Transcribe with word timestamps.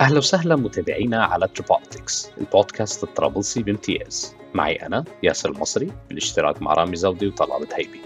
أهلا 0.00 0.18
وسهلا 0.18 0.56
متابعينا 0.56 1.24
على 1.24 1.48
تريبوليتكس 1.48 2.30
البودكاست 2.38 3.04
الطرابلسي 3.04 3.62
بامتياز 3.62 4.34
معي 4.54 4.74
أنا 4.74 5.04
ياسر 5.22 5.50
المصري 5.50 5.92
بالاشتراك 6.08 6.62
مع 6.62 6.74
رامي 6.74 6.96
زودي 6.96 7.26
وطلال 7.26 7.66
هيبي. 7.74 8.00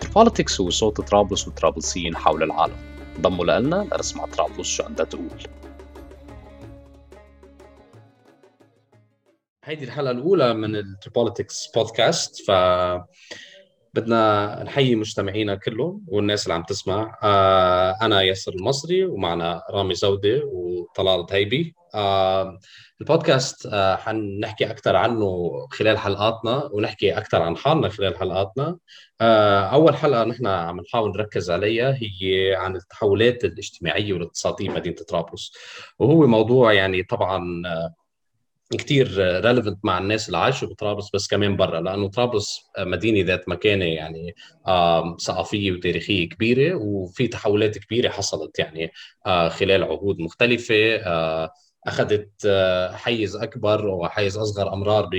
تريبوليتكس 0.00 0.60
هو 0.60 0.70
صوت 0.70 1.00
طرابلس 1.00 1.46
والطرابلسيين 1.46 2.16
حول 2.16 2.42
العالم. 2.42 2.76
ضموا 3.20 3.44
لنا 3.44 3.88
لنسمع 3.92 4.26
طرابلس 4.26 4.68
شو 4.68 4.82
عندها 4.82 5.06
تقول. 5.06 5.42
هيدي 9.64 9.84
الحلقة 9.84 10.10
الأولى 10.10 10.54
من 10.54 10.76
التريبوليتكس 10.76 11.70
بودكاست 11.74 12.42
ف 12.46 12.50
بدنا 13.94 14.62
نحيي 14.64 14.94
مستمعينا 14.94 15.54
كلهم 15.54 16.04
والناس 16.08 16.42
اللي 16.42 16.54
عم 16.54 16.62
تسمع. 16.62 17.18
آه 17.22 17.96
أنا 18.02 18.22
ياسر 18.22 18.52
المصري 18.52 19.04
ومعنا 19.04 19.62
رامي 19.70 19.94
زودة 19.94 20.42
وطلال 20.44 20.67
هيبي 21.32 21.74
آه 21.94 22.58
البودكاست 23.00 23.66
آه 23.66 23.96
حنحكي 23.96 24.70
أكثر 24.70 24.96
عنه 24.96 25.50
خلال 25.70 25.98
حلقاتنا 25.98 26.68
ونحكي 26.72 27.18
أكثر 27.18 27.42
عن 27.42 27.56
حالنا 27.56 27.88
خلال 27.88 28.16
حلقاتنا. 28.16 28.78
آه 29.20 29.60
أول 29.60 29.96
حلقة 29.96 30.24
نحن 30.24 30.46
عم 30.46 30.80
نحاول 30.80 31.10
نركز 31.10 31.50
عليها 31.50 31.98
هي 32.00 32.54
عن 32.54 32.76
التحولات 32.76 33.44
الاجتماعية 33.44 34.12
والاقتصادية 34.12 34.70
بمدينه 34.70 34.96
طرابلس. 35.08 35.52
وهو 35.98 36.26
موضوع 36.26 36.72
يعني 36.72 37.02
طبعا 37.02 37.62
آه 37.66 37.94
كثير 38.72 39.08
relevant 39.44 39.78
مع 39.84 39.98
الناس 39.98 40.26
اللي 40.26 40.38
عايشة 40.38 40.68
بطرابلس 40.68 41.10
بس 41.14 41.28
كمان 41.28 41.56
برا 41.56 41.80
لأنه 41.80 42.08
طرابلس 42.08 42.60
مدينة 42.78 43.26
ذات 43.26 43.48
مكانة 43.48 43.84
يعني 43.84 44.34
ثقافية 45.20 45.72
وتاريخية 45.72 46.28
كبيرة 46.28 46.74
وفي 46.74 47.28
تحولات 47.28 47.78
كبيرة 47.78 48.08
حصلت 48.08 48.58
يعني 48.58 48.92
خلال 49.48 49.84
عهود 49.84 50.18
مختلفة 50.18 50.74
أخذت 51.86 52.46
حيز 52.92 53.36
أكبر 53.36 53.86
وحيز 53.86 54.36
أصغر 54.36 54.72
أمرار 54.72 55.10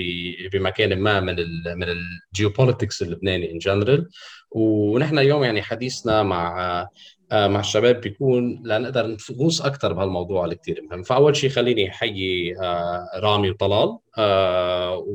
بمكان 0.53 0.99
ما 0.99 1.19
من 1.19 1.39
ال 1.39 1.63
من 1.75 1.87
الجيوبوليتكس 2.33 3.01
اللبناني 3.01 3.51
in 3.51 3.57
general 3.57 4.09
ونحن 4.51 5.19
اليوم 5.19 5.43
يعني 5.43 5.61
حديثنا 5.61 6.23
مع 6.23 6.87
مع 7.31 7.59
الشباب 7.59 8.01
بيكون 8.01 8.61
لنقدر 8.65 9.17
نغوص 9.31 9.61
أكثر 9.61 9.93
بهالموضوع 9.93 10.43
اللي 10.43 10.55
كثير 10.55 10.81
مهم. 10.91 11.03
فأول 11.03 11.35
شيء 11.35 11.49
خليني 11.49 11.89
أحيي 11.89 12.57
آه، 12.59 13.09
رامي 13.15 13.49
وطلال 13.49 13.97
آه، 14.17 15.05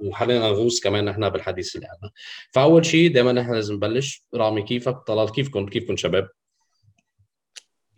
وخلينا 0.00 0.50
نغوص 0.50 0.80
كمان 0.80 1.04
نحن 1.04 1.28
بالحديث 1.28 1.76
اللي 1.76 1.86
عندنا 1.86 2.10
فأول 2.52 2.86
شيء 2.86 3.12
دائما 3.12 3.32
نحن 3.32 3.54
لازم 3.54 3.74
نبلش. 3.74 4.24
رامي 4.34 4.62
كيفك؟ 4.62 4.96
طلال 5.06 5.32
كيفكم؟ 5.32 5.66
كيفكم 5.66 5.96
شباب؟ 5.96 6.28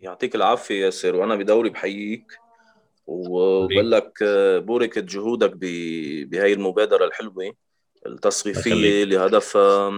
يعطيك 0.01 0.35
العافية 0.35 0.85
ياسر 0.85 1.15
وأنا 1.15 1.35
بدوري 1.35 1.69
بحييك. 1.69 2.37
وبقول 3.07 3.91
لك 3.91 4.23
بوركت 4.65 5.03
جهودك 5.03 5.51
بهي 5.55 6.53
المبادرة 6.53 7.05
الحلوة 7.05 7.53
التثقيفيه 8.05 9.03
اللي 9.03 9.17
هدفها 9.17 9.91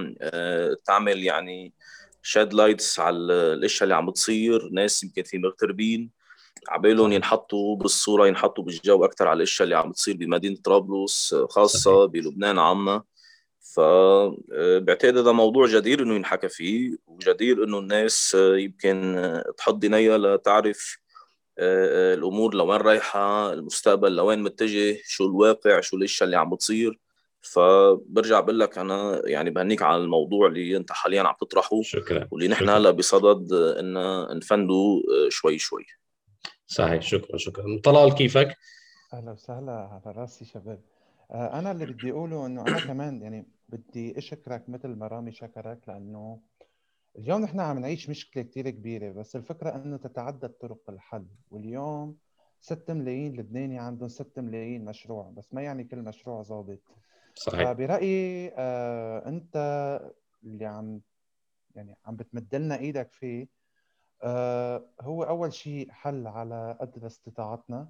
تعمل 0.85 1.23
يعني 1.23 1.73
shed 2.25 2.53
lights 2.53 2.99
على 2.99 3.17
الاشياء 3.33 3.83
اللي 3.83 3.95
عم 3.95 4.05
بتصير 4.09 4.69
ناس 4.71 5.03
يمكن 5.03 5.23
في 5.23 5.37
مغتربين 5.37 6.11
عبالهم 6.67 7.11
ينحطوا 7.11 7.75
بالصورة 7.75 8.27
ينحطوا 8.27 8.63
بالجو 8.63 9.05
أكثر 9.05 9.27
على 9.27 9.37
الاشياء 9.37 9.63
اللي 9.63 9.75
عم 9.75 9.89
بتصير 9.89 10.17
بمدينة 10.17 10.57
طرابلس 10.63 11.35
خاصة 11.49 12.05
بلبنان 12.05 12.59
عامة. 12.59 13.03
فبعتقد 13.75 15.17
هذا 15.17 15.31
موضوع 15.31 15.67
جدير 15.67 16.03
إنه 16.03 16.15
ينحكى 16.15 16.49
فيه 16.49 16.97
وجدير 17.07 17.63
إنه 17.63 17.79
الناس 17.79 18.37
يمكن 18.39 19.43
تحط 19.57 19.83
عينيها 19.83 20.17
لتعرف 20.17 20.97
الأمور 21.59 22.55
لوين 22.55 22.81
رايحة 22.81 23.53
المستقبل 23.53 24.15
لوين 24.15 24.43
متجه 24.43 24.97
شو 25.05 25.25
الواقع 25.25 25.79
شو 25.81 25.97
الاشياء 25.97 26.25
اللي 26.25 26.37
عم 26.37 26.49
بتصير. 26.49 26.99
فبرجع 27.43 28.39
بقول 28.39 28.59
لك 28.59 28.77
أنا 28.77 29.21
يعني 29.25 29.49
بهنيك 29.49 29.81
على 29.81 30.03
الموضوع 30.03 30.47
اللي 30.47 30.77
أنت 30.77 30.91
حاليا 30.91 31.21
عم 31.21 31.35
تطرحه 31.41 31.81
شكرا. 31.81 32.27
واللي 32.31 32.47
نحن 32.47 32.69
هلأ 32.69 32.91
بصدد 32.91 33.53
إن 33.53 33.93
نفنده 34.37 35.01
شوي 35.29 35.57
شوي. 35.57 35.85
صحيح. 36.67 37.01
شكرا 37.01 37.37
شكرا. 37.37 37.79
طلال 37.83 38.13
كيفك؟ 38.13 38.57
أهلا 39.13 39.31
وسهلا 39.31 39.71
على 39.71 40.15
راسي 40.15 40.45
شباب. 40.45 40.81
آه، 41.31 41.59
أنا 41.59 41.71
اللي 41.71 41.85
بدي 41.85 42.11
أقوله 42.11 42.45
إنه 42.45 42.61
أنا 42.61 42.79
كمان 42.87 43.21
يعني 43.21 43.47
بدي 43.69 44.17
أشكرك 44.17 44.69
مثل 44.69 44.87
ما 44.87 45.07
رامي 45.07 45.31
شكرك 45.31 45.79
لأنه 45.87 46.39
اليوم 47.17 47.41
نحن 47.41 47.59
عم 47.59 47.79
نعيش 47.79 48.09
مشكلة 48.09 48.43
كثير 48.43 48.69
كبيرة 48.69 49.11
بس 49.11 49.35
الفكرة 49.35 49.75
إنه 49.75 49.97
تتعدد 49.97 50.49
طرق 50.49 50.89
الحل. 50.89 51.25
واليوم 51.51 52.17
6 52.61 52.93
ملايين 52.93 53.39
لبناني 53.39 53.79
عندهم 53.79 54.09
6 54.09 54.41
ملايين 54.41 54.85
مشروع 54.85 55.31
بس 55.37 55.53
ما 55.53 55.61
يعني 55.61 55.83
كل 55.83 55.97
مشروع 55.97 56.41
ظابط. 56.41 56.79
صحيح. 57.35 57.71
فبرأيي 57.71 58.53
آه 58.57 59.29
أنت 59.29 59.55
اللي 60.43 60.65
عم 60.65 61.01
يعني 61.75 61.97
عم 62.05 62.15
بتمد 62.15 62.55
لنا 62.55 62.77
إيدك 62.77 63.11
فيه 63.11 63.47
آه 64.23 64.85
هو 65.01 65.23
أول 65.23 65.53
شيء 65.53 65.91
حل 65.91 66.27
على 66.27 66.77
قدر 66.81 67.07
استطاعتنا. 67.07 67.89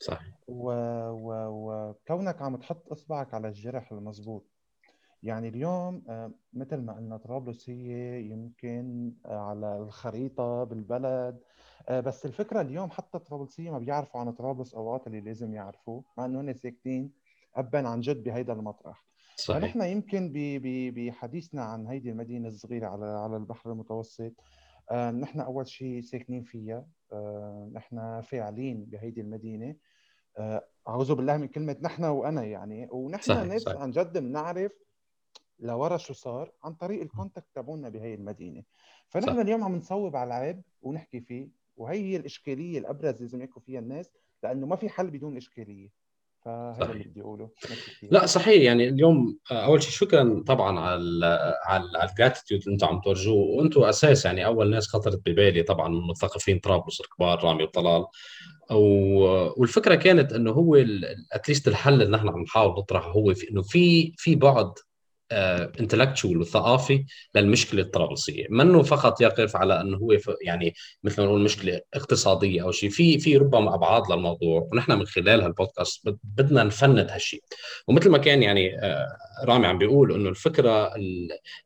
صحيح. 0.00 0.34
وكونك 0.48 2.42
عم 2.42 2.56
تحط 2.56 2.92
إصبعك 2.92 3.34
على 3.34 3.48
الجرح 3.48 3.92
المضبوط 3.92 4.46
يعني 5.22 5.48
اليوم 5.48 6.04
آه 6.08 6.32
مثل 6.52 6.76
ما 6.76 6.92
قلنا 6.92 7.16
طرابلس 7.16 7.70
هي 7.70 8.22
يمكن 8.22 9.14
آه 9.26 9.38
على 9.38 9.76
الخريطة 9.78 10.64
بالبلد. 10.64 11.40
آه 11.88 12.00
بس 12.00 12.26
الفكرة 12.26 12.60
اليوم 12.60 12.90
حتى 12.90 13.18
الطرابلسيه 13.18 13.70
ما 13.70 13.78
بيعرفوا 13.78 14.20
عن 14.20 14.32
طرابلس 14.32 14.74
أوقات 14.74 15.06
اللي 15.06 15.20
لازم 15.20 15.54
يعرفوه 15.54 16.04
مع 16.18 16.24
إنه 16.24 16.40
هن 16.40 16.54
ساكتين. 16.54 17.12
ابا 17.56 17.88
عن 17.88 18.00
جد 18.00 18.22
بهيدا 18.24 18.52
المطرح 18.52 19.04
صحيح 19.36 19.58
فنحن 19.60 19.82
يمكن 19.82 20.32
بحديثنا 20.94 21.64
عن 21.64 21.86
هيدي 21.86 22.10
المدينة 22.10 22.48
الصغيرة 22.48 22.86
على 22.86 23.06
على 23.06 23.36
البحر 23.36 23.72
المتوسط 23.72 24.32
آه 24.90 25.10
نحن 25.10 25.40
أول 25.40 25.68
شيء 25.68 26.00
ساكنين 26.00 26.42
فيها 26.42 26.86
آه 27.12 27.70
نحن 27.72 28.20
فاعلين 28.20 28.84
بهيدي 28.84 29.20
المدينة 29.20 29.76
آه 30.38 30.64
أعوذ 30.88 31.14
بالله 31.14 31.36
من 31.36 31.48
كلمة 31.48 31.76
نحن 31.82 32.04
وأنا 32.04 32.44
يعني 32.44 32.88
ونحن 32.90 33.22
صحيح. 33.22 33.42
ناس 33.42 33.62
صحيح. 33.62 33.80
عن 33.80 33.90
جد 33.90 34.18
بنعرف 34.18 34.72
لورا 35.58 35.96
شو 35.96 36.14
صار 36.14 36.52
عن 36.64 36.74
طريق 36.74 37.00
ال 37.02 37.07
contact 37.07 37.46
تبعونا 37.54 37.88
بهي 37.88 38.14
المدينة 38.14 38.62
فنحن 39.08 39.26
صح. 39.34 39.40
اليوم 39.40 39.64
عم 39.64 39.76
نصوب 39.76 40.16
على 40.16 40.28
العيب 40.28 40.62
ونحكي 40.82 41.20
فيه 41.20 41.48
وهي 41.76 42.00
هي 42.00 42.16
الإشكالية 42.16 42.78
الأبرز 42.78 43.20
لازم 43.22 43.42
يحكوا 43.42 43.62
فيها 43.62 43.80
الناس 43.80 44.10
لأنه 44.42 44.66
ما 44.66 44.76
في 44.76 44.88
حل 44.88 45.10
بدون 45.10 45.36
إشكالية 45.36 46.03
فهذا 46.44 46.92
اللي 46.92 47.04
بدي 47.04 47.20
أقوله 47.20 47.50
لا 48.02 48.26
صحيح. 48.26 48.62
يعني 48.62 48.88
اليوم 48.88 49.38
آه، 49.50 49.64
أول 49.64 49.82
شيء 49.82 49.92
شكرا 49.92 50.44
طبعا 50.46 50.80
على 50.80 51.26
على 51.64 52.10
ال 52.10 52.15
gratitude 52.15 52.60
اللي 52.62 52.72
أنتم 52.72 52.86
عم 52.86 53.00
تورجوه. 53.00 53.36
وأنتم 53.36 53.82
أساس 53.82 54.24
يعني 54.24 54.46
أول 54.46 54.70
ناس 54.70 54.88
خطرت 54.88 55.20
ببالي 55.26 55.62
طبعا 55.62 55.88
من 55.88 56.08
مثقفين 56.10 56.58
طرابلس 56.58 57.00
الكبار 57.00 57.44
رامي 57.44 57.62
وطلال. 57.62 58.06
والفكرة 59.56 59.94
كانت 59.94 60.32
إنه 60.32 60.50
هو 60.50 60.76
at 61.32 61.42
least 61.42 61.68
الحل 61.68 62.02
اللي 62.02 62.16
نحن 62.16 62.28
عم 62.28 62.42
نحاول 62.42 62.78
نطرحه 62.78 63.10
هو 63.10 63.34
في 63.34 63.50
إنه 63.50 63.62
في 63.62 64.14
في 64.16 64.34
بعد 64.34 64.72
intellectual 65.32 66.38
وثقافي 66.40 67.04
للمشكلة 67.34 67.82
الطرابلسية، 67.82 68.46
منه 68.50 68.82
فقط 68.82 69.20
يقف 69.20 69.56
على 69.56 69.80
إنه 69.80 69.96
هو 69.96 70.16
يعني 70.42 70.74
مثل 71.02 71.22
ما 71.22 71.28
نقول 71.28 71.40
مشكلة 71.40 71.80
اقتصادية 71.94 72.62
أو 72.62 72.70
شيء، 72.70 72.90
في 72.90 73.18
في 73.18 73.36
ربما 73.36 73.74
أبعاد 73.74 74.02
للموضوع 74.12 74.68
ونحن 74.72 74.92
من 74.92 75.06
خلال 75.06 75.40
هالبودكاست 75.40 76.08
بدنا 76.24 76.64
نفند 76.64 77.10
هالشيء، 77.10 77.42
ومثل 77.88 78.10
ما 78.10 78.18
كان 78.18 78.42
يعني 78.42 78.78
آه، 78.80 79.06
رامي 79.44 79.66
عم 79.66 79.78
بيقول 79.78 80.12
إنه 80.14 80.28
الفكرة 80.28 80.90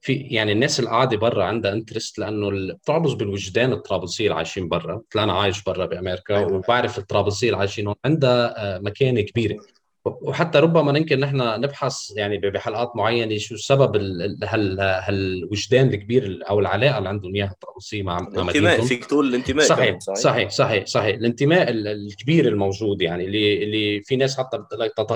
في 0.00 0.12
يعني 0.14 0.52
الناس 0.52 0.78
اللي 0.78 0.90
قاعدة 0.90 1.16
برا 1.16 1.44
عندها 1.44 1.72
interest 1.72 2.18
لأنه 2.18 2.76
طرابلس 2.86 3.12
بالوجدان 3.12 3.72
الطرابلسية 3.72 4.24
اللي 4.24 4.36
عايشين 4.36 4.68
برا، 4.68 5.02
مثل 5.10 5.22
أنا 5.22 5.32
عايش 5.32 5.62
برا 5.62 5.86
بأمريكا 5.86 6.36
أيوة. 6.36 6.52
وبعرف 6.52 6.98
الطرابلسية 6.98 7.46
اللي 7.46 7.58
عايشين 7.58 7.86
هون 7.86 7.96
عندها 8.04 8.76
آه، 8.76 8.78
مكانة 8.78 9.20
كبيرة. 9.20 9.56
وحتى 10.04 10.58
ربما 10.58 10.98
يمكن 10.98 11.20
نحن 11.20 11.36
نبحث 11.36 12.12
يعني 12.16 12.38
بحلقات 12.38 12.96
معينة 12.96 13.38
شو 13.38 13.56
سبب 13.56 13.96
هال 14.44 14.80
هالوجدان 14.80 15.88
الكبير 15.88 16.40
أو 16.50 16.60
العلاقة 16.60 16.98
اللي 16.98 17.08
عندهم 17.08 17.34
إياها 17.34 17.50
الطرابلسيه 17.50 18.02
مع 18.02 18.18
الانتماء 18.18 18.80
فيك 18.80 19.04
تقول 19.04 19.28
الانتماء 19.28 19.66
صحيح 19.66 19.98
صحيح. 19.98 20.50
صحيح 20.50 20.86
صحيح. 20.86 21.16
الانتماء 21.16 21.70
الكبير 21.70 22.48
الموجود 22.48 23.02
يعني 23.02 23.24
اللي 23.24 23.64
اللي 23.64 24.02
في 24.02 24.16
ناس 24.16 24.38
حتى 24.38 24.58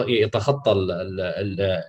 يتخطى 0.08 0.73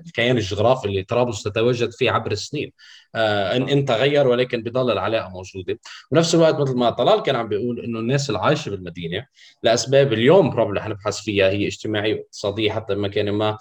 الكيان 0.06 0.38
الجغرافي 0.38 0.88
اللي 0.88 1.04
طرابلس 1.04 1.44
تتواجد 1.44 1.92
فيه 1.92 2.12
عبر 2.12 2.31
السنين. 2.31 2.72
ان 3.15 3.69
إن 3.69 3.86
تغير 3.86 4.27
ولكن 4.27 4.63
بضل 4.63 4.92
العلاقه 4.92 5.30
موجودة. 5.30 5.80
ونفس 6.12 6.36
الوقت 6.36 6.56
مثل 6.60 6.75
ما 6.75 6.89
طلال 6.89 7.21
كان 7.24 7.36
عم 7.36 7.48
بيقول 7.48 7.80
إنه 7.80 8.00
الناس 8.00 8.30
اللي 8.30 8.39
عايشه 8.39 8.69
بالمدينة 8.69 9.25
لأسباب 9.63 10.13
اليوم 10.13 10.50
بروبلي 10.50 10.81
حنبحث 10.81 11.21
فيها 11.21 11.50
هي 11.50 11.68
اجتماعيه 11.68 12.15
واقتصاديه 12.15 12.71
حتى 12.71 12.95
بمكان 12.95 13.31
ما. 13.31 13.57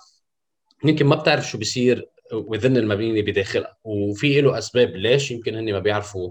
يمكن 0.84 1.06
ما 1.06 1.16
بتعرف 1.16 1.49
شو 1.49 1.58
بيصير 1.58 2.08
وذن 2.32 2.76
المدينة 2.76 3.22
بداخلها 3.22 3.76
وفي 3.84 4.40
له 4.40 4.58
أسباب 4.58 4.88
ليش 4.96 5.31
يمكن 5.31 5.56
هن 5.56 5.72
ما 5.72 5.78
بيعرفوا 5.78 6.31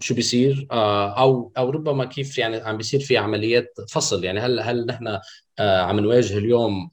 شو 0.00 0.14
بيصير 0.14 0.66
أو 0.70 1.52
أو 1.58 1.70
ربما 1.70 2.04
كيف 2.04 2.38
يعني 2.38 2.56
عم 2.56 2.76
بيصير 2.76 3.00
في 3.00 3.16
عمليات 3.16 3.74
فصل. 3.90 4.24
يعني 4.24 4.40
هل 4.40 4.60
هل 4.60 4.86
نحن 4.86 5.18
عم 5.60 6.00
نواجه 6.00 6.38
اليوم 6.38 6.90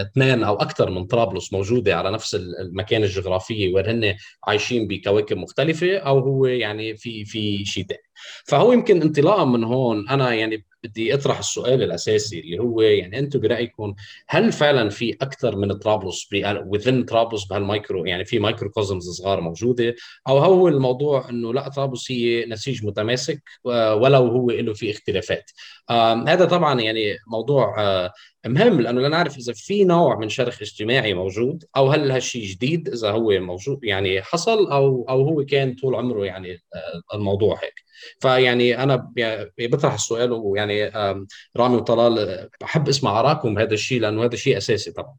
اثنين 0.00 0.44
أو 0.44 0.54
أكثر 0.54 0.90
من 0.90 1.04
طرابلس 1.04 1.52
موجودة 1.52 1.96
على 1.96 2.10
نفس 2.10 2.34
المكان 2.34 3.02
الجغرافيه 3.02 3.74
وين 3.74 3.86
هن 3.86 4.14
عايشين 4.46 4.88
بكواكب 4.88 5.36
مختلفة 5.36 5.96
أو 5.96 6.18
هو 6.18 6.46
يعني 6.46 6.96
في 6.96 7.24
في 7.24 7.64
شيء 7.64 7.86
ثاني 7.86 8.02
فهو 8.44 8.72
يمكن 8.72 9.02
انطلاقا 9.02 9.44
من 9.44 9.64
هون 9.64 10.08
أنا 10.08 10.34
يعني 10.34 10.64
بدي 10.84 11.14
أطرح 11.14 11.38
السؤال 11.38 11.82
الأساسي 11.82 12.40
اللي 12.40 12.58
هو 12.58 12.80
يعني 12.80 13.18
أنتم 13.18 13.40
برأيكم 13.40 13.94
هل 14.28 14.52
فعلا 14.52 14.88
في 14.88 15.16
أكثر 15.22 15.56
من 15.56 15.72
طرابلس 15.72 16.28
within 16.66 17.04
طرابلس 17.04 17.44
بهالمايكرو 17.44 18.06
يعني 18.06 18.24
في 18.24 18.38
microcosms 18.38 19.10
صغار 19.10 19.40
موجودة؟ 19.40 19.94
أو 20.28 20.38
هو 20.38 20.68
الموضوع 20.68 21.30
إنه 21.30 21.54
لا 21.54 21.68
طرابلس 21.68 22.12
هي 22.12 22.46
نسيج 22.46 22.84
متماسك 22.86 23.42
ولو 23.64 24.26
هو 24.26 24.50
له 24.50 24.74
في 24.74 24.90
اختلافات. 24.90 25.50
هذا 26.28 26.44
طبعا 26.44 26.80
يعني 26.80 27.16
موضوع 27.26 27.82
آه، 27.82 28.12
مهم 28.46 28.80
لأنه 28.80 29.00
لا 29.00 29.08
نعرف 29.08 29.38
إذا 29.38 29.52
في 29.52 29.84
نوع 29.84 30.18
من 30.18 30.28
شرخ 30.28 30.62
اجتماعي 30.62 31.14
موجود 31.14 31.64
أو 31.76 31.88
هل 31.88 32.10
هالشيء 32.10 32.46
جديد 32.46 32.88
إذا 32.88 33.10
هو 33.10 33.40
موجود 33.40 33.84
يعني 33.84 34.22
حصل 34.22 34.72
أو 34.72 35.06
أو 35.08 35.22
هو 35.28 35.44
كان 35.44 35.74
طول 35.74 35.94
عمره 35.94 36.24
يعني 36.24 36.52
آه، 36.52 37.16
الموضوع 37.16 37.60
هيك. 37.62 37.83
فيعني 38.20 38.82
أنا 38.82 39.12
بطرح 39.58 39.94
السؤال 39.94 40.32
ويعني 40.32 40.88
رامي 41.56 41.76
وطلال 41.76 42.48
بحب 42.60 42.88
أسمع 42.88 43.20
اراءكم 43.20 43.54
بهذا 43.54 43.74
الشيء 43.74 44.00
لأنه 44.00 44.24
هذا 44.24 44.36
شيء 44.36 44.56
أساسي 44.56 44.92
طبعا 44.92 45.16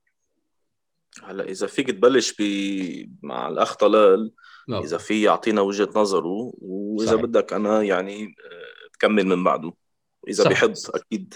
هلا 1.23 1.43
إذا 1.43 1.67
فيك 1.67 1.91
تبلش 1.91 2.33
ب 2.39 2.43
مع 3.23 3.47
الأخ 3.47 3.75
طلال 3.75 4.31
نعم. 4.67 4.83
إذا 4.83 4.97
في 4.97 5.21
يعطينا 5.21 5.61
وجهة 5.61 5.89
نظره 5.95 6.53
وإذا 6.57 7.11
صحيح. 7.11 7.21
بدك 7.21 7.53
أنا 7.53 7.83
يعني 7.83 8.23
آه، 8.23 8.89
تكمل 8.93 9.25
من 9.25 9.43
بعده 9.43 9.73
إذا 10.27 10.43
صح. 10.43 10.49
بحب 10.49 10.73
أكيد 10.95 11.33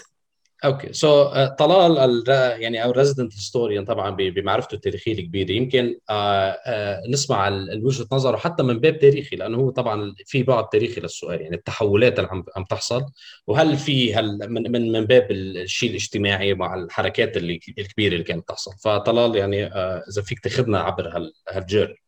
Okay. 0.64 0.92
So 0.92 1.24
so, 1.24 1.34
uh, 1.34 1.54
طلال 1.54 2.24
يعني 2.60 2.84
our 2.84 2.90
resident 2.90 3.34
historian 3.34 3.84
طبعا 3.84 4.10
بمعرفته 4.10 4.74
التاريخية 4.74 5.12
الكبيرة. 5.12 5.52
يمكن 5.52 5.94
uh, 5.94 6.12
uh, 6.12 7.10
نسمع 7.10 7.48
وجهة 7.48 8.06
نظره 8.12 8.36
حتى 8.36 8.62
من 8.62 8.80
باب 8.80 8.98
تاريخي 8.98 9.36
لأنه 9.36 9.58
هو 9.58 9.70
طبعا 9.70 10.14
في 10.26 10.42
بعد 10.42 10.68
تاريخي 10.68 11.00
للسؤال 11.00 11.40
يعني 11.40 11.56
التحولات 11.56 12.18
اللي 12.18 12.30
عم 12.30 12.44
عم 12.56 12.64
تحصل. 12.64 13.06
وهل 13.46 13.76
في 13.76 14.14
هل 14.14 14.38
من 14.48 14.72
من 14.72 14.92
من 14.92 15.04
باب 15.04 15.30
الشيء 15.30 15.90
الاجتماعي 15.90 16.54
مع 16.54 16.74
الحركات 16.74 17.36
اللي 17.36 17.60
الكبيرة 17.78 18.12
اللي 18.12 18.24
كانت 18.24 18.48
تحصل. 18.48 18.72
فطلال 18.80 19.36
يعني 19.36 19.66
إذا 19.66 20.22
فيك 20.22 20.40
تاخذنا 20.40 20.80
عبر 20.80 21.32
هالجير 21.48 22.02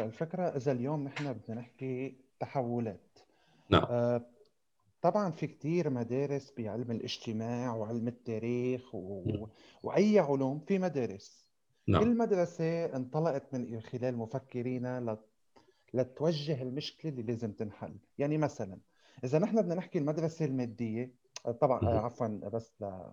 الفكرة 0.00 0.42
إذا 0.42 0.72
اليوم 0.72 1.04
نحن 1.04 1.32
بدنا 1.32 1.60
نحكي 1.60 2.14
تحولات. 2.40 3.18
نعم. 3.70 4.20
طبعا 5.02 5.30
في 5.30 5.46
كتير 5.46 5.90
مدارس 5.90 6.52
بعلم 6.58 6.90
الاجتماع 6.90 7.74
وعلم 7.74 8.08
التاريخ 8.08 8.94
و... 8.94 9.46
وأي 9.82 10.18
علوم 10.18 10.60
في 10.60 10.78
مدارس. 10.78 11.46
نعم. 11.88 12.02
كل 12.02 12.16
مدرسة 12.16 12.84
انطلقت 12.84 13.54
من 13.54 13.80
خلال 13.80 14.16
مفكرين 14.16 14.98
لت... 14.98 15.20
لتوجه 15.94 16.62
المشكلة 16.62 17.12
اللي 17.12 17.22
لازم 17.22 17.52
تنحل. 17.52 17.96
يعني 18.18 18.38
مثلا 18.38 18.78
إذا 19.24 19.38
نحن 19.38 19.62
بدنا 19.62 19.74
نحكي 19.74 19.98
المدرسة 19.98 20.44
المادية 20.44 21.14
طبعا 21.60 21.88
عفوا 21.88 22.26
بس 22.26 22.72
ل... 22.80 23.10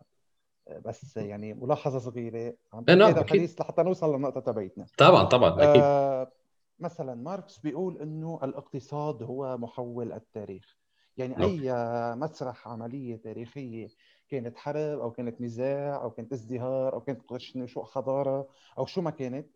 بس 0.86 1.18
يعني 1.18 1.54
ملاحظة 1.54 2.00
صغيرة 2.00 2.54
عم 2.74 2.86
إيه، 2.89 2.95
نعم 2.95 3.18
الحديث 3.18 3.62
لحتى 3.62 3.84
نوصل 3.84 4.16
للنقطة 4.16 4.39
تبعتنا 4.39 4.86
طبعا 4.98 5.24
طبعا 5.24 5.50
أكيد. 5.50 5.81
آه 5.84 6.31
مثلا 6.80 7.16
ماركس 7.16 7.60
بيقول 7.60 7.98
إنه 8.01 8.39
الاقتصاد 8.44 9.24
هو 9.24 9.57
محول 9.57 10.13
التاريخ. 10.13 10.78
يعني. 11.17 11.43
أي 11.43 11.73
مسرح 12.15 12.67
عملية 12.67 13.15
تاريخية 13.15 13.87
كانت 14.29 14.57
حرب 14.57 14.99
أو 14.99 15.11
كانت 15.11 15.41
نزاع 15.41 16.03
أو 16.03 16.11
كانت 16.11 16.33
ازدهار 16.33 16.93
أو 16.93 17.01
كانت 17.01 17.21
شو 17.65 17.83
حضاره 17.83 18.49
أو 18.77 18.85
شو 18.85 19.01
ما 19.01 19.11
كانت 19.11 19.47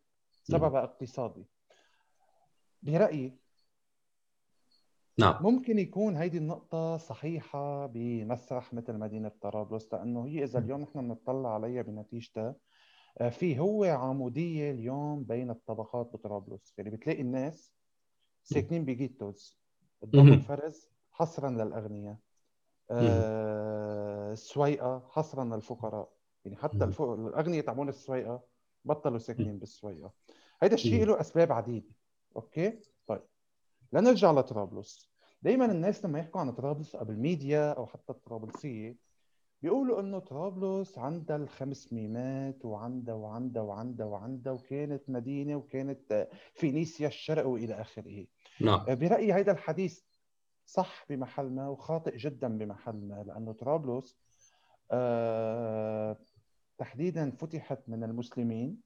سببها. 0.43 0.83
اقتصادي. 0.83 1.45
برأيي 2.83 3.37
نعم. 5.19 5.43
ممكن 5.43 5.79
يكون 5.79 6.15
هيدي 6.15 6.37
النقطة 6.37 6.97
صحيحة 6.97 7.85
بمسرح 7.85 8.73
مثل 8.73 8.97
مدينة 8.97 9.31
طرابلس 9.41 9.93
لأنه 9.93 10.27
هي 10.27 10.43
إذا 10.43 10.59
اليوم 10.59 10.81
نحن 10.81 11.07
بنطلع 11.07 11.53
عليها 11.53 11.81
بنتيجتها 11.81 12.55
آه، 13.17 13.29
في 13.29 13.59
هو 13.59 13.83
عمودية 13.83 14.71
اليوم 14.71 15.23
بين 15.23 15.49
الطبقات 15.49 16.11
بطرابلس. 16.13 16.73
يعني 16.77 16.89
بتلاقي 16.89 17.21
الناس 17.21 17.73
ساكنين 18.43 18.85
بجيتوز 18.85 19.57
قدام 20.01 20.27
الفرز 20.27 20.89
حصرا 21.21 21.49
للأغنياء. 21.49 22.17
آه 22.91 24.31
السويقه 24.33 25.07
حصرا 25.09 25.43
للفقراء. 25.45 26.09
يعني 26.45 26.57
حتى 26.57 26.83
الاغنياء 26.99 27.65
تبعون 27.65 27.89
السويقة 27.89 28.43
بطلوا 28.85 29.17
ساكنين 29.17 29.59
بالسويقة. 29.59 30.13
هذا 30.63 30.73
الشيء 30.73 31.05
له 31.05 31.19
أسباب 31.19 31.51
عديدة. 31.51 31.91
okay؟ 32.35 32.79
طيب. 33.07 33.21
لنرجع 33.93 34.31
لطرابلس. 34.31 35.11
دائما 35.41 35.65
الناس 35.65 36.05
لما 36.05 36.19
يحكوا 36.19 36.41
عن 36.41 36.51
طرابلس 36.51 36.95
قبل 36.95 37.15
ميديا 37.15 37.71
أو 37.71 37.85
حتى 37.85 38.13
الطرابلسية 38.13 38.97
بيقولوا 39.61 39.99
إنه 39.99 40.19
طرابلس 40.19 40.97
عندها 40.97 41.37
الخمس 41.37 41.93
ميمات 41.93 42.65
وعندها 42.65 43.15
وعندها 43.15 43.63
وعندها 43.63 44.05
وعندها 44.05 44.53
وكانت 44.53 45.09
مدينة 45.09 45.55
وكانت 45.55 46.27
فينيسيا 46.53 47.07
الشرق 47.07 47.47
وإلى 47.47 47.81
آخره. 47.81 48.25
نعم. 48.61 48.85
برأيي 48.85 49.33
هذا 49.33 49.51
الحديث 49.51 50.01
صح 50.71 51.05
بمحل 51.09 51.49
ما 51.49 51.69
وخاطئ 51.69 52.17
جدا 52.17 52.57
بمحل 52.57 52.95
ما 52.95 53.23
لأنه 53.27 53.51
طرابلس 53.51 54.17
آه 54.91 56.17
تحديدا 56.77 57.31
فتحت 57.31 57.79
من 57.87 58.03
المسلمين 58.03 58.77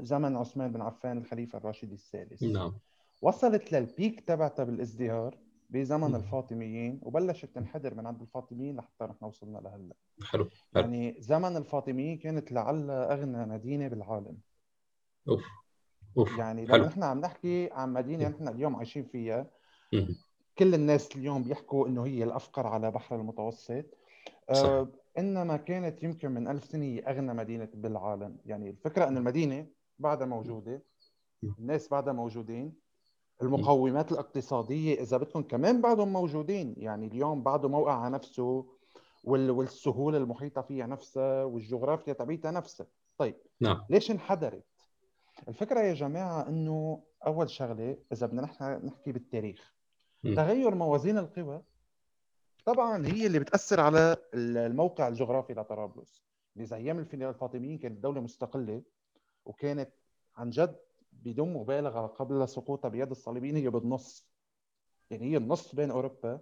زمن 0.00 0.36
عثمان 0.36 0.72
بن 0.72 0.80
عفان 0.80 1.18
الخليفة 1.18 1.58
الراشد 1.58 1.92
الثالث. 1.92 2.42
نعم. 2.42 2.78
وصلت 3.22 3.72
للبيك 3.72 4.20
تبعتها 4.20 4.64
بالازدهار 4.64 5.38
بزمن 5.70 6.14
الفاطميين 6.14 7.00
وبلشت 7.02 7.54
تنحدر 7.54 7.94
من 7.94 8.06
عند 8.06 8.20
الفاطميين 8.20 8.76
لحتى 8.76 9.04
نحن 9.04 9.24
وصلنا 9.24 9.58
لهلأ. 9.58 9.94
حلو 10.22 10.48
يعني 10.74 11.16
زمن 11.18 11.56
الفاطميين 11.56 12.18
كانت 12.18 12.52
لعل 12.52 12.90
أغنى 12.90 13.46
مدينة 13.46 13.88
بالعالم. 13.88 14.38
أوف 15.28 15.44
أوف 16.18 16.38
يعني 16.38 16.66
لو 16.66 16.76
نحن 16.76 17.02
عم 17.02 17.20
نحكي 17.20 17.70
عن 17.72 17.92
مدينة 17.92 18.28
نحن 18.28 18.48
اليوم 18.48 18.76
عايشين 18.76 19.04
فيها 19.04 19.50
كل 20.58 20.74
الناس 20.74 21.16
اليوم 21.16 21.42
بيحكوا 21.42 21.88
إنه 21.88 22.06
هي 22.06 22.24
الأفقر 22.24 22.66
على 22.66 22.90
بحر 22.90 23.16
المتوسط. 23.16 23.84
صح. 24.52 24.64
آه 24.64 24.88
إنما 25.18 25.56
كانت 25.56 26.02
يمكن 26.02 26.30
من 26.30 26.48
ألف 26.48 26.64
سنة 26.64 26.84
هي 26.84 27.00
أغنى 27.00 27.34
مدينة 27.34 27.68
بالعالم. 27.74 28.38
يعني 28.46 28.70
الفكرة 28.70 29.08
انه 29.08 29.18
المدينة 29.18 29.66
بعدها 29.98 30.26
موجودة 30.26 30.82
الناس 31.58 31.88
بعدها 31.88 32.12
موجودين 32.12 32.72
المقومات 33.42 34.12
الاقتصادية 34.12 35.00
إذا 35.00 35.16
بدكم 35.16 35.42
كمان 35.42 35.80
بعدهم 35.80 36.12
موجودين. 36.12 36.74
يعني 36.78 37.06
اليوم 37.06 37.42
بعده 37.42 37.68
موقع 37.68 37.92
على 37.92 38.14
نفسه 38.14 38.66
والسهولة 39.24 40.18
المحيطة 40.18 40.62
فيها 40.62 40.86
نفسها 40.86 41.44
والجغرافيا 41.44 42.12
تبعيتها 42.12 42.50
نفسها. 42.50 42.86
طيب 43.18 43.36
نعم. 43.60 43.84
ليش 43.90 44.10
انحدرت؟ 44.10 44.64
الفكرة 45.48 45.80
يا 45.80 45.94
جماعة 45.94 46.48
إنه 46.48 47.02
أول 47.26 47.50
شغلة 47.50 47.96
إذا 48.12 48.26
بدنا 48.26 48.42
نحن 48.42 48.86
نحكي 48.86 49.12
بالتاريخ. 49.12 49.73
تغير 50.24 50.74
موازين 50.74 51.18
القوى 51.18 51.62
طبعا 52.64 53.06
هي 53.06 53.26
اللي 53.26 53.38
بتأثر 53.38 53.80
على 53.80 54.16
الموقع 54.34 55.08
الجغرافي 55.08 55.54
لطرابلس 55.54 56.24
زي 56.56 56.76
أيام 56.76 56.98
الفاطميين 56.98 57.78
كانت 57.78 57.98
دولة 58.02 58.20
مستقلة 58.20 58.82
وكانت 59.44 59.90
عن 60.36 60.50
جد 60.50 60.76
بدون 61.12 61.52
مبالغة 61.52 62.06
قبل 62.06 62.48
سقوطها 62.48 62.88
بيد 62.88 63.10
الصليبيين 63.10 63.56
هي 63.56 63.70
بالنص. 63.70 64.28
يعني 65.10 65.32
هي 65.32 65.36
النص 65.36 65.74
بين 65.74 65.90
أوروبا 65.90 66.40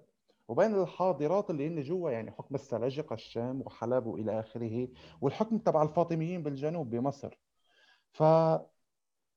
وبين 0.49 0.75
الحاضرات 0.75 1.51
اللي 1.51 1.69
هن 1.69 1.83
جوا 1.83 2.11
يعني 2.11 2.31
حكم 2.31 2.55
السلاجقه 2.55 3.15
الشام 3.15 3.61
وحلب 3.61 4.07
وإلى 4.07 4.41
آخره 4.41 4.89
والحكم 5.21 5.59
تبع 5.59 5.83
الفاطميين 5.83 6.43
بالجنوب 6.43 6.91
بمصر. 6.91 7.39
ف 8.13 8.23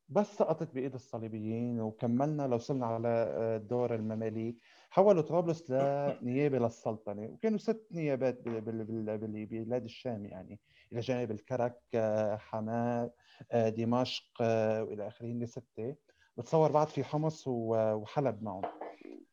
بس 0.09 0.35
سقطت 0.37 0.73
بإيد 0.75 0.93
الصليبيين 0.93 1.81
وكملنا 1.81 2.47
لوصلنا 2.47 2.85
على 2.85 3.07
آه، 3.07 3.57
دور 3.57 3.95
المماليك. 3.95 4.57
حولوا 4.89 5.21
طرابلس 5.21 5.71
لنيابه 5.71 6.59
للسلطنة 6.59 7.21
وكانوا 7.25 7.57
ست 7.57 7.87
نيابات 7.91 8.41
ببلاد 8.45 9.83
الشام 9.83 10.25
يعني 10.25 10.59
إلى 10.91 10.99
جانب 10.99 11.31
الكرك 11.31 11.81
آه، 11.95 12.35
حماة 12.35 13.11
آه، 13.51 13.69
دمشق 13.69 14.41
وإلى 14.41 15.07
آخره 15.07 15.27
هن 15.27 15.45
ستة. 15.45 15.95
بتصور 16.37 16.71
بعد 16.71 16.87
في 16.87 17.03
حمص 17.03 17.43
وحلب 17.47 18.43
معهم. 18.43 18.61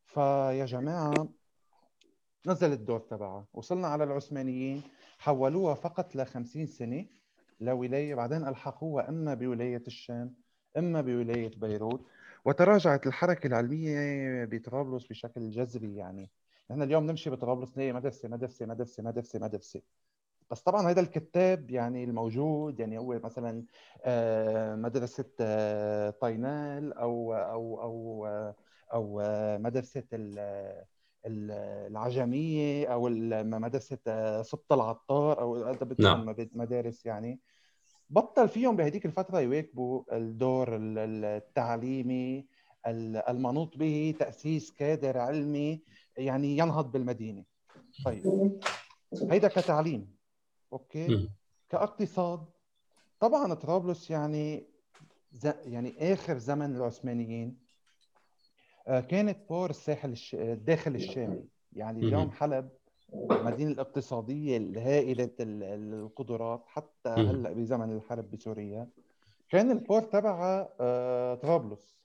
فيا 0.06 0.64
جماعة 0.64 1.28
نزل 2.46 2.72
الدور 2.72 3.00
تبعها. 3.00 3.46
وصلنا 3.52 3.88
على 3.88 4.04
العثمانيين 4.04 4.82
حولوها 5.18 5.74
فقط 5.74 6.16
ل 6.16 6.26
50 6.26 6.66
سنة 6.66 7.06
لولاية 7.60 8.14
بعدين 8.14 8.48
ألحقوها 8.48 9.08
أما 9.08 9.34
بولاية 9.34 9.82
الشام. 9.86 10.41
إما 10.78 11.00
بولاية 11.00 11.50
بيروت 11.56 12.00
وتراجعت 12.44 13.06
الحركة 13.06 13.46
العلمية 13.46 14.44
بطرابلس 14.44 15.06
بشكل 15.06 15.50
جذري 15.50 15.96
يعني. 15.96 16.30
نحن 16.70 16.82
اليوم 16.82 17.06
نمشي 17.06 17.30
بطرابلس 17.30 17.78
نلاقي 17.78 17.92
مدرسة 17.92 18.28
مدرسة 18.28 18.66
مدرسة 18.66 19.02
مدرسة 19.02 19.38
مدرسة. 19.38 19.82
بس 20.50 20.62
طبعا 20.62 20.90
هذا 20.90 21.00
الكتاب 21.00 21.70
يعني 21.70 22.04
الموجود 22.04 22.80
يعني 22.80 22.98
هو 22.98 23.20
مثلا 23.24 23.64
آه، 24.04 24.74
مدرسة 24.74 25.30
آه، 25.40 26.10
طينال 26.10 26.92
أو 26.92 27.34
أو 27.34 27.82
أو 27.82 28.26
أو 28.92 29.22
مدرسة 29.58 30.04
العجمية 31.26 32.86
أو 32.86 33.08
مدرسة 33.44 33.98
سبط 34.42 34.72
العطار 34.72 35.40
أو 35.40 35.76
نعم. 35.98 36.34
مدارس 36.54 37.06
يعني. 37.06 37.40
بطل 38.12 38.48
فيهم 38.48 38.76
بهديك 38.76 39.06
الفترة 39.06 39.40
يواكبوا 39.40 40.16
الدور 40.16 40.68
التعليمي 40.72 42.46
المنوط 42.86 43.76
به 43.76 44.14
تأسيس 44.18 44.70
كادر 44.70 45.18
علمي 45.18 45.82
يعني 46.16 46.58
ينهض 46.58 46.92
بالمدينة. 46.92 47.44
طيب 48.04 48.22
هيدا 49.30 49.48
كتعليم 49.48 50.16
أوكي؟ 50.72 51.06
كاقتصاد 51.68 52.44
طبعا 53.20 53.54
طرابلس 53.54 54.10
يعني 54.10 54.66
يعني 55.44 56.12
آخر 56.12 56.38
زمن 56.38 56.76
العثمانيين 56.76 57.58
آه، 58.88 59.00
كانت 59.00 59.48
port 59.48 59.70
الساحل 59.70 60.14
الداخل 60.34 60.94
الشامي. 60.94 61.44
يعني 61.72 62.00
اليوم 62.00 62.30
حلب 62.30 62.70
المدينة 63.14 63.70
الاقتصادية 63.70 64.56
الهائلة 64.56 65.30
القدرات 65.40 66.64
حتى 66.66 67.08
هلأ 67.08 67.52
بزمن 67.52 67.96
الحرب 67.96 68.30
بسوريا 68.30 68.88
كان 69.50 69.70
ال 69.70 69.76
port 69.76 70.00
تبعها 70.02 70.68
آه، 70.80 71.34
طرابلس. 71.34 72.02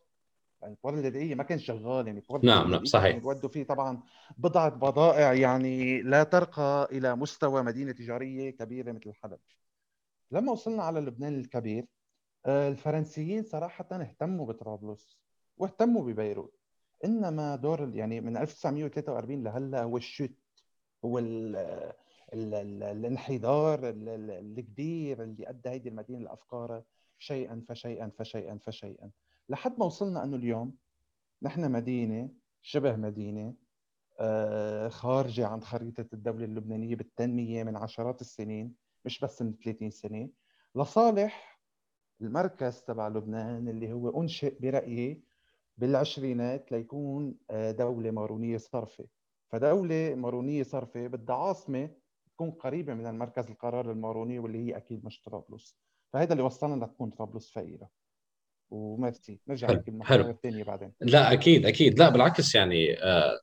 يعني 0.62 0.74
ال 0.74 0.78
port 0.78 0.94
اللاذقية 0.94 1.36
ما 1.36 1.44
كان 1.44 1.60
شغال 1.60 2.08
يعني 2.08 2.20
ال 2.20 2.25
port 2.25 2.46
نعم 2.46 2.72
نعم 2.72 2.86
صحيح. 2.86 3.18
بودوا 3.18 3.50
فيه 3.50 3.64
طبعا 3.64 4.00
بضعة 4.38 4.70
بضائع 4.70 5.34
يعني 5.34 6.02
لا 6.02 6.24
ترقى 6.24 6.88
إلى 6.92 7.16
مستوى 7.16 7.64
مدينة 7.64 7.92
تجارية 7.92 8.50
كبيرة 8.50 8.92
مثل 8.92 9.14
حلب 9.14 9.40
لما 10.32 10.52
وصلنا 10.52 10.84
على 10.84 11.00
لبنان 11.00 11.40
الكبير 11.40 11.86
آه، 12.46 12.68
الفرنسيين 12.68 13.44
صراحة 13.44 13.88
اهتموا 13.92 14.46
بطرابلس 14.46 15.18
واهتموا 15.58 16.04
ببيروت. 16.04 16.54
إنما 17.06 17.56
دور 17.56 17.92
يعني 17.96 18.22
من 18.22 18.38
1943 18.38 19.44
لهلأ 19.44 19.84
هو 19.84 19.98
الشت 19.98 20.34
هو 21.06 21.20
ال 21.20 21.56
ال 22.34 22.54
ال 22.54 22.84
الانحدار 22.84 23.80
الكبير 23.84 25.24
اللي 25.24 25.50
أدى 25.50 25.70
هيدي 25.70 25.90
المدينة 25.90 26.20
لافكارها 26.20 26.84
شيئا 27.20 27.64
فشيئا 27.68 28.12
فشيئا 28.18 28.58
فشيئا. 28.58 29.12
لحد 29.50 29.80
ما 29.80 29.86
وصلنا 29.86 30.24
أنه 30.24 30.36
اليوم 30.38 30.76
نحن 31.42 31.72
مدينة 31.72 32.30
شبه 32.62 32.96
مدينة 32.96 33.54
آه، 34.20 34.88
خارجة 34.88 35.48
عن 35.48 35.62
خريطة 35.62 36.06
الدولة 36.14 36.46
اللبنانية 36.46 36.96
بالتنمية 36.96 37.64
من 37.64 37.76
عشرات 37.78 38.22
السنين 38.22 38.76
مش 39.06 39.20
بس 39.20 39.42
من 39.42 39.54
30 39.64 39.90
سنة. 39.90 40.30
لصالح 40.76 41.62
المركز 42.22 42.82
تبع 42.82 43.08
لبنان 43.08 43.68
اللي 43.70 43.94
هو 43.94 44.22
أنشئ 44.22 44.60
برأيي 44.60 45.24
بالعشرينات 45.78 46.72
ليكون 46.72 47.36
آه، 47.50 47.72
دولة 47.72 48.12
مارونية 48.12 48.58
صرفة. 48.58 49.06
فدولة 49.52 50.16
مارونية 50.16 50.64
صرفة 50.64 51.08
بدها 51.08 51.36
عاصمة 51.36 51.90
تكون 52.34 52.52
قريبة 52.52 52.94
من 52.94 53.08
المركز 53.08 53.50
القرار 53.50 53.92
الماروني 53.92 54.40
واللي 54.40 54.58
هي 54.68 54.78
أكيد 54.78 55.06
مش 55.06 55.22
طرابلس. 55.22 55.78
فهذا 56.14 56.32
اللي 56.34 56.44
وصلنا 56.44 56.86
لتكون 56.86 57.10
طرابلس 57.10 57.52
فقيرة. 57.52 57.90
وميرسي. 58.70 59.40
نرجع 59.48 59.68
نحكي 59.68 59.82
بالمحاور 59.92 60.30
الثانية 60.30 60.64
بعدين. 60.64 60.92
لا 61.02 61.34
أكيد 61.34 61.66
أكيد. 61.66 62.00
لا 62.00 62.10
بالعكس 62.10 62.56
يعني 62.56 63.04
آه 63.04 63.40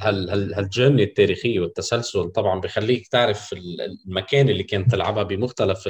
هال 0.00 0.30
هال 0.30 0.54
هالجيرني 0.54 1.02
التاريخيه 1.02 1.60
والتسلسل 1.60 2.28
طبعا 2.30 2.60
بخليك 2.60 3.08
تعرف 3.08 3.52
المكان 4.06 4.48
اللي 4.48 4.62
كانت 4.62 4.90
تلعبها 4.90 5.22
بمختلف 5.22 5.88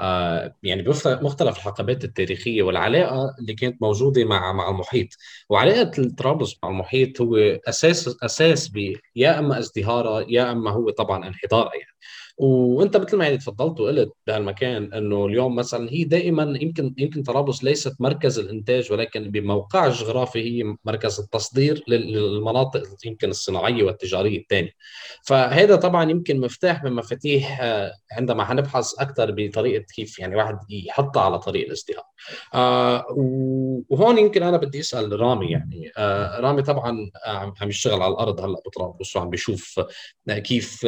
آه 0.00 0.54
يعني 0.62 0.82
بمختلف 0.82 1.56
الحقبات 1.56 2.04
التاريخية 2.04 2.62
والعلاقة 2.62 3.34
اللي 3.40 3.54
كانت 3.54 3.82
موجودة 3.82 4.24
مع 4.24 4.52
مع 4.52 4.70
المحيط. 4.70 5.08
وعلاقة 5.48 6.08
طرابلس 6.18 6.56
مع 6.62 6.68
المحيط 6.68 7.20
هو 7.20 7.36
أساس 7.68 8.16
أساس 8.22 8.72
يا 9.16 9.38
أما 9.38 9.58
ازدهارها 9.58 10.24
يا 10.28 10.52
أما 10.52 10.70
هو 10.70 10.90
طبعا 10.90 11.26
انحدارها 11.28 11.72
يعني. 11.74 11.96
وانت 12.38 12.96
مثل 12.96 13.16
ما 13.16 13.24
يعني 13.24 13.38
تفضلت 13.38 13.80
وقلت 13.80 14.12
بهالمكان 14.26 14.92
انه 14.92 15.26
اليوم 15.26 15.54
مثلا 15.54 15.90
هي 15.92 16.04
دائما 16.04 16.58
يمكن 16.60 16.94
يمكن 16.98 17.22
طرابلس 17.22 17.64
ليست 17.64 17.96
مركز 18.00 18.38
الإنتاج 18.38 18.92
ولكن 18.92 19.30
بموقعها 19.30 19.86
الجغرافي 19.86 20.38
هي 20.38 20.76
مركز 20.84 21.20
التصدير 21.20 21.84
للمناطق 21.88 22.82
يمكن 23.04 23.30
الصناعية 23.30 23.82
والتجارية 23.82 24.38
الثانية. 24.38 24.70
فهذا 25.22 25.76
طبعا 25.76 26.10
يمكن 26.10 26.40
مفتاح 26.40 26.84
من 26.84 26.92
مفاتيح 26.92 27.58
آه، 27.62 27.92
عندما 28.12 28.44
حنبحث 28.44 28.92
أكثر 28.98 29.30
بطريقة 29.36 29.84
كيف 29.94 30.18
يعني 30.18 30.36
واحد 30.36 30.58
يحطها 30.70 31.22
على 31.22 31.38
طريق 31.38 31.66
الازدهار. 31.66 32.04
آه 32.54 33.04
وهون 33.90 34.18
يمكن 34.18 34.42
أنا 34.42 34.56
بدي 34.56 34.80
أسأل 34.80 35.20
رامي 35.20 35.50
يعني 35.50 35.92
آه 35.98 36.40
رامي 36.40 36.62
طبعا 36.62 37.10
عم 37.26 37.68
يشتغل 37.68 38.02
على 38.02 38.12
الأرض 38.12 38.40
هلأ 38.40 38.62
بطرابلس 38.66 39.16
وعم 39.16 39.30
بيشوف 39.30 39.80
كيف 40.28 40.84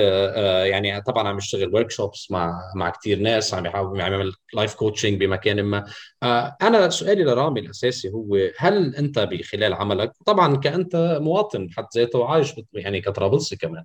يعني 0.64 1.00
طبعا 1.00 1.28
عم 1.28 1.37
يشتغل 1.38 1.74
workshops 1.74 2.30
مع 2.30 2.60
مع 2.76 2.90
كثير 2.90 3.18
ناس 3.18 3.54
عم 3.54 3.66
يحاول 3.66 4.00
يعمل 4.00 4.32
life 4.54 4.74
coaching 4.74 5.20
بمكان 5.20 5.62
ما. 5.62 5.84
آه 6.22 6.56
أنا 6.62 6.88
سؤالي 6.90 7.24
لرامي 7.24 7.60
الأساسي 7.60 8.08
هو 8.08 8.36
هل 8.58 8.96
أنت 8.96 9.18
بخلال 9.18 9.74
عملك 9.74 10.12
طبعا 10.26 10.56
كأنت 10.56 11.18
مواطن 11.22 11.66
بحد 11.66 11.86
ذاته 11.96 12.18
وعايش 12.18 12.54
يعني 12.72 13.00
كطرابلسي 13.00 13.56
كمان 13.56 13.84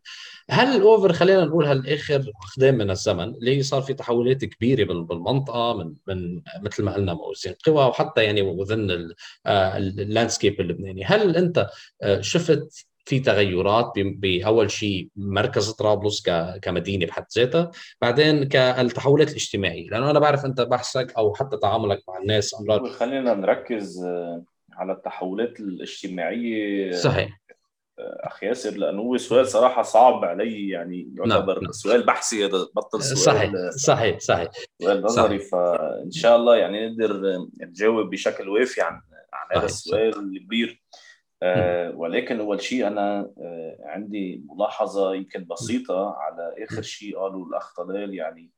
هل 0.50 0.76
ال 0.76 0.83
over 0.83 1.14
خلينا 1.14 1.46
نقول 1.46 1.66
هالآخر 1.66 2.32
عقدان 2.52 2.76
من 2.76 2.92
الزمن 2.92 3.24
اللي 3.24 3.64
صار 3.64 3.82
في 3.82 3.94
تحولات 3.94 4.46
كبيرة 4.46 4.84
بالمنطقة 4.84 5.78
من 5.78 5.94
من 6.08 6.42
مثل 6.62 6.84
ما 6.84 6.94
قلنا 6.94 7.14
موازين 7.14 7.54
قوى 7.66 7.86
وحتى 7.86 8.24
يعني 8.24 8.42
within 8.42 9.10
ال 9.48 9.59
landscape 9.59 10.62
اللبناني 10.62 11.04
هل 11.04 11.36
أنت 11.36 11.70
آه، 12.02 12.22
شفت 12.22 12.86
في 13.06 13.20
تغيرات 13.20 13.92
بأول 13.96 14.72
شيء 14.72 15.10
مركز 15.16 15.72
طرابلس 15.72 16.24
كمدينة 16.62 17.06
بحد 17.06 17.26
ذاتها 17.38 17.72
بعدين 18.02 18.44
كالتحولات 18.44 19.30
الاجتماعية. 19.30 19.90
لأنه 19.90 20.12
أنا 20.12 20.20
بعرف 20.20 20.46
أنت 20.46 20.62
بحثك 20.62 21.14
أو 21.18 21.34
حتى 21.34 21.58
تعاملك 21.58 22.04
مع 22.08 22.18
الناس 22.18 22.56
امراض 22.60 22.88
خلينا 22.88 23.34
نركز 23.34 24.04
آه، 24.06 24.44
على 24.74 24.94
التحولات 24.94 25.60
الاجتماعية. 25.60 26.92
صحيح. 26.92 27.40
آه، 28.00 28.20
اخ 28.28 28.44
ياسر 28.44 28.72
لأنه 28.72 29.02
هو 29.02 29.18
سؤال 29.18 29.48
صراحة 29.48 29.82
صعب 29.82 30.26
علي 30.26 30.70
يعني 30.70 31.14
يعتبر 31.18 31.62
نعم. 31.62 31.72
سؤال 31.72 32.06
بحثي 32.06 32.46
هذا 32.46 32.68
بطل 32.76 33.02
سؤال 33.02 33.18
صحيح 33.18 33.52
صحيح 33.70 34.20
صحيح. 34.20 34.50
سؤال 34.82 35.02
نظري. 35.02 35.40
فإن 35.40 36.12
شاء 36.12 36.36
الله 36.36 36.56
يعني 36.56 36.90
نقدر 36.90 37.38
نجاوب 37.62 38.10
بشكل 38.10 38.50
وافي 38.50 38.82
عن 38.82 39.02
عن 39.34 39.58
هذا 39.58 39.66
السؤال 39.66 40.36
الكبير. 40.36 40.84
آه 40.94 41.03
ولكن 41.96 42.40
أول 42.40 42.62
شيء 42.62 42.88
أنا 42.88 43.32
آه 43.38 43.78
عندي 43.86 44.44
ملاحظة 44.50 45.16
يمكن 45.16 45.46
بسيطة 45.46 46.16
على 46.18 46.56
آخر 46.64 46.82
شيء 46.82 47.18
قاله 47.18 47.44
الأخ 47.48 47.76
طلال 47.76 48.14
يعني 48.14 48.52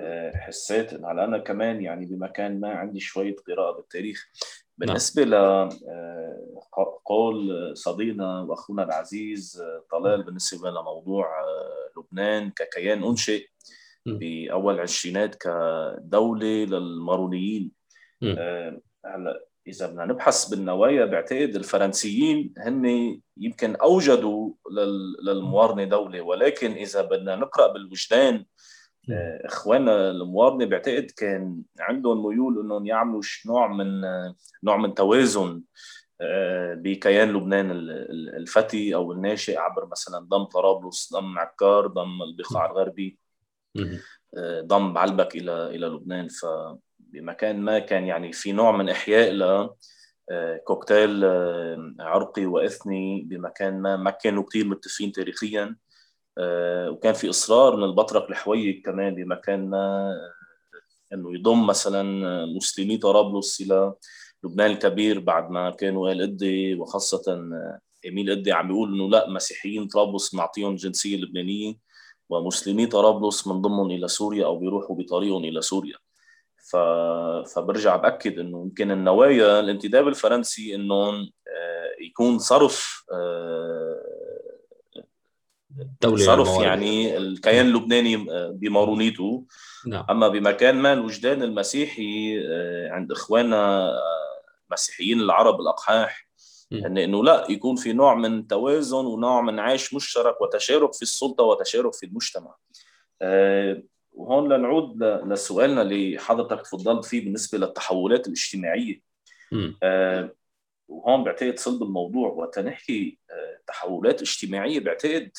آه 0.00 0.36
حسيت 0.36 0.92
إن 0.92 1.04
على 1.04 1.24
أنا 1.24 1.38
كمان 1.38 1.82
يعني 1.82 2.06
بمكان 2.06 2.60
ما 2.60 2.68
عندي 2.68 3.00
شوية 3.00 3.36
قراءة 3.48 3.76
بالتاريخ. 3.76 4.28
بالنسبة 4.78 5.24
لقول 5.24 5.72
آه، 7.52 7.74
صديقنا 7.74 8.40
وأخونا 8.40 8.82
العزيز 8.82 9.60
آه، 9.60 9.84
طلال 9.90 10.22
بالنسبة 10.22 10.70
لموضوع 10.70 11.40
آه، 11.40 11.90
لبنان 12.00 12.50
ككيان 12.50 13.04
أنشئ 13.04 13.46
باول 14.06 14.74
العشرينات 14.74 15.34
كدولة 15.34 16.64
للمارونيين. 16.64 17.72
هلا 19.04 19.44
إذا 19.68 19.86
بدنا 19.86 20.04
نبحث 20.04 20.48
بالنوايا 20.48 21.04
بعتقد 21.04 21.56
الفرنسيين 21.56 22.54
هن 22.58 23.20
يمكن 23.36 23.76
أوجدوا 23.76 24.52
للموارنة 25.22 25.84
دولة. 25.84 26.22
ولكن 26.22 26.72
إذا 26.72 27.02
بدنا 27.02 27.36
نقرأ 27.36 27.72
بالوجدان 27.72 28.44
آه، 29.10 29.46
اخواننا 29.46 30.10
الموارنة 30.10 30.64
بعتقد 30.64 31.10
كان 31.16 31.62
عندهم 31.80 32.26
ميول 32.26 32.60
إنهم 32.60 32.86
يعملوا 32.86 33.22
نوع 33.46 33.66
من 33.66 34.00
نوع 34.62 34.76
من 34.76 34.94
توازن 34.94 35.62
آه، 36.20 36.74
بكيان 36.74 37.32
لبنان 37.32 37.70
الفتي 38.36 38.94
أو 38.94 39.12
الناشئ 39.12 39.58
عبر 39.58 39.86
مثلا 39.86 40.18
ضم 40.18 40.44
طرابلس 40.44 41.12
ضم 41.12 41.38
عكار 41.38 41.86
ضم 41.86 42.22
البقاع 42.22 42.66
الغربي 42.66 43.18
آه، 44.36 44.60
ضم 44.60 44.92
بعلبك 44.92 45.36
إلى 45.36 45.66
إلى 45.66 45.86
لبنان. 45.86 46.28
ف 46.28 46.46
بمكان 47.08 47.60
ما 47.62 47.78
كان 47.78 48.06
يعني 48.06 48.32
في 48.32 48.52
نوع 48.52 48.72
من 48.72 48.88
إحياء 48.88 49.30
ل 49.32 49.68
آه، 50.30 50.56
كوكتيل 50.56 51.24
آه، 51.24 51.94
عرقي 52.00 52.46
وإثني 52.46 53.22
بمكان 53.22 53.82
ما. 53.82 53.96
ما 53.96 54.10
كانوا 54.10 54.44
كثير 54.44 54.66
متفقين 54.66 55.12
تاريخيا 55.12 55.76
آه، 56.38 56.90
وكان 56.90 57.14
في 57.14 57.30
إصرار 57.30 57.76
من 57.76 57.84
البطرك 57.84 58.30
الحويك 58.30 58.86
كمان 58.86 59.14
بمكان 59.14 59.70
ما 59.70 60.14
إنه 61.12 61.34
يضم 61.34 61.66
مثلا 61.66 62.02
مسلمي 62.46 62.96
طرابلس 62.98 63.60
إلى 63.60 63.94
لبنان 64.44 64.70
الكبير 64.70 65.20
بعد 65.20 65.50
ما 65.50 65.70
كانوا 65.70 66.12
آل 66.12 66.80
وخاصة 66.80 67.22
إيميل 68.04 68.30
قدي 68.30 68.52
عم 68.52 68.68
بيقول 68.68 68.94
إنه 68.94 69.08
لا 69.10 69.30
مسيحيين 69.30 69.86
طرابلس 69.88 70.34
نعطيهم 70.34 70.76
جنسية 70.76 71.16
لبنانية 71.16 71.74
ومسلمي 72.30 72.86
طرابلس 72.86 73.48
بنضمهم 73.48 73.90
إلى 73.90 74.08
سوريا 74.08 74.46
أو 74.46 74.58
بيروحوا 74.58 74.96
بطريقهم 74.96 75.44
إلى 75.44 75.62
سوريا. 75.62 75.96
ف... 76.72 76.76
فبرجع 77.54 77.96
بأكد 77.96 78.38
إنه 78.38 78.62
يمكن 78.62 78.90
النوايا 78.90 79.60
الانتداب 79.60 80.08
الفرنسي 80.08 80.74
انه 80.74 81.10
آه، 81.48 81.90
يكون 82.00 82.38
صرف 82.38 83.04
دولة 86.00 86.24
صرف 86.24 86.48
الموارد. 86.48 86.66
يعني 86.66 87.16
الكيان 87.16 87.66
اللبناني 87.66 88.30
آه، 88.30 88.50
بمارونيته 88.50 89.44
نعم. 89.86 90.04
أما 90.10 90.28
بمكان 90.28 90.76
ما 90.76 90.92
الوجدان 90.92 91.42
المسيحي 91.42 92.42
آه، 92.46 92.90
عند 92.90 93.12
إخواننا 93.12 93.92
المسيحيين 94.68 95.20
العرب 95.20 95.60
الأقحاح 95.60 96.28
إن 96.72 96.98
إنه 96.98 97.24
لا 97.24 97.46
يكون 97.50 97.76
في 97.76 97.92
نوع 97.92 98.14
من 98.14 98.46
توازن 98.46 99.06
ونوع 99.06 99.40
من 99.40 99.58
عيش 99.58 99.94
مشترك 99.94 100.40
وتشارك 100.40 100.94
في 100.94 101.02
السلطة 101.02 101.44
وتشارك 101.44 101.94
في 101.94 102.06
المجتمع. 102.06 102.54
وهون 104.18 104.52
لنعود 104.52 105.02
لسؤالنا 105.02 105.82
اللي 105.82 106.18
حضرتك 106.18 106.62
تفضلت 106.62 107.04
فيه 107.04 107.24
بالنسبة 107.24 107.58
للتحولات 107.58 108.26
الاجتماعية. 108.26 109.02
آه 109.82 110.34
وهون 110.88 111.24
بعتقد 111.24 111.58
صلب 111.58 111.82
الموضوع. 111.82 112.28
وقت 112.28 112.58
نحكي 112.58 113.18
آه 113.30 113.60
تحولات 113.66 114.22
اجتماعية 114.22 114.80
بعتقد 114.80 115.30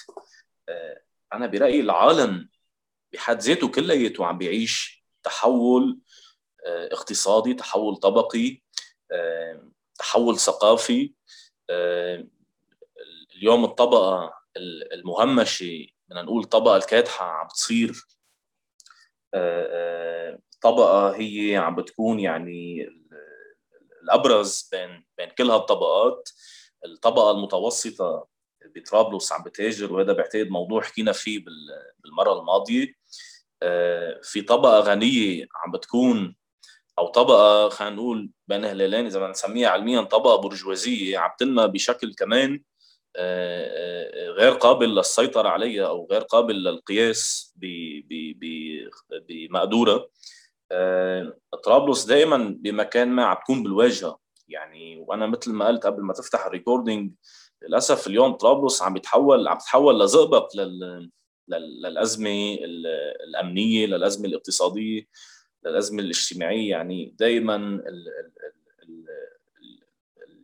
آه 0.69 1.01
أنا 1.33 1.48
برأيي 1.48 1.79
العالم 1.79 2.50
بحد 3.13 3.39
ذاته 3.39 3.67
كلياته 3.67 4.25
عم 4.25 4.38
بيعيش 4.38 5.05
تحول 5.24 6.00
آه 6.65 6.93
اقتصادي 6.93 7.53
تحول 7.53 7.95
طبقي 7.95 8.62
آه 9.12 9.71
تحول 10.00 10.38
ثقافي. 10.38 11.13
آه 11.69 12.27
اليوم 13.36 13.65
الطبقة 13.65 14.33
المهمشة 14.93 15.88
بدنا 16.07 16.21
نقول 16.21 16.43
الطبقه 16.43 16.77
الكادحه 16.77 17.25
عم 17.25 17.48
تصير 17.48 18.05
طبقة 20.62 21.09
هي 21.15 21.55
عم 21.57 21.75
بتكون 21.75 22.19
يعني 22.19 22.89
الأبرز 24.03 24.69
بين 24.71 25.05
بين 25.17 25.29
كل 25.29 25.51
هالطبقات 25.51 26.29
الطبقة 26.86 27.31
المتوسطة 27.31 28.27
بطرابلس 28.75 29.31
عم 29.31 29.43
بتهاجر 29.43 29.93
وهذا 29.93 30.13
بعتقد 30.13 30.48
موضوع 30.50 30.81
حكينا 30.81 31.12
فيه 31.12 31.45
بالمرة 32.03 32.39
الماضية. 32.39 32.93
في 34.24 34.41
طبقة 34.48 34.79
غنية 34.79 35.48
عم 35.55 35.71
بتكون 35.71 36.36
أو 37.00 37.07
طبقة 37.07 37.69
خلينا 37.69 37.95
نقول 37.95 38.31
بين 38.48 38.65
هلالين 38.65 39.05
إذا 39.05 39.19
بدنا 39.19 39.31
نسميها 39.31 39.69
علميا 39.69 40.01
طبقة 40.01 40.36
برجوازية 40.36 41.17
عم 41.17 41.31
تنمى 41.39 41.67
بشكل 41.67 42.13
كمان 42.13 42.63
غير 44.37 44.51
قابل 44.51 44.95
للسيطرة 44.95 45.49
عليها 45.49 45.87
أو 45.87 46.07
غير 46.11 46.21
قابل 46.21 46.63
للقياس 46.63 47.53
بمقدورة. 49.29 50.09
آه، 50.71 51.37
طرابلس 51.63 52.05
دائما 52.05 52.55
بمكان 52.59 53.07
ما 53.07 53.25
عم 53.25 53.37
تكون 53.43 53.63
بالواجهة. 53.63 54.19
يعني 54.47 54.97
وأنا 55.07 55.27
مثل 55.27 55.51
ما 55.53 55.67
قلت 55.67 55.85
قبل 55.85 56.01
ما 56.03 56.13
تفتح 56.13 56.45
الريكوردينج 56.45 57.11
للأسف 57.61 58.07
اليوم 58.07 58.33
طرابلس 58.33 58.81
عم 58.81 58.97
يتحول 58.97 59.47
عم 59.47 59.57
تتحول 59.57 59.99
لزئبق 59.99 60.55
لل 60.55 61.09
للأزمة 61.83 62.57
الأمنية 63.27 63.85
للأزمة 63.85 64.27
الاقتصادية 64.27 65.07
للأزمة 65.65 66.01
الاجتماعية. 66.01 66.69
يعني 66.69 67.15
دائما 67.19 67.81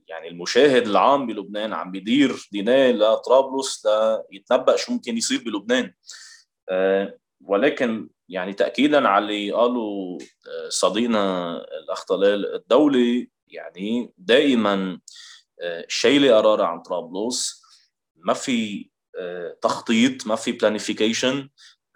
يعني 0.08 0.28
المشاهد 0.28 0.88
العام 0.88 1.28
بلبنان 1.28 1.74
عم 1.74 1.92
بيدير 1.92 2.48
ديناه 2.52 2.92
لطرابلس 2.92 3.88
ليتنبأ 4.32 4.76
شو 4.76 4.92
ممكن 4.92 5.18
يصير 5.18 5.44
بلبنان. 5.44 5.94
آه، 6.70 7.18
ولكن 7.42 8.10
يعني 8.30 8.54
تأكيدا 8.54 9.08
على 9.08 9.26
اللي 9.26 9.52
قالوا 9.52 10.20
آه، 10.48 10.70
صديقنا 10.70 11.56
الأخ 11.58 12.06
طلال 12.06 12.56
الدولة 12.56 13.28
يعني 13.48 14.14
دائما 14.18 15.00
آه، 15.62 15.86
شايلة 15.88 16.38
قرار 16.38 16.62
عن 16.62 16.82
طرابلس. 16.82 17.66
ما 18.16 18.34
في 18.34 18.90
تخطيط 19.62 20.28
ما 20.28 20.36
في 20.36 20.52
بلانيفيكيشن 20.52 21.50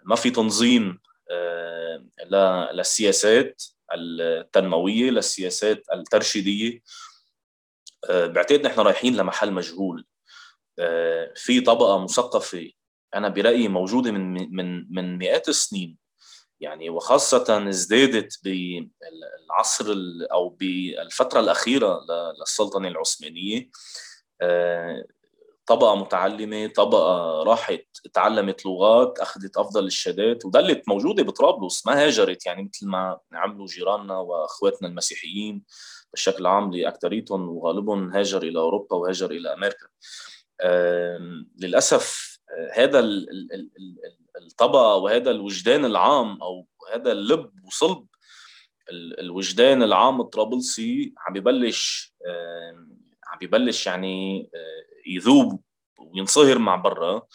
ما 0.04 0.16
في 0.16 0.30
تنظيم 0.30 0.98
للسياسات 2.72 3.62
التنموية 3.94 5.10
للسياسات 5.10 5.84
الترشيدية. 5.92 6.80
بعتقد 8.08 8.66
نحن 8.66 8.80
رايحين 8.80 9.16
لمحل 9.16 9.52
مجهول. 9.52 10.06
آه، 10.78 11.32
في 11.36 11.60
طبقة 11.60 11.98
مثقفة 11.98 12.70
أنا 13.14 13.28
برأيي 13.28 13.68
موجودة 13.68 14.12
من 14.12 14.56
من 14.56 14.94
من 14.94 15.18
مئات 15.18 15.48
السنين. 15.48 15.98
يعني 16.60 16.90
وخاصة 16.90 17.68
ازدادت 17.68 18.40
بالعصر 18.44 19.94
أو 20.32 20.48
بالفترة 20.48 21.40
الأخيرة 21.40 22.00
للسلطنة 22.40 22.88
العثمانية. 22.88 23.70
آه، 24.42 25.04
طبقة 25.66 25.94
متعلمة 25.96 26.66
طبقة 26.66 27.42
راحت 27.42 27.86
تعلمت 28.14 28.66
لغات 28.66 29.18
أخذت 29.18 29.56
أفضل 29.56 29.86
الشهادات 29.86 30.44
وضلت 30.44 30.88
موجودة 30.88 31.22
بطرابلس 31.22 31.86
ما 31.86 32.04
هاجرت. 32.06 32.46
يعني 32.46 32.62
مثل 32.62 32.86
ما 32.88 33.18
عملوا 33.32 33.66
جيراننا 33.66 34.18
وأخواتنا 34.18 34.88
المسيحيين. 34.88 35.64
بشكل 36.14 36.46
عام 36.46 36.72
لاكثريتهم 36.72 37.48
وغالبهم 37.48 38.10
هاجر 38.12 38.42
إلى 38.42 38.58
أوروبا 38.58 38.96
وهاجر 38.96 39.30
إلى 39.30 39.52
أمريكا. 39.52 39.86
للأسف 41.58 42.30
آه، 42.50 42.70
هذا 42.74 43.00
الطبقه 44.42 44.96
وهذا 44.96 45.30
الوجدان 45.30 45.84
العام 45.84 46.42
أو 46.42 46.66
هذا 46.94 47.12
اللب 47.12 47.50
وصلب 47.64 48.06
الوجدان 48.92 49.82
العام 49.82 50.20
الطرابلسي 50.20 51.14
عم 51.18 51.32
ببلش 51.34 52.14
عم 53.26 53.38
ببلش 53.40 53.86
يعني 53.86 54.50
آه، 54.54 54.84
يذوب 55.06 55.62
وينصهر 55.98 56.58
مع 56.58 56.76
برا. 56.76 57.26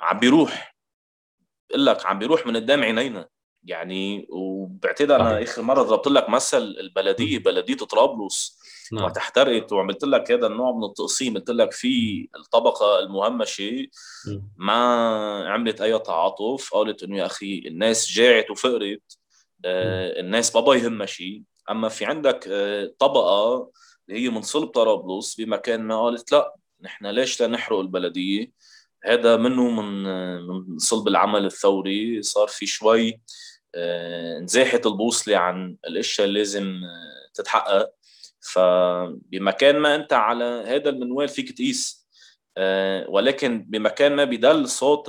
عم 0.00 0.18
بيروح 0.20 0.76
بقول 1.70 1.86
لك 1.86 2.06
عم 2.06 2.18
بيروح 2.18 2.46
من 2.46 2.56
قدام 2.56 2.82
عينينا. 2.82 3.28
يعني 3.64 4.26
وبعتقد 4.30 5.10
أنا 5.10 5.42
آخر 5.42 5.62
مرة 5.62 5.82
ضربت 5.82 6.06
لك 6.06 6.28
مثل 6.28 6.62
البلدية 6.62 7.38
بلدية 7.38 7.74
طرابلس. 7.74 8.62
نعم. 8.92 9.04
وتحترقت 9.04 9.72
وعملت 9.72 10.04
لك 10.04 10.32
هذا 10.32 10.46
النوع 10.46 10.72
من 10.72 10.84
التقسيم 10.84 11.34
قلت 11.34 11.50
لك 11.50 11.72
في 11.72 12.28
الطبقة 12.36 12.98
المهمشه 12.98 13.86
ما 14.56 14.74
عملت 15.48 15.80
أي 15.80 15.98
تعاطف. 15.98 16.74
قالت 16.74 17.02
إنه 17.02 17.18
يا 17.18 17.26
أخي 17.26 17.62
الناس 17.66 18.12
جاعت 18.12 18.50
وفقرت 18.50 19.18
آه 19.64 20.20
الناس 20.20 20.50
بابا 20.50 20.74
يهمها 20.74 21.06
شيء. 21.06 21.42
أما 21.70 21.88
في 21.88 22.04
عندك 22.04 22.48
آه 22.48 22.94
طبقة 22.98 23.70
اللي 24.08 24.20
هي 24.20 24.28
من 24.28 24.42
صلب 24.42 24.68
طرابلس 24.68 25.40
بمكان 25.40 25.80
ما 25.82 26.02
قالت 26.02 26.32
لا 26.32 26.54
نحن 26.82 27.06
ليش 27.06 27.40
لا 27.40 27.46
نحرق 27.46 27.78
البلدية؟ 27.78 28.52
هذا 29.04 29.36
منه 29.36 29.70
من 29.70 30.02
من 30.46 30.78
صلب 30.78 31.08
العمل 31.08 31.46
الثوري. 31.46 32.22
صار 32.22 32.48
في 32.48 32.66
شوي 32.66 33.20
انزاحت 33.74 34.86
البوصلة 34.86 35.36
عن 35.36 35.76
الأشياء 35.86 36.28
اللي 36.28 36.38
لازم 36.38 36.80
تتحقق. 37.34 37.92
فبمكان 38.52 39.78
ما 39.78 39.94
أنت 39.94 40.12
على 40.12 40.44
هذا 40.44 40.88
المنوال 40.88 41.28
فيك 41.28 41.52
تقيس. 41.52 42.08
ولكن 43.08 43.64
بمكان 43.68 44.16
ما 44.16 44.24
بيدل 44.24 44.68
صوت 44.68 45.08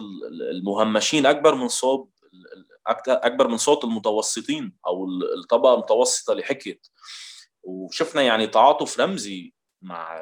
المهمشين 0.51 1.25
أكبر 1.25 1.55
من 1.55 1.67
صوت 1.67 2.09
أكبر 3.07 3.47
من 3.47 3.57
صوت 3.57 3.83
المتوسطين 3.83 4.73
أو 4.87 5.07
الطبقة 5.37 5.73
المتوسطة 5.73 6.31
اللي 6.31 6.43
حكيت. 6.43 6.87
وشفنا 7.63 8.21
يعني 8.21 8.47
تعاطف 8.47 8.99
رمزي 8.99 9.53
مع 9.81 10.19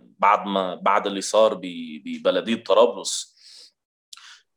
بعد 0.00 0.46
ما 0.46 0.74
بعد 0.74 1.06
اللي 1.06 1.20
صار 1.20 1.60
ببلدية 1.62 2.64
طرابلس. 2.64 3.34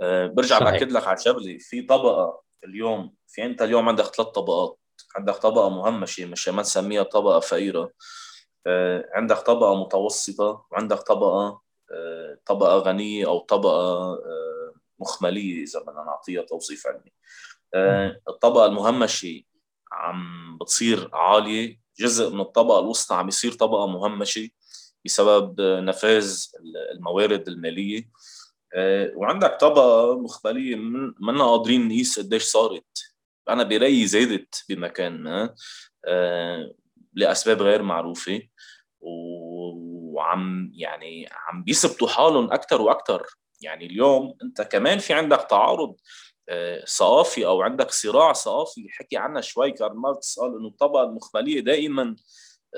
برجع 0.02 0.60
بأكد 0.60 0.92
لك 0.92 1.08
على 1.08 1.18
شغله 1.18 1.58
في 1.58 1.82
طبقة 1.82 2.47
اليوم. 2.68 3.16
في 3.28 3.46
انت 3.46 3.62
اليوم 3.62 3.90
عندك 3.90 4.04
ثلاث 4.04 4.28
طبقات. 4.28 4.80
عندك 5.16 5.36
طبقة 5.36 5.70
مهمشه 5.70 6.26
مش 6.26 6.50
ما 6.50 6.62
نسميها 6.62 7.04
طبقة 7.04 7.40
فقيرة. 7.40 7.92
آه، 8.68 9.10
عندك 9.14 9.38
طبقة 9.38 9.76
متوسطة 9.76 10.66
وعندك 10.72 10.98
طبقة 10.98 11.62
آه، 11.92 12.38
طبقة 12.46 12.78
غنية 12.78 13.26
أو 13.28 13.40
طبقة 13.40 14.14
آه، 14.14 14.74
مخملية 15.00 15.64
إذا 15.64 15.80
بدنا 15.80 16.04
نعطيها 16.04 16.42
توصيف 16.42 16.88
علمي. 16.88 17.12
الطبقة 18.30 18.66
المهمشه 18.66 19.42
عم 19.92 20.58
بتصير 20.58 21.10
عالية. 21.14 21.80
جزء 22.00 22.30
من 22.34 22.42
الطبقة 22.42 22.80
الوسطى 22.80 23.16
عم 23.16 23.28
يصير 23.28 23.52
طبقة 23.52 23.88
مهمشه 23.88 24.50
بسبب 25.06 25.62
نفاذ 25.62 26.46
الموارد 26.92 27.48
المالية. 27.48 28.10
وعندك 29.16 29.58
طبقة 29.60 30.20
مخبليه 30.20 30.76
منا 31.20 31.44
قادرين 31.44 31.88
نقيس 31.88 32.20
قديش 32.20 32.44
صارت. 32.44 33.16
أنا 33.50 33.64
برأيي 33.64 34.08
زادت 34.08 34.66
بمكان 34.70 35.24
ما 35.24 35.56
لأسباب 37.14 37.62
غير 37.62 37.82
معروفة 37.82 38.42
وعم 39.00 40.72
يعني 40.74 41.30
عم 41.32 41.64
بيثبتوا 41.64 42.08
حالهم 42.08 42.52
أكثر 42.54 42.82
وأكثر 42.82 43.26
يعني 43.62 43.86
اليوم 43.86 44.38
أنت 44.44 44.62
كمان 44.62 44.98
في 45.00 45.14
عندك 45.14 45.48
تعارض 45.50 45.96
ثقافي 46.88 47.46
أو 47.46 47.62
عندك 47.62 47.92
صراع 47.92 48.34
ثقافي. 48.34 48.88
حكي 48.90 49.18
عنها 49.18 49.42
شوي 49.42 49.72
كارل 49.72 49.96
ماركس 49.96 50.40
قال 50.40 50.58
إنه 50.58 50.68
الطبقة 50.68 51.04
المخمليه 51.04 51.60
دائما 51.60 52.16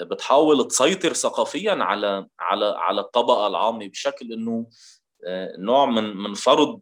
بتحاول 0.02 0.68
تسيطر 0.68 1.14
ثقافيا 1.14 1.72
على 1.72 2.28
على 2.40 2.74
على 2.78 3.02
الطبقة 3.02 3.48
العامة 3.48 3.88
بشكل 3.88 4.34
إنه 4.34 4.52
آه، 4.52 4.70
نوع 5.58 5.86
من 5.86 6.18
من 6.18 6.34
فرض 6.34 6.82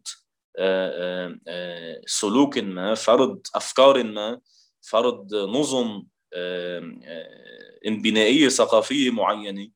آه، 0.59 1.37
آه، 1.47 2.01
سلوك 2.05 2.57
ما 2.57 2.95
فرض 2.95 3.41
افكار 3.55 4.03
ما 4.03 4.39
فرض 4.81 5.35
نظم 5.35 6.03
انبنائيه 7.87 8.49
ثقافيه 8.49 9.11
معينة. 9.11 9.69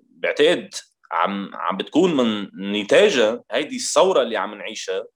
بعتقد 0.00 0.74
عم 1.12 1.54
عم 1.54 1.76
بتكون 1.76 2.16
من 2.16 2.50
نتاجها 2.72 3.44
هيدي 3.50 3.76
الثورة 3.76 4.22
اللي 4.22 4.36
عم 4.36 4.54
نعيشها 4.54 5.06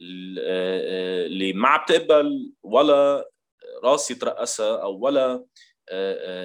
اللي 0.00 1.52
ما 1.52 1.68
عم 1.68 1.84
تقبل 1.88 2.52
ولا 2.62 3.28
راس 3.84 4.10
يترأسها 4.10 4.82
أو 4.82 4.98
ولا 4.98 5.44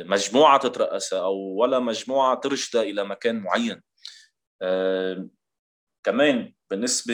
مجموعة 0.06 0.60
تترأسها 0.60 1.19
أو 1.19 1.36
ولا 1.36 1.80
مجموعة 1.80 2.36
ترشدها 2.36 2.82
إلى 2.82 3.04
مكان 3.04 3.36
معين. 3.36 3.82
كمان 6.04 6.54
بالنسبة 6.70 7.14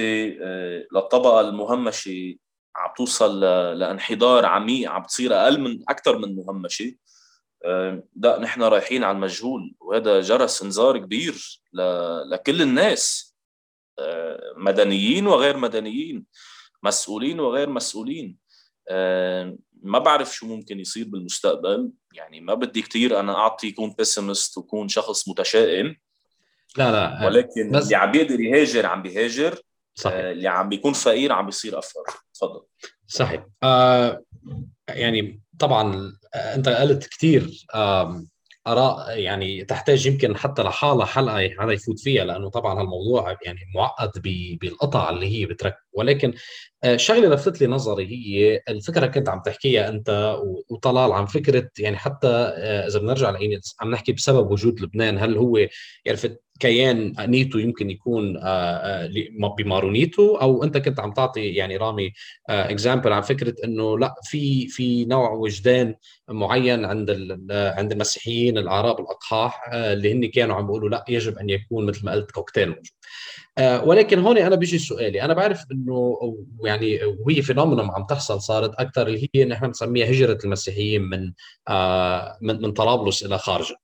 للطبقة 0.93 1.41
المهمشة 1.41 2.35
عم 2.75 2.93
توصل 2.97 3.39
لانحدار 3.79 4.45
عميق 4.45 4.91
عم 4.91 5.03
تصير 5.03 5.33
أقل 5.33 5.59
من 5.59 5.83
أكثر 5.89 6.17
من 6.17 6.35
مهمشة. 6.35 6.95
لا 8.15 8.39
نحن 8.39 8.63
رايحين 8.63 9.03
على 9.03 9.15
المجهول 9.15 9.75
وهذا 9.79 10.21
جرس 10.21 10.63
انذار 10.63 10.97
كبير 10.97 11.61
لكل 12.31 12.61
الناس. 12.61 13.35
مدنيين 14.57 15.27
وغير 15.27 15.57
مدنيين 15.57 16.25
مسؤولين 16.83 17.39
وغير 17.39 17.69
مسؤولين. 17.69 18.37
ما 19.81 19.99
بعرف 19.99 20.35
شو 20.35 20.47
ممكن 20.47 20.79
يصير 20.79 21.05
بالمستقبل. 21.07 21.91
يعني 22.13 22.41
ما 22.41 22.53
بدي 22.53 22.81
كثير 22.81 23.19
أنا 23.19 23.35
أعطي 23.35 23.67
يكون 23.67 23.95
بيسمست 23.97 24.57
وكون 24.57 24.87
شخص 24.87 25.29
متشائم. 25.29 25.95
لا 26.77 26.91
لا 26.91 27.25
ولكن 27.25 27.71
بس... 27.71 27.83
اللي 27.83 27.95
عم 27.95 28.11
بيقدر 28.11 28.39
يهاجر 28.39 28.85
عم 28.85 29.01
بيهاجر 29.01 29.61
صحيح. 29.93 30.15
آه 30.17 30.31
اللي 30.31 30.47
عم 30.47 30.69
بيكون 30.69 30.93
فقير 30.93 31.31
عم 31.31 31.45
بيصير 31.45 31.79
أفقر. 31.79 32.03
تفضل. 32.33 32.61
صحيح. 33.07 33.45
آه 33.63 34.23
يعني 34.89 35.41
طبعا 35.59 36.13
آه، 36.35 36.55
أنت 36.55 36.69
قلت 36.69 37.07
كثير 37.07 37.65
آه 37.75 38.23
آراء 38.67 39.19
يعني 39.19 39.65
تحتاج 39.65 40.05
يمكن 40.05 40.37
حتى 40.37 40.63
لحالها 40.63 41.05
حلقة 41.05 41.63
هذا 41.63 41.71
يفوت 41.71 41.99
فيها 41.99 42.25
لأنه 42.25 42.49
طبعا 42.49 42.81
هالموضوع 42.81 43.37
يعني 43.45 43.59
معقد 43.75 44.11
بالقطع 44.61 45.09
اللي 45.09 45.39
هي 45.39 45.45
بترك. 45.45 45.75
ولكن 45.93 46.33
آه، 46.83 46.95
شغلة 46.97 47.29
لفتت 47.29 47.61
لي 47.61 47.67
نظري 47.67 48.05
هي 48.05 48.61
الفكرة 48.69 49.07
كنت 49.07 49.29
عم 49.29 49.41
تحكيها 49.41 49.89
أنت 49.89 50.37
وطلال 50.69 51.11
عن 51.11 51.25
فكرة 51.25 51.69
يعني 51.79 51.97
حتى 51.97 52.27
آه، 52.27 52.87
إذا 52.87 52.99
بنرجع 52.99 53.37
عم 53.81 53.91
نحكي 53.91 54.11
بسبب 54.11 54.51
وجود 54.51 54.81
لبنان. 54.81 55.17
هل 55.17 55.37
هو 55.37 55.67
عرفت 56.07 56.41
كيانيته 56.59 57.59
يمكن 57.59 57.89
يكون 57.89 58.37
آه، 58.43 59.09
بمارونيته 59.57 60.35
أو 60.35 60.63
أنت 60.63 60.77
كنت 60.77 60.99
عم 60.99 61.13
تعطي 61.13 61.41
يعني 61.41 61.77
رامي 61.77 62.13
example 62.49 63.13
عن 63.13 63.21
فكرة 63.21 63.55
إنه 63.63 63.99
لا 63.99 64.15
في 64.23 64.67
في 64.67 65.05
نوع 65.05 65.31
وجدان 65.31 65.95
معين 66.29 66.85
عند 66.85 67.09
عند 67.51 67.91
المسيحيين 67.91 68.57
الأعراب 68.57 68.99
الأقحاح 68.99 69.69
اللي 69.73 70.13
هن 70.13 70.25
كانوا 70.25 70.55
عم 70.55 70.65
بيقولوا 70.65 70.89
لا 70.89 71.05
يجب 71.09 71.37
أن 71.37 71.49
يكون 71.49 71.85
مثل 71.85 72.05
ما 72.05 72.11
قلت 72.11 72.31
كوكتيل 72.31 72.69
موجود. 72.69 72.87
آه، 73.57 73.83
ولكن 73.83 74.19
هون 74.19 74.37
أنا 74.37 74.55
بيجي 74.55 74.77
سؤالي. 74.77 75.21
أنا 75.21 75.33
بعرف 75.33 75.63
إنه 75.71 76.17
يعني 76.63 76.99
وهي 77.03 77.41
phenomena 77.41 77.83
عم 77.83 78.05
تحصل 78.05 78.41
صارت 78.41 78.75
أكثر 78.75 79.07
اللي 79.07 79.29
هي 79.35 79.45
نحن 79.45 79.67
بنسميها 79.67 80.11
هجرة 80.11 80.37
المسيحيين 80.43 81.33
آه، 81.67 82.37
من 82.41 82.61
من 82.61 82.71
طرابلس 82.71 83.25
إلى 83.25 83.37
خارجة. 83.37 83.75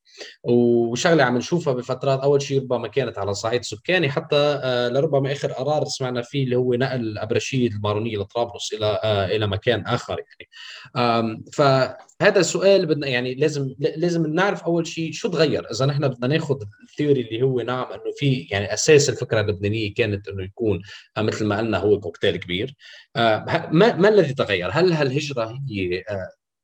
وشغلة 0.44 1.24
عم 1.24 1.38
نشوفها 1.38 1.74
بفترات 1.74 2.20
أول 2.20 2.42
شيء 2.42 2.62
ربما 2.62 2.88
كانت 2.88 3.18
على 3.18 3.34
صعيد 3.34 3.64
سكاني 3.64 4.10
حتى 4.12 4.36
آه، 4.36 4.90
لربما 4.90 5.32
آخر 5.32 5.52
قرار 5.52 5.86
سمعنا 5.86 6.22
فيه 6.22 6.44
اللي 6.44 6.56
هو 6.56 6.74
نقل 6.74 7.00
الابرشيه 7.00 7.68
المارونية 7.68 8.18
لطرابلس 8.18 8.74
إلى 8.74 9.00
إلى 9.36 9.48
مكان 9.48 9.82
آخر 9.88 10.20
يعني. 10.20 11.44
فهذا 11.54 12.40
السؤال 12.40 12.86
بدنا 12.86 13.08
يعني 13.08 13.36
لازم 13.36 13.76
لازم 13.80 14.28
نعرف 14.28 14.64
أول 14.64 14.88
شيء 14.88 15.12
شو 15.12 15.30
تغير؟ 15.30 15.72
إذا 15.72 15.86
نحن 15.86 16.08
بدنا 16.08 16.28
ناخذ 16.28 16.56
الثيوري 16.90 17.22
اللي 17.22 17.42
هو 17.42 17.62
نعم 17.62 17.86
إنه 17.92 18.14
في 18.18 18.48
يعني 18.52 18.74
أساس 18.74 19.10
الفكرة 19.10 19.42
اللبنانية 19.42 19.94
كانت 19.94 20.28
إنه 20.28 20.44
يكون 20.44 20.82
مثل 21.18 21.46
ما 21.46 21.58
قلنا 21.58 21.78
هو 21.78 22.00
كوكتيل 22.00 22.38
كبير. 22.38 22.76
ما 23.16 23.72
ما 23.72 24.10
الذي 24.10 24.34
تغير؟ 24.34 24.70
هل 24.72 24.94
هالهجرة 24.94 25.60
هي 25.70 26.04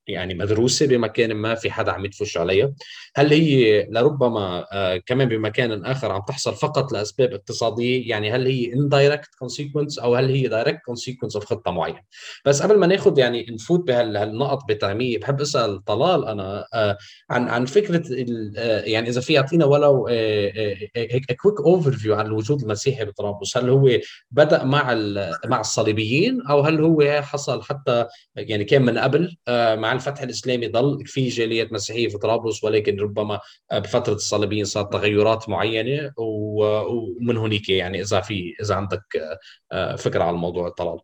يعني 0.10 0.34
مدروسة 0.34 0.88
بمكان 0.88 1.34
ما 1.34 1.56
في 1.56 1.72
حدا 1.72 1.92
عم 1.92 2.06
يدفش 2.06 2.38
عليها. 2.38 2.74
هل 3.16 3.34
هي 3.34 3.88
لربما 3.92 4.66
آه 4.74 4.98
كمان 4.98 5.30
بمكان 5.30 5.86
آخر 5.86 6.12
عم 6.12 6.22
تحصل 6.28 6.56
فقط 6.56 6.92
لأسباب 6.94 7.34
اقتصادية؟ 7.34 8.10
يعني 8.10 8.32
هل 8.32 8.48
هي 8.48 8.72
indirect 8.72 9.30
consequence 9.44 10.04
أو 10.04 10.16
هل 10.16 10.30
هي 10.30 10.50
direct 10.50 10.80
consequence 10.92 11.42
of 11.42 11.46
خطة 11.46 11.72
معينة؟ 11.72 12.02
بس 12.46 12.62
قبل 12.62 12.78
ما 12.78 12.88
ناخذ 12.88 13.20
يعني 13.20 13.46
نفوت 13.50 13.88
بهالنقط 13.88 14.60
بتعمق 14.70 15.20
بحب 15.20 15.42
أسأل 15.42 15.84
طلال 15.86 16.26
أنا 16.26 16.66
آه 16.74 16.98
عن 17.30 17.48
عن 17.48 17.66
فكرة 17.66 18.04
آه 18.58 18.82
يعني 18.82 19.10
إذا 19.10 19.22
في 19.22 19.34
يعطينا 19.34 19.66
ولو 19.66 20.08
هيك 20.08 21.34
quick 21.42 21.62
overview 21.62 22.16
عن 22.16 22.26
الوجود 22.26 22.62
المسيحي 22.62 23.06
بطرابلس. 23.06 23.58
هل 23.58 23.70
هو 23.70 23.90
بدأ 24.32 24.64
مع 24.64 24.94
مع 25.46 25.60
الصليبيين 25.60 26.42
أو 26.42 26.62
هل 26.62 26.82
هو 26.82 27.22
حصل 27.22 27.62
حتى 27.64 28.06
يعني 28.36 28.64
كان 28.64 28.82
من 28.82 28.98
قبل 28.98 29.38
مع 29.50 29.92
الفتح 30.00 30.22
الإسلامي 30.22 30.68
ضل 30.68 31.06
في 31.06 31.28
جاليات 31.28 31.74
مسيحية 31.74 32.08
في 32.08 32.18
طرابلس 32.18 32.64
ولكن 32.64 33.00
ربما 33.00 33.40
بفترة 33.74 34.14
الصليبيين 34.14 34.66
صارت 34.66 34.94
تغيرات 34.94 35.50
معينة 35.50 36.12
ومن 36.18 37.38
هناك 37.38 37.70
يعني 37.70 38.02
إذا 38.02 38.22
في 38.22 38.56
إذا 38.62 38.76
عندك 38.76 39.04
آه، 39.72 39.96
فكرة 39.96 40.24
على 40.24 40.36
الموضوع 40.36 40.68
الطلال 40.68 41.00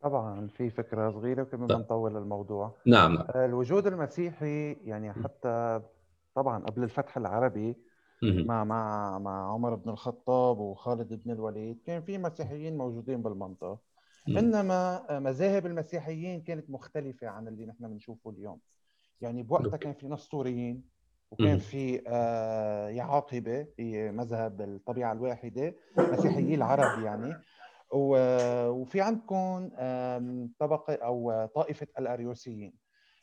طبعا 0.00 0.46
في 0.46 0.70
فكرة 0.70 1.10
صغيرة 1.10 1.42
وكمان 1.42 1.66
طيب. 1.66 1.78
بنطول 1.78 2.16
الموضوع. 2.16 2.74
نعم 2.86 3.14
نعم. 3.14 3.26
الوجود 3.34 3.86
المسيحي 3.86 4.72
يعني 4.72 5.12
حتى 5.12 5.80
طبعا 6.34 6.64
قبل 6.64 6.82
الفتح 6.82 7.16
العربي 7.16 7.76
مع 8.22 8.64
مع 8.64 9.18
مع 9.18 9.52
عمر 9.52 9.74
بن 9.74 9.90
الخطاب 9.90 10.58
وخالد 10.58 11.22
بن 11.24 11.30
الوليد 11.30 11.78
كان 11.86 12.02
في 12.02 12.18
مسيحيين 12.18 12.76
موجودين 12.76 13.22
بالمنطقة. 13.22 13.78
إنما 14.28 15.06
مذاهب 15.18 15.66
المسيحيين 15.66 16.42
كانت 16.42 16.70
مختلفة 16.70 17.28
عن 17.28 17.48
اللي 17.48 17.66
نحن 17.66 17.88
بنشوفه 17.88 18.30
اليوم. 18.30 18.60
يعني 19.20 19.42
بوقتها 19.42 19.76
كان 19.76 19.92
في 19.92 20.08
نسطوريين 20.08 20.84
وكان 21.30 21.58
في 21.58 22.02
آه 22.06 22.88
يعاقبه 22.88 23.66
هي 23.78 24.12
مذهب 24.12 24.60
الطبيعة 24.60 25.12
الواحدة 25.12 25.74
مسيحيي 25.98 26.54
العرب 26.54 27.02
يعني. 27.02 27.36
وفي 27.90 29.00
عندكم 29.00 29.68
طبقة 30.58 30.94
أو 30.94 31.46
طائفة 31.54 31.86
الأريوسيين. 31.98 32.72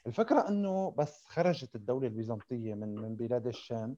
الفكرة 0.08 0.50
إنه 0.50 0.92
بس 0.98 1.26
خرجت 1.26 1.76
الدولة 1.76 2.08
البيزنطية 2.08 2.74
من 2.74 2.96
من 2.96 3.16
بلاد 3.16 3.48
الشام 3.48 3.96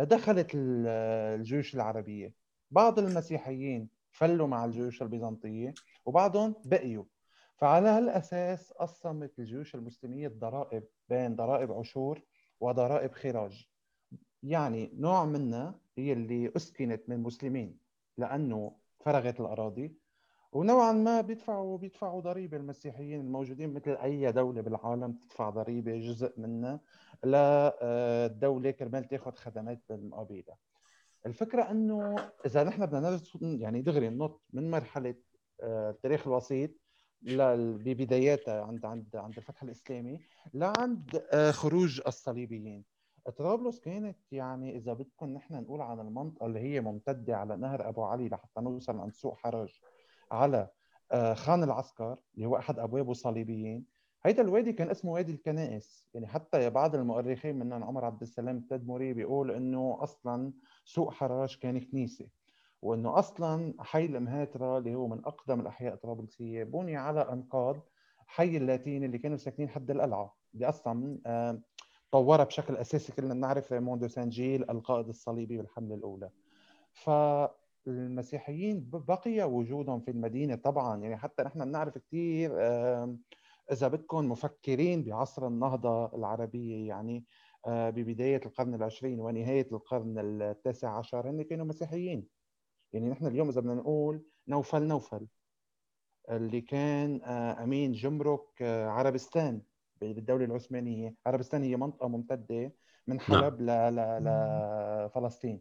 دخلت 0.00 0.50
الجيوش 0.54 1.74
العربية. 1.74 2.34
بعض 2.70 2.98
المسيحيين 2.98 3.88
فلوا 4.10 4.46
مع 4.46 4.64
الجيوش 4.64 5.02
البيزنطية 5.02 5.74
وبعضهم 6.06 6.54
بقيوا. 6.64 7.04
فعلى 7.56 7.88
هالأساس 7.88 8.72
قسمت 8.72 9.38
الجيوش 9.38 9.74
المسلمية 9.74 10.26
الضرائب 10.26 10.84
بين 11.08 11.36
ضرائب 11.36 11.72
عشور 11.72 12.22
وضرائب 12.60 13.12
خراج. 13.12 13.68
يعني 14.42 14.90
نوع 14.94 15.24
منها 15.24 15.80
هي 15.98 16.12
اللي 16.12 16.52
أسكنت 16.56 17.08
من 17.08 17.16
المسلمين 17.16 17.78
لأنه 18.18 18.76
فرغت 19.00 19.40
الأراضي. 19.40 20.00
ونوعا 20.52 20.92
ما 20.92 21.20
بيدفعوا 21.20 21.78
بيدفعوا 21.78 22.20
ضريبة 22.20 22.56
المسيحيين 22.56 23.20
الموجودين 23.20 23.74
مثل 23.74 23.90
أي 23.90 24.32
دولة 24.32 24.60
بالعالم 24.60 25.12
تدفع 25.12 25.50
ضريبة 25.50 25.98
جزء 25.98 26.40
منها 26.40 26.80
للدوله 27.24 28.70
كرمال 28.70 29.04
تاخذ 29.04 29.34
خدمات 29.34 29.82
بالمقابله 29.88 30.69
الفكرة 31.26 31.70
إنه 31.70 32.16
إذا 32.46 32.64
نحن 32.64 32.86
بدنا 32.86 33.00
ندرس 33.00 33.38
يعني 33.42 33.82
دغري 33.82 34.08
ننط 34.08 34.42
من 34.52 34.70
مرحلة 34.70 35.14
آه، 35.62 35.90
التاريخ 35.90 36.26
الوسيط 36.26 36.70
ببداياتها 37.22 38.62
عند 38.62 38.84
عند 38.84 39.16
عند 39.16 39.36
الفتح 39.36 39.62
الإسلامي 39.62 40.20
لعند 40.54 41.22
آه، 41.32 41.50
خروج 41.50 42.00
الصليبيين. 42.06 42.84
طرابلس 43.36 43.80
كانت 43.80 44.18
يعني 44.32 44.76
إذا 44.76 44.92
بدكم 44.92 45.34
نحن 45.34 45.54
نقول 45.54 45.80
عن 45.80 46.00
المنطقة 46.00 46.46
اللي 46.46 46.60
هي 46.60 46.80
ممتدة 46.80 47.36
على 47.36 47.56
نهر 47.56 47.88
أبو 47.88 48.02
علي 48.02 48.28
لحتى 48.28 48.60
نوصل 48.60 48.98
عند 48.98 49.12
سوق 49.12 49.36
حرج 49.36 49.80
على 50.30 50.68
آه، 51.12 51.34
خان 51.34 51.62
العسكر 51.62 52.16
اللي 52.34 52.46
هو 52.46 52.56
أحد 52.56 52.78
ابوابه 52.78 53.12
صليبيين 53.12 53.84
هيدا 54.24 54.42
الوادي 54.42 54.72
كان 54.72 54.90
اسمه 54.90 55.12
وادي 55.12 55.32
الكنائس. 55.32 56.06
يعني 56.14 56.26
حتى 56.26 56.70
بعض 56.70 56.94
المؤرخين 56.94 57.58
منهم 57.58 57.84
عمر 57.84 58.04
عبد 58.04 58.22
السلام 58.22 58.56
التدمري 58.56 59.12
بيقول 59.12 59.50
إنه 59.50 59.98
أصلا 60.00 60.52
سوق 60.84 61.12
حراج 61.12 61.56
كان 61.58 61.80
كنيسة 61.80 62.26
وإنه 62.82 63.18
أصلا 63.18 63.74
حي 63.80 64.04
المهاترا 64.04 64.78
اللي 64.78 64.94
هو 64.94 65.08
من 65.08 65.18
أقدم 65.24 65.60
الأحياء 65.60 65.94
الطرابلسيه 65.94 66.64
بني 66.64 66.96
على 66.96 67.20
أنقاض 67.32 67.88
حي 68.26 68.56
اللاتين 68.56 69.04
اللي 69.04 69.18
كانوا 69.18 69.36
ساكنين 69.36 69.68
حد 69.68 69.90
القلعة 69.90 70.36
اللي 70.54 70.68
أصلا 70.68 71.18
آه، 71.26 71.60
طورها 72.10 72.44
بشكل 72.44 72.76
أساسي 72.76 73.12
كلنا 73.12 73.34
بنعرف 73.34 73.72
موندو 73.72 74.08
سانجيل 74.08 74.70
القائد 74.70 75.08
الصليبي 75.08 75.56
بالحملة 75.56 75.94
الأولى. 75.94 76.30
فالمسيحيين 76.92 78.90
بقي 78.92 79.42
وجودهم 79.42 80.00
في 80.00 80.10
المدينة 80.10 80.54
طبعا. 80.54 81.02
يعني 81.02 81.16
حتى 81.16 81.42
نحن 81.42 81.64
بنعرف 81.64 81.98
كثير 81.98 82.52
إذا 83.72 83.88
بدكم 83.88 84.28
مفكرين 84.28 85.04
بعصر 85.04 85.46
النهضة 85.46 86.14
العربية 86.14 86.88
يعني 86.88 87.24
آه، 87.66 87.90
ببداية 87.90 88.40
القرن 88.46 88.74
العشرين 88.74 89.20
ونهاية 89.20 89.68
القرن 89.72 90.18
التاسع 90.18 90.98
عشر 90.98 91.30
هن 91.30 91.42
كانوا 91.42 91.66
مسيحيين 91.66 92.26
يعني 92.92 93.10
نحن 93.10 93.26
اليوم 93.26 93.48
إذا 93.48 93.60
بدنا 93.60 93.74
نقول 93.74 94.24
نوفل 94.48 94.82
نوفل 94.82 95.26
اللي 96.30 96.60
كان 96.60 97.20
آه، 97.24 97.62
أمين 97.62 97.92
جمرك 97.92 98.62
آه، 98.62 98.88
عربستان 98.88 99.62
بالدولة 100.00 100.44
العثمانية، 100.44 101.14
عربستان 101.26 101.62
هي 101.62 101.76
منطقة 101.76 102.08
ممتدة 102.08 102.72
من 103.06 103.16
نعم. 103.16 103.42
حلب. 103.42 103.62
لفلسطين. 104.26 105.60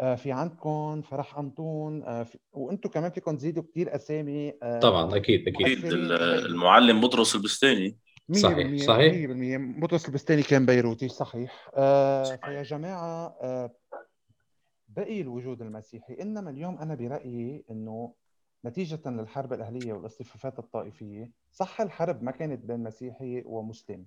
آه، 0.00 0.14
في 0.14 0.32
عندكم 0.32 1.02
فرح 1.02 1.38
أنطون 1.38 2.24
وأنتم 2.52 2.90
كمان 2.90 3.10
فيكم 3.10 3.36
تزيدوا 3.36 3.62
كثير 3.62 3.94
أسامي 3.94 4.52
طبعا 4.82 5.16
أكيد 5.16 5.48
أكيد. 5.48 5.84
المعلم 5.84 7.00
بطرس 7.00 7.34
البستاني. 7.34 7.98
صحيح 8.32 8.82
صحيح. 8.86 9.30
100% 9.30 9.80
بطرس 9.80 10.08
البستاني 10.08 10.42
كان 10.42 10.66
بيروتي 10.66 11.08
صحيح, 11.08 11.70
صحيح. 12.24 12.46
فيا 12.46 12.62
جماعة 12.62 13.36
بقي 14.88 15.20
الوجود 15.20 15.62
المسيحي. 15.62 16.14
إنما 16.22 16.50
اليوم 16.50 16.78
أنا 16.78 16.94
برأيي 16.94 17.64
إنه 17.70 18.14
نتيجة 18.64 19.00
للحرب 19.06 19.52
الأهلية 19.52 19.92
والاصطفافات 19.92 20.58
الطائفية 20.58 21.30
صح 21.52 21.80
الحرب 21.80 22.22
ما 22.22 22.30
كانت 22.30 22.64
بين 22.64 22.82
مسيحي 22.82 23.42
ومسلم. 23.46 24.06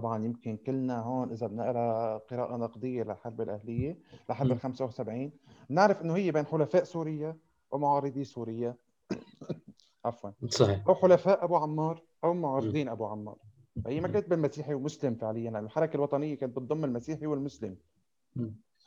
طبعا 0.00 0.24
يمكن 0.24 0.56
كلنا 0.56 1.00
هون 1.00 1.30
إذا 1.30 1.46
بنقرأ 1.46 2.18
قراءة 2.18 2.56
نقدية 2.56 3.02
للحرب 3.02 3.40
الأهلية 3.40 3.98
لحرب 4.30 4.52
ال 4.52 4.60
75 4.60 5.30
بنعرف 5.70 6.02
إنه 6.02 6.16
هي 6.16 6.32
بين 6.32 6.46
حلفاء 6.46 6.84
سوريا 6.84 7.36
ومعارضي 7.70 8.24
سوريا. 8.24 8.74
عفوا. 10.04 10.30
صحيح. 10.48 10.88
أو 10.88 10.94
حلفاء 10.94 11.44
أبو 11.44 11.56
عمار 11.56 12.02
أو 12.24 12.34
معارضين 12.34 12.88
أبو 12.88 13.06
عمار. 13.06 13.36
فهي 13.84 14.00
ما 14.00 14.08
كانت 14.08 14.28
بين 14.28 14.38
مسيحي 14.38 14.74
ومسلم 14.74 15.14
فعليا 15.14 15.42
يعني 15.42 15.58
الحركة 15.58 15.96
الوطنية 15.96 16.34
كانت 16.34 16.56
بتضم 16.56 16.84
المسيحي 16.84 17.26
والمسلم. 17.26 17.76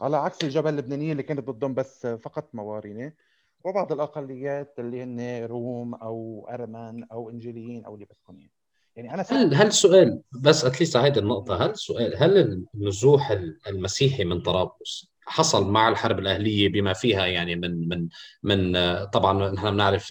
على 0.02 0.18
عكس 0.18 0.44
الجبهة 0.44 0.70
اللبنانية 0.70 1.12
اللي 1.12 1.24
كانت 1.24 1.40
بتضم 1.40 1.74
بس 1.74 2.08
فقط 2.08 2.56
موارنة 2.56 3.14
وبعض 3.64 3.92
الأقليات 3.92 4.80
اللي 4.80 5.04
هن 5.04 5.46
روم 5.46 5.96
أو 5.96 6.48
أرمن 6.50 7.04
أو 7.04 7.30
إنجيليين 7.30 7.86
أو 7.86 7.94
اللي 7.96 8.06
بدكم 8.06 8.40
يعني. 8.40 8.59
يعني 9.00 9.14
أنا 9.14 9.26
هل 9.30 9.54
هل 9.54 9.74
سؤال 9.74 10.22
بس 10.32 10.66
اتليست 10.66 10.98
هذه 10.98 11.20
النقطة 11.20 11.66
هل 11.66 11.78
سؤال 11.78 12.14
هل 12.18 12.64
النزوح 12.76 13.38
المسيحي 13.68 14.24
من 14.24 14.42
طرابلس 14.42 15.10
حصل 15.30 15.72
مع 15.72 15.90
الحرب 15.90 16.20
الأهلية 16.20 16.70
بما 16.70 16.94
فيها 16.94 17.26
يعني 17.26 17.56
من 17.56 17.88
من 17.90 18.08
من 18.44 18.74
طبعا 19.06 19.52
نحن 19.52 19.72
بنعرف 19.72 20.10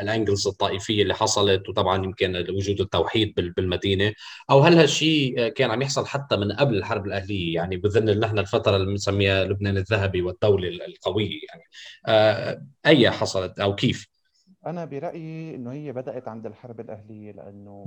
الأنجلز 0.00 0.46
الطائفية 0.46 1.02
اللي 1.02 1.14
حصلت 1.14 1.68
وطبعا 1.68 2.04
يمكن 2.04 2.36
وجود 2.36 2.80
التوحيد 2.80 3.34
بالمدينة. 3.56 4.12
أو 4.50 4.60
هل 4.60 4.78
هالشيء 4.78 5.48
كان 5.48 5.70
عم 5.70 5.82
يحصل 5.82 6.06
حتى 6.06 6.36
من 6.36 6.52
قبل 6.52 6.76
الحرب 6.76 7.06
الأهلية؟ 7.06 7.54
يعني 7.54 7.76
بظن 7.76 8.18
نحن 8.18 8.38
الفترة 8.38 8.76
اللي 8.76 8.86
بنسميها 8.86 9.44
لبنان 9.44 9.76
الذهبي 9.76 10.22
والدولة 10.22 10.68
القوية 10.68 11.40
يعني. 11.48 11.62
آه، 12.06 12.62
أي 12.86 13.10
حصلت 13.10 13.60
أو 13.60 13.74
كيف؟ 13.74 14.17
أنا 14.66 14.84
برأيي 14.84 15.54
إنه 15.54 15.72
هي 15.72 15.92
بدأت 15.92 16.28
عند 16.28 16.46
الحرب 16.46 16.80
الأهلية 16.80 17.32
لأنه 17.32 17.84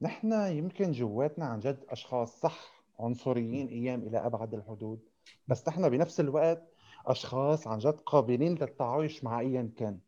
نحن 0.00 0.32
يمكن 0.32 0.92
جواتنا 0.92 1.44
عن 1.46 1.60
جد 1.60 1.84
أشخاص 1.88 2.40
صح 2.40 2.84
عنصريين 3.00 3.68
أيام 3.68 4.02
إلى 4.02 4.18
أبعد 4.18 4.54
الحدود 4.54 5.00
بس 5.48 5.68
نحن 5.68 5.88
بنفس 5.88 6.20
الوقت 6.20 6.62
أشخاص 7.06 7.66
عن 7.66 7.78
جد 7.78 8.00
قابلين 8.06 8.54
للتعايش 8.54 9.24
مع 9.24 9.40
ايا 9.40 9.70
كان. 9.76 9.98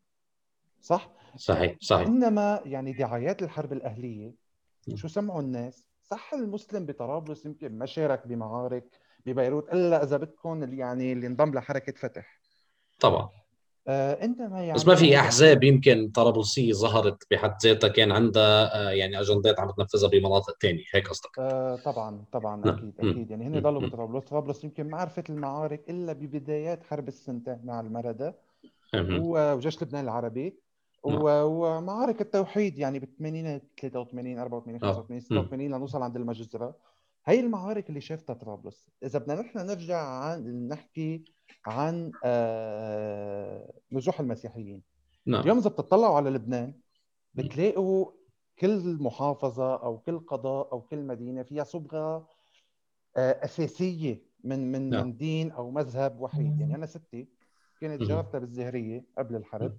صح؟ 0.81 1.11
صحيح 1.37 1.77
صحيح. 1.81 2.07
إنما 2.07 2.61
يعني 2.64 2.92
دعايات 2.92 3.42
الحرب 3.42 3.73
الأهلية 3.73 4.35
شو 4.95 5.09
سمعوا 5.09 5.40
الناس؟ 5.40 5.87
صح 6.03 6.35
المسلم 6.35 6.87
بطرابلس 6.87 7.47
يمكن 7.47 7.79
ما 7.79 7.87
شارك 7.87 8.27
بمعارك 8.27 9.01
ببيروت 9.27 9.73
إلا 9.73 10.03
إذا 10.03 10.16
بدكم 10.16 10.75
يعني 10.75 11.12
اللي 11.12 11.27
انضم 11.27 11.55
لحركة 11.55 11.92
فتح. 11.92 12.40
طبعا. 13.01 13.31
آه 13.88 14.25
انما 14.25 14.61
يعني 14.61 14.72
بس 14.72 14.87
ما 14.87 14.94
في 14.94 15.18
أحزاب 15.18 15.64
يمكن 15.64 16.11
طرابلسية 16.14 16.72
ظهرت 16.72 17.22
بحد 17.31 17.57
ذاتها 17.64 17.88
كان 17.88 18.12
عندها 18.12 18.88
آه 18.88 18.90
يعني 18.90 19.20
أجندات 19.20 19.61
عم 19.61 19.70
تنفذها 19.70 20.09
بمناطق 20.09 20.57
ثانية 20.62 20.85
هيك 20.94 21.09
قصدك؟ 21.09 21.38
آه 21.38 21.77
طبعا 21.77 22.25
طبعا 22.33 22.57
نعم. 22.57 22.75
أكيد 22.75 22.94
أكيد. 22.99 23.31
يعني 23.31 23.46
هن 23.46 23.61
ضلوا 23.62 23.81
بطرابلس. 23.81 24.25
طرابلس 24.25 24.64
يمكن 24.64 24.90
ما 24.90 24.96
عرفت 24.96 25.31
المعارك 25.31 25.90
إلا 25.90 26.12
ببدايات 26.12 26.85
حرب 26.85 27.09
السنتين 27.09 27.61
مع 27.64 27.81
المردة 27.81 28.37
وجيش 28.94 29.83
لبنان 29.83 30.05
العربي 30.05 30.59
نعم. 31.07 31.18
ومعارك 31.22 32.20
التوحيد 32.20 32.79
يعني 32.79 32.99
بالثمانينات 32.99 33.62
83 33.81 34.38
84 34.38 34.79
85 34.81 35.20
86 35.20 35.66
لنوصل 35.66 36.03
عند 36.03 36.16
المجزره 36.16 36.77
هي 37.27 37.40
المعارك 37.40 37.88
اللي 37.88 38.01
شافتها 38.01 38.35
طرابلس. 38.35 38.88
إذا 39.03 39.18
بدنا 39.18 39.40
نحن 39.40 39.59
نرجع 39.59 39.99
عن 39.99 40.68
نحكي 40.68 41.25
عن 41.67 42.13
آه، 42.25 43.73
نزوح 43.93 44.21
المسيحيين 44.21 44.83
نعم. 45.27 45.43
اليوم 45.43 45.59
إذا 45.59 45.71
بتطلعوا 45.71 46.17
على 46.17 46.31
لبنان 46.31 46.75
بتلاقوا 47.35 48.13
كل 48.59 48.97
محافظة 49.01 49.75
أو 49.75 49.99
كل 49.99 50.19
قضاء 50.19 50.73
أو 50.73 50.81
كل 50.81 50.99
مدينة 50.99 51.43
فيها 51.43 51.65
صبغة 51.65 52.29
آه، 53.17 53.45
أساسية 53.45 54.23
من 54.45 54.73
من 54.73 54.91
نعم. 54.91 55.07
من 55.07 55.17
دين 55.17 55.51
أو 55.51 55.71
مذهب 55.71 56.21
وحيد 56.21 56.61
يعني 56.61 56.75
أنا 56.75 56.87
ستي 56.87 57.29
كانت 57.81 58.03
جارتها 58.03 58.39
بالزهرية 58.39 59.05
قبل 59.19 59.37
الحرب 59.37 59.79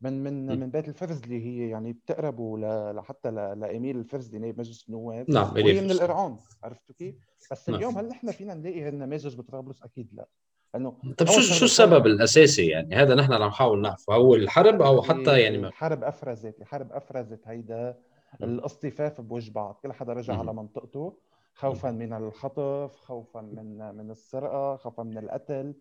من 0.00 0.22
من 0.22 0.60
من 0.60 0.70
بيت 0.70 0.88
الفرز 0.88 1.22
اللي 1.22 1.46
هي 1.46 1.68
يعني 1.68 1.92
بتقربوا 1.92 2.92
لحتى 2.92 3.30
لامير 3.30 3.96
الفرز 3.96 4.36
نائب 4.36 4.58
مجلس 4.58 4.88
النواب 4.88 5.30
نعم 5.30 5.52
وهي 5.52 5.80
من 5.80 5.90
الإرعون 5.90 6.38
عرفتوا 6.62 6.94
كيف؟ 6.94 7.14
بس 7.50 7.68
نعم. 7.68 7.78
اليوم 7.78 7.98
هل 7.98 8.08
نحن 8.08 8.30
فينا 8.30 8.54
نلاقي 8.54 8.82
هالنماذج 8.82 9.36
بطرابلس؟ 9.36 9.82
أكيد 9.82 10.08
لا 10.12 10.28
انه 10.76 10.96
طيب 11.18 11.28
شو 11.28 11.40
شو 11.40 11.64
السبب 11.64 12.06
الأساسي 12.06 12.66
يعني؟ 12.66 12.94
هذا 12.94 13.14
نحن 13.14 13.32
عم 13.32 13.42
نحاول 13.42 13.80
نعرفه. 13.80 14.14
هو 14.14 14.34
الحرب 14.34 14.82
أو 14.82 15.02
حتى 15.02 15.40
يعني 15.40 15.58
ما... 15.58 15.68
الحرب 15.68 16.04
أفرزت 16.04 16.60
الحرب 16.60 16.92
أفرزت 16.92 17.40
هيدا 17.46 17.98
الاصطفاف 18.42 19.20
بوجه 19.20 19.50
بعض. 19.52 19.80
كل 19.82 19.92
حدا 19.92 20.12
رجع. 20.12 20.38
على 20.38 20.54
منطقته 20.54 21.16
خوفا 21.54 21.90
من 21.90 22.12
الخطف 22.12 22.96
خوفا 22.96 23.40
من 23.40 23.94
من 23.94 24.10
السرقة 24.10 24.76
خوفا 24.76 25.02
من 25.02 25.18
القتل. 25.18 25.74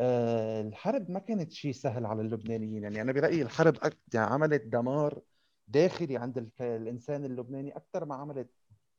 آه، 0.00 0.60
الحرب 0.60 1.10
ما 1.10 1.18
كانت 1.18 1.52
شيء 1.52 1.72
سهل 1.72 2.06
على 2.06 2.22
اللبنانيين. 2.22 2.82
يعني 2.82 3.02
أنا 3.02 3.12
برأيي 3.12 3.42
الحرب 3.42 3.76
يعني 4.14 4.32
عملت 4.32 4.62
دمار 4.62 5.20
داخلي 5.68 6.16
عند 6.16 6.50
الإنسان 6.60 7.24
اللبناني 7.24 7.76
أكثر 7.76 8.04
ما 8.04 8.14
عملت 8.14 8.48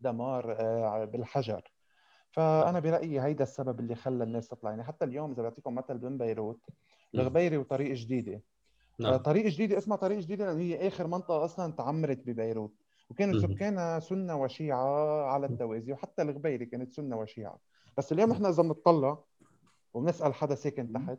دمار 0.02 0.56
آه، 0.60 1.06
بالحجر. 1.06 1.71
فأنا 2.32 2.80
برايي 2.80 3.22
هيدا 3.22 3.44
السبب 3.44 3.80
اللي 3.80 3.96
خلى 3.96 4.24
الناس 4.24 4.48
تطلع. 4.48 4.70
يعني 4.70 4.84
حتى 4.84 5.06
اليوم 5.06 5.32
إذا 5.32 5.44
بعطيكم 5.44 5.76
مثل 5.76 6.06
من 6.06 6.18
بيروت 6.18 6.60
الغبيري 7.16 7.58
وطريق 7.58 7.94
جديدة. 7.94 8.42
نعم. 9.00 9.16
طريق 9.16 9.46
جديدة 9.48 9.78
اسمها 9.78 9.98
طريق 9.98 10.20
جديدة 10.20 10.46
لأن 10.46 10.60
هي 10.60 10.88
آخر 10.88 11.08
منطقة 11.08 11.46
أصلا 11.46 11.74
تعمرت 11.74 12.18
ببيروت. 12.26 12.74
وكانوا 13.10 13.40
سكانها 13.40 14.00
سنة 14.00 14.42
وشيعة 14.42 15.24
على 15.26 15.46
التوازي 15.46 15.94
وحتى 15.94 16.22
الغبيري 16.22 16.66
كانت 16.66 16.94
سنة 16.94 17.18
وشيعة. 17.18 17.60
بس 17.98 18.12
اليوم 18.12 18.32
إحنا 18.32 18.50
إذا 18.50 18.64
بنطلع 18.64 19.18
وبنسأل 19.94 20.34
حدا 20.34 20.56
ساكن 20.56 20.94
تحت 20.94 21.18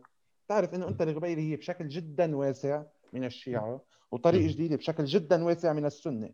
تعرف 0.49 0.75
إنه 0.75 0.89
أنت 0.89 1.03
الغبيري 1.03 1.51
هي 1.51 1.57
بشكل 1.57 1.89
جدا 1.89 2.37
واسع 2.37 2.83
من 3.13 3.25
الشيعة 3.25 3.81
وطريق 4.13 4.51
جديدة 4.51 4.77
بشكل 4.77 5.05
جدا 5.05 5.45
واسع 5.45 5.73
من 5.73 5.85
السنة. 5.85 6.31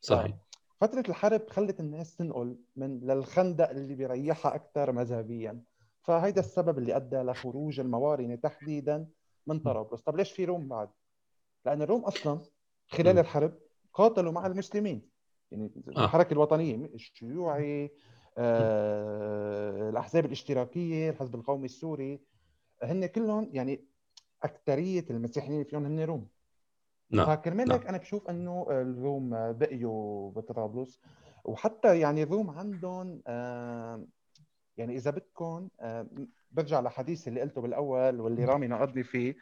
صحيح. 0.00 0.36
فترة 0.82 1.04
الحرب 1.08 1.48
خلت 1.48 1.80
الناس 1.80 2.16
تنقل 2.16 2.58
من 2.76 3.00
للخندق 3.00 3.70
اللي 3.70 3.94
بيريحها 3.94 4.54
أكثر 4.54 4.92
مذهبيا. 4.92 5.62
فهيدا 6.00 6.40
السبب 6.40 6.78
اللي 6.78 6.96
أدى 6.96 7.16
لخروج 7.16 7.80
الموارنه 7.80 8.34
تحديدا 8.34 9.08
من 9.46 9.58
طرابلس. 9.58 10.00
طب 10.02 10.16
ليش 10.16 10.32
في 10.32 10.44
روم 10.44 10.68
بعد؟ 10.68 10.88
لأن 11.66 11.82
الروم 11.82 12.00
أصلا 12.00 12.40
خلال 12.88 13.18
الحرب 13.18 13.58
قاتلوا 13.92 14.32
مع 14.32 14.46
المسلمين. 14.46 15.08
يعني 15.50 15.70
آه. 15.96 16.04
الحركة 16.04 16.32
الوطنية 16.32 16.74
الشيوعي 16.76 17.90
آه 18.38 19.90
الأحزاب 19.90 20.24
الاشتراكية 20.24 21.10
الحزب 21.10 21.34
القومي 21.34 21.64
السوري. 21.64 22.20
هن 22.82 23.06
كلهم 23.06 23.50
يعني 23.52 23.84
اكثريه 24.42 25.04
المسيحيين 25.10 25.64
فيهم 25.64 25.84
هن 25.86 26.00
روم. 26.00 26.28
نعم 27.12 27.26
فكرمال 27.26 27.68
نعم. 27.68 27.78
هيك 27.78 27.86
أنا 27.86 27.98
بشوف 27.98 28.30
إنه 28.30 28.66
الروم 28.70 29.30
بقيوا 29.52 30.30
بطرابلس 30.30 31.00
وحتى 31.44 32.00
يعني 32.00 32.22
الروم 32.22 32.50
عندهم 32.50 33.22
يعني 34.76 34.96
إذا 34.96 35.10
بدكم 35.10 35.68
برجع 36.52 36.80
لحديثي 36.80 37.30
اللي 37.30 37.40
قلته 37.40 37.60
بالأول 37.60 38.20
واللي 38.20 38.44
رامي 38.44 38.66
نقضني 38.66 39.02
فيه 39.02 39.36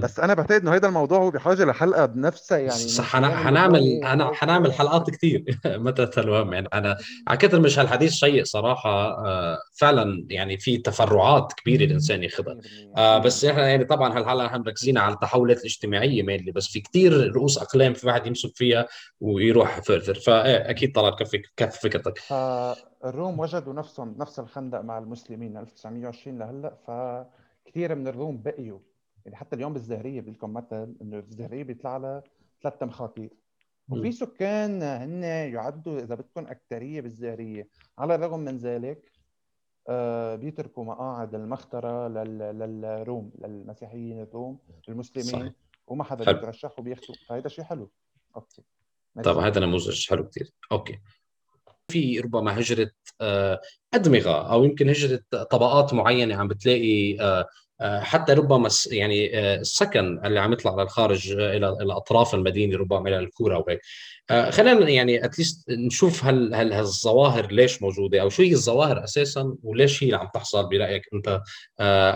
بس 0.00 0.20
أنا 0.20 0.34
بعتقد 0.34 0.60
إنه 0.60 0.74
هذا 0.74 0.88
الموضوع 0.88 1.18
هو 1.18 1.30
بحاجه 1.30 1.64
لحلقه 1.64 2.06
بنفسها 2.06 2.58
يعني 2.58 2.70
صح 2.70 3.04
حنعمل 3.16 4.00
حنعمل 4.34 4.72
حلقات 4.72 5.10
كثير 5.10 5.44
متى 5.66 6.20
المهم 6.20 6.52
يعني 6.52 6.68
أنا 6.72 6.98
على 7.28 7.38
كثر 7.38 7.60
مش 7.60 7.78
هالحديث 7.78 8.12
شيق 8.12 8.44
صراحة 8.44 8.90
آه، 8.90 9.58
فعلا 9.74 10.26
يعني 10.30 10.58
في 10.58 10.78
تفرعات 10.78 11.52
كبيرة 11.52 11.84
الإنسان 11.84 12.22
ياخذها 12.22 12.58
آه، 12.96 13.18
بس 13.18 13.44
إحنا 13.44 13.68
يعني 13.68 13.84
طبعا 13.84 14.18
هالحلقة 14.18 14.46
إحنا 14.46 14.58
مركزين 14.58 14.98
على 14.98 15.14
التحولات 15.14 15.58
الاجتماعية 15.58 16.22
مينلي 16.22 16.52
بس 16.52 16.66
في 16.66 16.80
كثير 16.80 17.32
رؤوس 17.32 17.58
أقلام 17.58 17.94
في 17.94 18.06
واحد 18.06 18.26
يمسك 18.26 18.56
فيها 18.56 18.86
ويروح 19.20 19.80
فرفر 19.80 20.14
فاكيد 20.14 20.92
طلعت 20.92 21.18
كفي 21.18 21.42
كف 21.56 21.76
فكرتك. 21.76 22.20
الروم 23.04 23.40
وجدوا 23.40 23.72
نفسهم 23.72 24.14
نفس 24.18 24.38
الخندق 24.38 24.80
مع 24.80 24.98
المسلمين 24.98 25.56
1920 25.56 26.38
لهلأ 26.38 26.74
فكثير 26.86 27.94
من 27.94 28.08
الروم 28.08 28.42
بقيوا. 28.42 28.78
يعني 29.24 29.36
حتى 29.36 29.56
اليوم 29.56 29.72
بالزهرية 29.72 30.20
بدي 30.20 30.30
لكم 30.30 30.52
مثل 30.52 30.94
إنه 31.02 31.18
الزهرية 31.18 31.62
بيطلع 31.62 31.96
لها 31.96 32.22
ثلاث 32.62 32.82
مخاطير 32.82 33.30
وفي 33.88 34.12
سكان 34.12 34.82
هن 34.82 35.22
يعدوا 35.24 35.98
إذا 35.98 36.14
بدكم 36.14 36.46
اكثريه 36.46 37.00
بالزهرية. 37.00 37.68
على 37.98 38.14
الرغم 38.14 38.40
من 38.40 38.56
ذلك 38.56 39.12
آه 39.88 40.36
بيتركوا 40.36 40.84
مقاعد 40.84 41.34
المخترة 41.34 42.08
للروم 42.08 43.32
للمسيحيين 43.38 44.22
الروم 44.22 44.58
المسلمين 44.88 45.32
صحيح. 45.32 45.52
وما 45.86 46.04
حدا 46.04 46.32
بيترشح 46.32 46.78
وبياخذوا 46.78 47.16
فهذا 47.28 47.48
شيء 47.48 47.64
حلو. 47.64 47.90
okay. 48.36 48.62
طب 49.24 49.38
هذا 49.38 49.60
نموذج 49.60 50.08
حلو 50.08 50.28
كثير 50.28 50.52
okay. 50.72 50.98
في 51.88 52.20
ربما 52.20 52.58
هجرة 52.58 52.90
آه، 53.20 53.60
أدمغة 53.94 54.52
أو 54.52 54.64
يمكن 54.64 54.88
هجرة 54.88 55.22
طبقات 55.30 55.94
معينة 55.94 56.34
عم 56.36 56.48
بتلاقي 56.48 57.20
آه، 57.20 57.48
حتى 57.80 58.32
ربما 58.32 58.68
يعني 58.90 59.38
آه، 59.38 59.56
السكن 59.56 60.20
اللي 60.24 60.40
عم 60.40 60.52
يطلع 60.52 60.82
للخارج 60.82 61.32
آه، 61.32 61.56
إلى 61.56 61.68
إلى 61.68 61.92
اطراف 61.92 62.34
المدينة 62.34 62.78
ربما 62.78 63.08
إلى 63.08 63.18
الكورة 63.18 63.58
وهيك 63.58 63.80
خلينا 64.50 64.88
يعني 64.88 65.24
اتليست 65.24 65.70
نشوف 65.70 66.24
هل 66.24 66.54
هل 66.54 66.72
هالظواهر 66.72 67.52
ليش 67.52 67.82
موجودة 67.82 68.20
أو 68.22 68.28
شو 68.28 68.42
هي 68.42 68.52
الظواهر 68.52 69.04
أساسا 69.04 69.56
وليش 69.62 70.02
هي 70.02 70.06
اللي 70.06 70.18
عم 70.18 70.28
تحصل 70.34 70.68
برأيك 70.68 71.02
أنت 71.14 71.40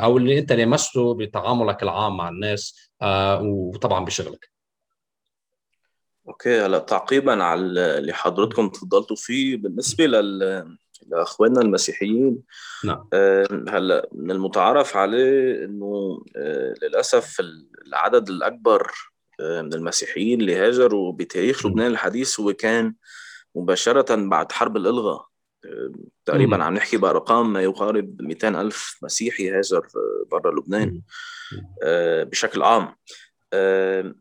أو 0.03 0.17
اللي 0.17 0.39
أنت 0.39 0.53
لمسته 0.53 1.15
بتعاملك 1.15 1.83
العام 1.83 2.17
مع 2.17 2.29
الناس 2.29 2.91
وطبعا 3.43 4.05
بشغلك. 4.05 4.51
أوكي 6.29 6.61
هلأ 6.61 6.79
تعقيبا 6.79 7.45
على 7.45 7.61
اللي 7.99 8.13
حضرتكم 8.13 8.69
تفضلتوا 8.69 9.17
فيه 9.17 9.57
بالنسبة 9.57 10.07
لل 10.07 10.77
لأخواننا 11.07 11.61
المسيحيين. 11.61 12.39
نعم. 12.85 13.09
هلا 13.69 14.09
من 14.13 14.31
المتعارف 14.31 14.97
عليه 14.97 15.65
إنه 15.65 16.23
آه، 16.37 16.75
للأسف 16.83 17.41
العدد 17.87 18.29
الأكبر 18.29 18.93
آه، 19.41 19.63
من 19.63 19.75
المسيحيين 19.75 20.41
اللي 20.41 20.57
هاجروا 20.57 21.13
بتاريخ 21.13 21.67
لبنان 21.67 21.91
الحديث 21.91 22.41
هو 22.41 22.53
كان 22.53 22.95
مباشرة 23.55 24.15
بعد 24.15 24.53
حرب 24.53 24.77
الإلغاء 24.77 25.27
تقريبا 26.25 26.65
عم 26.65 26.75
نحكي 26.75 26.97
بأرقام 26.97 27.53
ما 27.53 27.63
يقارب 27.63 28.23
200 28.23 28.61
ألف 28.61 28.99
مسيحي 29.03 29.51
هاجر 29.51 29.79
آه، 29.97 30.27
برا 30.31 30.61
لبنان. 30.61 31.03
بشكل 32.23 32.63
عام. 32.63 32.97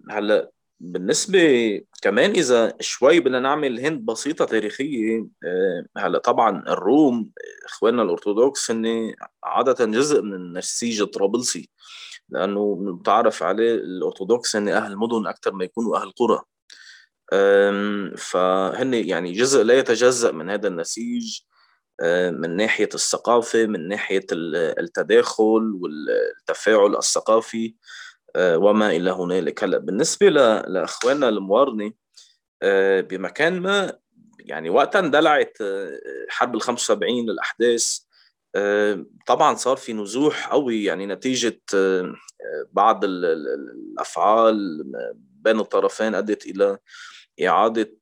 هلا 0.10 0.52
بالنسبة 0.80 1.82
كمان 2.02 2.32
إذا 2.32 2.74
شوي 2.80 3.20
بدنا 3.20 3.40
نعمل 3.40 3.80
هند 3.80 4.06
بسيطة 4.06 4.46
تاريخية 4.46 5.28
آه، 5.44 5.86
هلأ 5.98 6.20
طبعا 6.20 6.64
الروم 6.68 7.32
إخواننا 7.66 8.04
الأرثوذكس 8.04 8.72
هن 8.72 9.16
عادة 9.44 9.86
جزء 9.86 10.22
من 10.22 10.34
النسيج 10.34 11.02
الطرابلسي 11.02 11.70
لأنه 12.30 12.76
متعرف 12.76 13.44
عليه 13.44 13.74
الأرثوذكس 13.74 14.56
هن 14.56 14.70
أهل 14.70 14.98
مدن 14.98 15.28
أكثر 15.28 15.54
ما 15.54 15.64
يكونوا 15.64 15.98
أهل 15.98 16.12
قرى. 16.12 16.42
فهن 18.18 18.94
يعني 18.94 19.32
جزء 19.32 19.64
لا 19.64 19.74
يتجزأ 19.74 20.32
من 20.32 20.50
هذا 20.50 20.68
النسيج 20.68 21.40
آه، 22.02 22.30
من 22.30 22.56
ناحية 22.56 22.90
الثقافة 22.94 23.66
من 23.66 23.88
ناحية 23.88 24.26
التداخل 24.32 25.80
والتفاعل 25.82 26.96
الثقافي. 26.96 27.76
وما 28.38 28.92
إلى 28.92 29.12
هنالك. 29.12 29.64
هلا 29.64 29.78
بالنسبة 29.78 30.30
لأخواننا 30.30 31.30
الموارنة 31.30 31.92
آه، 32.62 33.02
بمكان 33.02 33.60
ما 33.60 33.94
يعني 34.40 34.70
وقت 34.70 34.96
اندلعت 34.96 35.58
آه، 35.62 36.00
حرب 36.30 36.56
ال 36.56 36.62
75 36.62 37.30
الأحداث 37.30 38.00
طبعا 39.28 39.56
صار 39.56 39.78
في 39.78 39.94
نزوح 39.94 40.50
قوي 40.50 40.84
يعني 40.84 41.06
نتيجة 41.06 41.62
بعض 42.72 43.06
الأفعال 43.06 44.84
بين 45.16 45.60
الطرفين 45.60 46.16
أدت 46.16 46.46
إلى 46.46 46.78
إعادة 47.48 47.98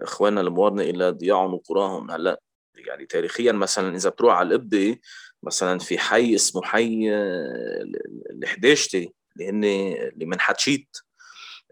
اخواننا 0.00 0.40
الموارنة 0.40 0.82
إلى 0.82 1.10
ضياعهم 1.10 1.54
وقراهم 1.54 2.10
هلا 2.10 2.40
يعني 2.74 3.06
تاريخيا 3.06 3.52
مثلا 3.52 3.96
إذا 3.96 4.10
بتروح 4.10 4.34
على 4.34 4.54
القبة 4.54 4.98
مثلا 5.44 5.78
في 5.78 5.98
حي 5.98 6.34
اسمه 6.34 6.62
حي 6.62 7.10
آه، 7.12 7.84
الحداشتي 8.30 9.12
لأن 9.36 9.64
اللي 9.64 10.26
من 10.26 10.40
حتشيت 10.40 10.96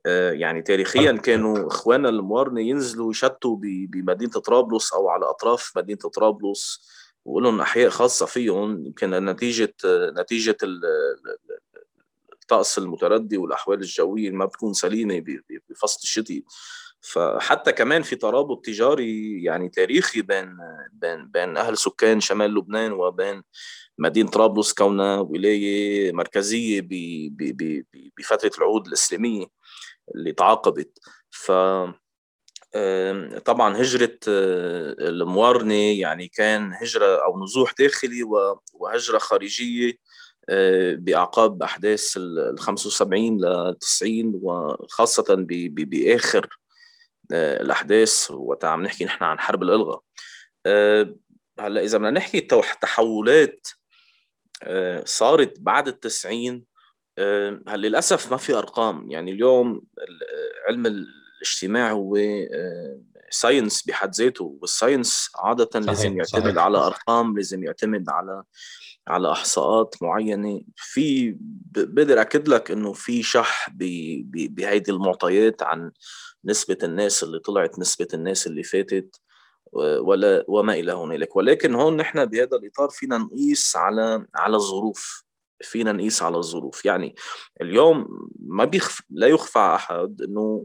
آه، 0.06 0.32
يعني 0.32 0.62
تاريخيا 0.62 1.12
كانوا 1.12 1.68
إخواننا 1.68 2.08
الموارنة 2.08 2.60
ينزلوا 2.60 3.10
يشتوا 3.10 3.56
بمدينة 3.60 4.30
طرابلس 4.30 4.92
أو 4.92 5.08
على 5.08 5.24
أطراف 5.24 5.72
مدينة 5.76 5.98
طرابلس 5.98 6.88
ولهم 7.24 7.60
أحياء 7.60 7.90
خاصة 7.90 8.26
فيهم. 8.26 8.86
يمكن 8.86 9.10
نتيجة 9.10 9.74
نتيجة 10.20 10.56
الطقس 12.32 12.78
المتردي 12.78 13.36
والأحوال 13.36 13.80
الجوية 13.80 14.30
ما 14.30 14.44
بتكون 14.44 14.72
سليمة 14.72 15.24
بفصل 15.70 16.00
الشتاء. 16.02 16.42
فحتى 17.02 17.72
كمان 17.72 18.02
في 18.02 18.16
ترابط 18.16 18.64
تجاري 18.64 19.42
يعني 19.44 19.68
تاريخي 19.68 20.22
بين 20.22 20.56
بين 20.92 21.28
بين 21.28 21.56
أهل 21.56 21.78
سكان 21.78 22.20
شمال 22.20 22.54
لبنان 22.54 22.92
وبين 22.92 23.42
مدينة 23.98 24.30
طرابلس 24.30 24.72
كونها 24.72 25.20
ولاية 25.20 26.12
مركزية 26.12 26.80
بفترة 28.18 28.50
العهود 28.58 28.86
الإسلامية 28.86 29.46
اللي 30.14 30.32
تعاقبت. 30.32 30.98
ف 31.30 31.52
طبعا 33.44 33.76
هجرة 33.76 34.18
آه، 34.28 34.96
الموارنة 34.98 36.00
يعني 36.00 36.28
كان 36.28 36.72
هجرة 36.74 37.24
أو 37.24 37.44
نزوح 37.44 37.72
داخلي 37.78 38.22
وهجرة 38.74 39.18
خارجية 39.18 39.98
آه، 40.48 40.94
بأعقاب 40.94 41.62
أحداث 41.62 42.16
ال 42.16 42.58
75 42.58 43.40
ل 43.40 43.74
90 43.80 44.32
وخاصة 44.42 45.24
بآخر 45.38 46.61
الأحداث 47.32 48.30
وقت 48.30 48.64
عم 48.64 48.82
نحكي 48.82 49.04
نحن 49.04 49.24
عن 49.24 49.40
حرب 49.40 49.62
الالغاء 49.62 50.02
آه، 50.66 51.14
هلأ 51.60 51.80
إذا 51.80 51.98
بدنا 51.98 52.10
نحكي 52.10 52.40
تحولات 52.80 53.68
آه، 54.62 55.02
صارت 55.06 55.60
بعد 55.60 55.88
التسعين 55.88 56.64
هلأ 57.18 57.76
للأسف 57.76 58.30
ما 58.30 58.36
في 58.36 58.54
أرقام 58.54 59.10
يعني 59.10 59.30
اليوم 59.30 59.82
علم 60.68 60.86
الاجتماع 60.86 61.92
هو 61.92 62.16
science 63.30 63.82
بحد 63.82 64.14
ذاته 64.14 64.58
وال 64.60 64.76
science 64.76 65.30
عادة 65.36 65.70
صحيح. 65.74 65.86
لازم 65.86 66.16
يعتمد 66.16 66.42
صحيح. 66.42 66.58
على 66.58 66.78
أرقام 66.78 67.36
لازم 67.36 67.64
يعتمد 67.64 68.08
على 68.08 68.42
على 69.08 69.32
أحصاءات 69.32 69.94
معينة 70.02 70.62
في 70.76 71.36
بقدر 71.72 72.20
أكد 72.20 72.48
لك 72.48 72.70
إنه 72.70 72.92
في 72.92 73.22
شح 73.22 73.70
بهيدي 73.70 74.90
المعطيات 74.90 75.62
عن 75.62 75.92
نسبة 76.44 76.78
الناس 76.82 77.22
اللي 77.22 77.38
طلعت 77.38 77.78
نسبة 77.78 78.08
الناس 78.14 78.46
اللي 78.46 78.62
فاتت 78.62 79.20
ولا 79.72 80.44
وما 80.48 80.74
إلى 80.74 80.92
هنالك. 80.92 81.36
ولكن 81.36 81.74
هون 81.74 81.96
نحن 81.96 82.24
بهذا 82.24 82.56
الإطار 82.56 82.88
فينا 82.88 83.18
نقيس 83.18 83.76
على 83.76 84.26
على 84.34 84.56
الظروف. 84.56 85.24
فينا 85.62 85.92
نقيس 85.92 86.22
على 86.22 86.36
الظروف. 86.36 86.84
يعني 86.84 87.14
اليوم 87.60 88.28
ما 88.40 88.64
بيخف 88.64 89.02
لا 89.10 89.26
يخفى 89.26 89.58
أحد 89.58 90.22
أنه 90.22 90.64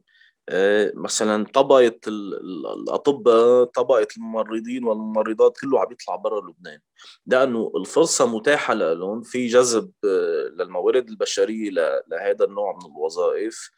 آه، 0.49 0.91
مثلا 0.95 1.45
طبقة 1.45 1.99
الأطباء 2.07 3.63
طبقة 3.63 4.07
الممرضين 4.17 4.83
والممرضات 4.83 5.57
كله 5.61 5.79
عم 5.79 5.91
يطلع 5.91 6.15
برا 6.15 6.49
لبنان. 6.49 6.79
لأنه 7.25 7.71
الفرصة 7.75 8.37
متاحة 8.37 8.73
لهم 8.73 9.21
في 9.21 9.47
جذب 9.47 9.91
آه، 10.05 10.51
للموارد 10.59 11.09
البشرية 11.09 11.71
لهذا 12.07 12.45
النوع 12.45 12.73
من 12.73 12.91
الوظائف. 12.91 13.69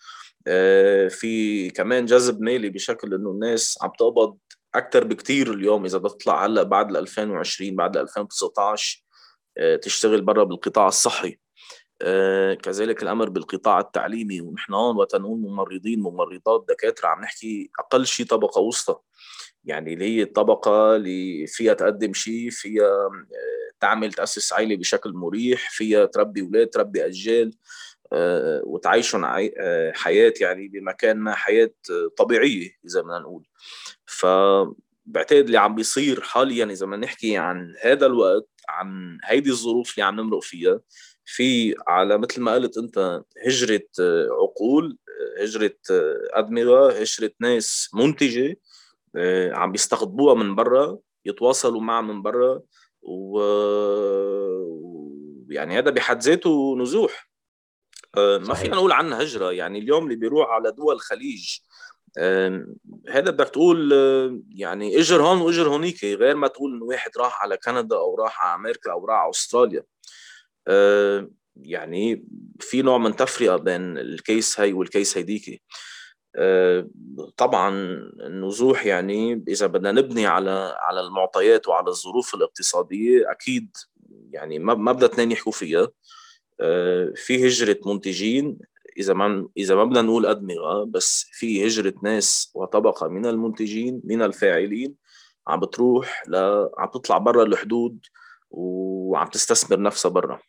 في 1.09 1.69
كمان 1.69 2.05
جذب 2.05 2.41
مالي 2.41 2.69
بشكل 2.69 3.13
إنه 3.13 3.31
الناس 3.31 3.77
عم 3.81 3.91
تقبض 3.99 4.37
أكثر 4.75 5.03
بكثير 5.03 5.53
اليوم 5.53 5.85
إذا 5.85 5.97
بتطلع 5.97 6.45
هلأ 6.45 6.63
بعد 6.63 6.95
2020 6.95 7.75
بعد 7.75 7.97
2019 7.97 9.03
آه، 9.57 9.75
تشتغل 9.75 10.21
برا 10.21 10.43
بالقطاع 10.43 10.87
الصحي. 10.87 11.39
آه، 12.01 12.53
كذلك 12.53 13.03
الأمر 13.03 13.29
بالقطاع 13.29 13.79
التعليمي 13.79 14.41
ونحن 14.41 14.73
هون 14.73 14.97
وتنقول 14.97 15.39
ممرضين 15.39 15.99
ممرضات 15.99 16.65
دكاترة 16.69 17.07
عم 17.07 17.21
نحكي 17.21 17.71
أقل 17.79 18.05
شيء 18.05 18.25
طبقة 18.25 18.61
وسطى. 18.61 18.95
يعني 19.65 19.93
اللي 19.93 20.05
هي 20.05 20.23
الطبقة 20.23 20.95
اللي 20.95 21.47
فيها 21.47 21.73
تقدم 21.73 22.13
شيء 22.13 22.49
فيها 22.49 22.85
آه، 22.85 23.11
تعمل 23.79 24.13
تأسس 24.13 24.53
عائله 24.53 24.75
بشكل 24.75 25.13
مريح 25.13 25.69
فيها 25.71 26.05
تربي 26.05 26.41
أولاد 26.41 26.69
تربي 26.69 27.05
أجيال. 27.05 27.53
آه، 28.13 28.61
وتعيشهم 28.65 29.25
حياة 29.93 30.33
يعني 30.41 30.67
بمكان 30.67 31.17
ما 31.17 31.35
حياة 31.35 31.71
طبيعية 32.17 32.71
إذا 32.85 33.01
بدنا 33.01 33.19
نقول. 33.19 33.47
ف 34.05 34.25
بعتقد 35.05 35.45
اللي 35.45 35.57
عم 35.57 35.75
بيصير 35.75 36.21
حاليا 36.21 36.65
إذا 36.65 36.85
بدنا 36.85 36.97
نحكي 36.97 37.37
عن 37.37 37.75
هذا 37.81 38.05
الوقت 38.05 38.49
عن 38.69 39.17
هيدي 39.23 39.49
الظروف 39.49 39.93
اللي 39.93 40.03
عم 40.03 40.19
نمرق 40.19 40.43
فيها 40.43 40.81
في 41.25 41.75
على 41.87 42.17
مثل 42.17 42.41
ما 42.41 42.53
قلت 42.53 42.77
أنت 42.77 43.23
هجرة 43.45 43.81
آه، 43.99 44.27
عقول 44.31 44.97
آه، 45.09 45.43
هجرة 45.43 45.75
آه، 45.91 46.27
أدمغة 46.33 46.91
هجرة 46.91 47.31
ناس 47.39 47.89
منتجة 47.93 48.59
عم 49.53 49.71
بيستقطبوها 49.71 50.33
من 50.35 50.55
برا 50.55 50.99
يتواصلوا 51.25 51.81
معها 51.81 52.01
من 52.01 52.21
برا 52.21 52.61
و 53.01 53.39
يعني 55.49 55.77
هذا 55.77 55.91
بحد 55.91 56.21
ذاته 56.21 56.75
نزوح. 56.77 57.28
ما 58.17 58.53
فينا 58.53 58.75
نقول 58.75 58.91
عنها 58.91 59.23
هجرة. 59.23 59.51
يعني 59.51 59.79
اليوم 59.79 60.03
اللي 60.03 60.15
بيروح 60.15 60.49
على 60.49 60.71
دول 60.71 60.95
الخليج 60.95 61.59
هذا 63.09 63.31
بدك 63.31 63.49
تقول 63.49 63.91
يعني 64.55 64.99
اجر 64.99 65.21
هون 65.21 65.41
واجر 65.41 65.69
هونيك 65.69 66.03
غير 66.03 66.35
ما 66.35 66.47
تقول 66.47 66.73
إنه 66.73 66.85
واحد 66.85 67.11
راح 67.17 67.41
على 67.41 67.57
كندا 67.57 67.95
أو 67.95 68.15
راح 68.15 68.45
على 68.45 68.55
أمريكا 68.55 68.91
أو 68.91 69.05
راح 69.05 69.17
على 69.19 69.29
أستراليا. 69.29 69.83
آه، 70.67 71.29
يعني 71.55 72.25
في 72.59 72.81
نوع 72.81 72.97
من 72.97 73.15
تفرقة 73.15 73.55
بين 73.57 73.97
الكيس 73.97 74.59
هاي 74.59 74.73
والكيس 74.73 75.17
هيديكي 75.17 75.61
آه، 76.35 76.89
طبعا 77.37 77.69
النزوح 78.19 78.85
يعني 78.85 79.43
إذا 79.47 79.67
بدنا 79.67 79.91
نبني 79.91 80.27
على 80.27 80.75
على 80.79 80.99
المعطيات 80.99 81.67
وعلى 81.67 81.87
الظروف 81.87 82.35
الاقتصادية 82.35 83.31
أكيد 83.31 83.77
يعني 84.31 84.59
ما 84.59 84.73
بدنا 84.73 85.05
اثنين 85.05 85.31
يحكوا 85.31 85.51
فيها. 85.51 85.81
آه، 85.81 85.91
في 87.15 87.47
هجرة 87.47 87.79
منتجين 87.85 88.57
إذا 88.97 89.13
ما 89.13 89.47
إذا 89.57 89.75
ما 89.75 89.83
بدنا 89.83 90.01
نقول 90.01 90.25
أدمغة 90.25 90.83
بس 90.83 91.29
في 91.31 91.67
هجرة 91.67 91.93
ناس 92.03 92.51
وطبقة 92.55 93.07
من 93.07 93.25
المنتجين 93.25 94.01
من 94.03 94.21
الفاعلين 94.21 94.95
عم 95.47 95.59
بتروح 95.59 96.23
ل 96.27 96.35
عم 96.77 96.89
تطلع 96.93 97.17
برا 97.17 97.43
الحدود 97.43 98.05
وعم 98.51 99.27
تستثمر 99.27 99.81
نفسها 99.81 100.09
برا. 100.09 100.39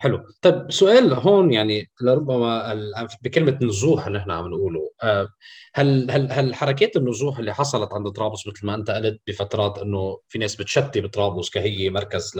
حلو. 0.00 0.24
طيب 0.42 0.70
سؤال 0.70 1.12
هون 1.12 1.52
يعني 1.52 1.90
لربما 2.00 2.74
بكلمة 3.22 3.58
نزوح 3.62 4.06
إحنا 4.06 4.34
عم 4.34 4.48
نقوله 4.48 4.90
آه، 5.02 5.28
هل 5.74 6.10
هل 6.10 6.32
هل 6.32 6.54
حركات 6.54 6.96
النزوح 6.96 7.38
اللي 7.38 7.54
حصلت 7.54 7.92
عند 7.92 8.08
طرابلس 8.08 8.46
مثل 8.46 8.66
ما 8.66 8.74
أنت 8.74 8.90
قلت 8.90 9.20
بفترات 9.26 9.78
إنه 9.78 10.20
في 10.28 10.38
ناس 10.38 10.56
بتشتي 10.56 11.00
بطرابلس 11.00 11.50
كهي 11.50 11.90
مركز 11.90 12.32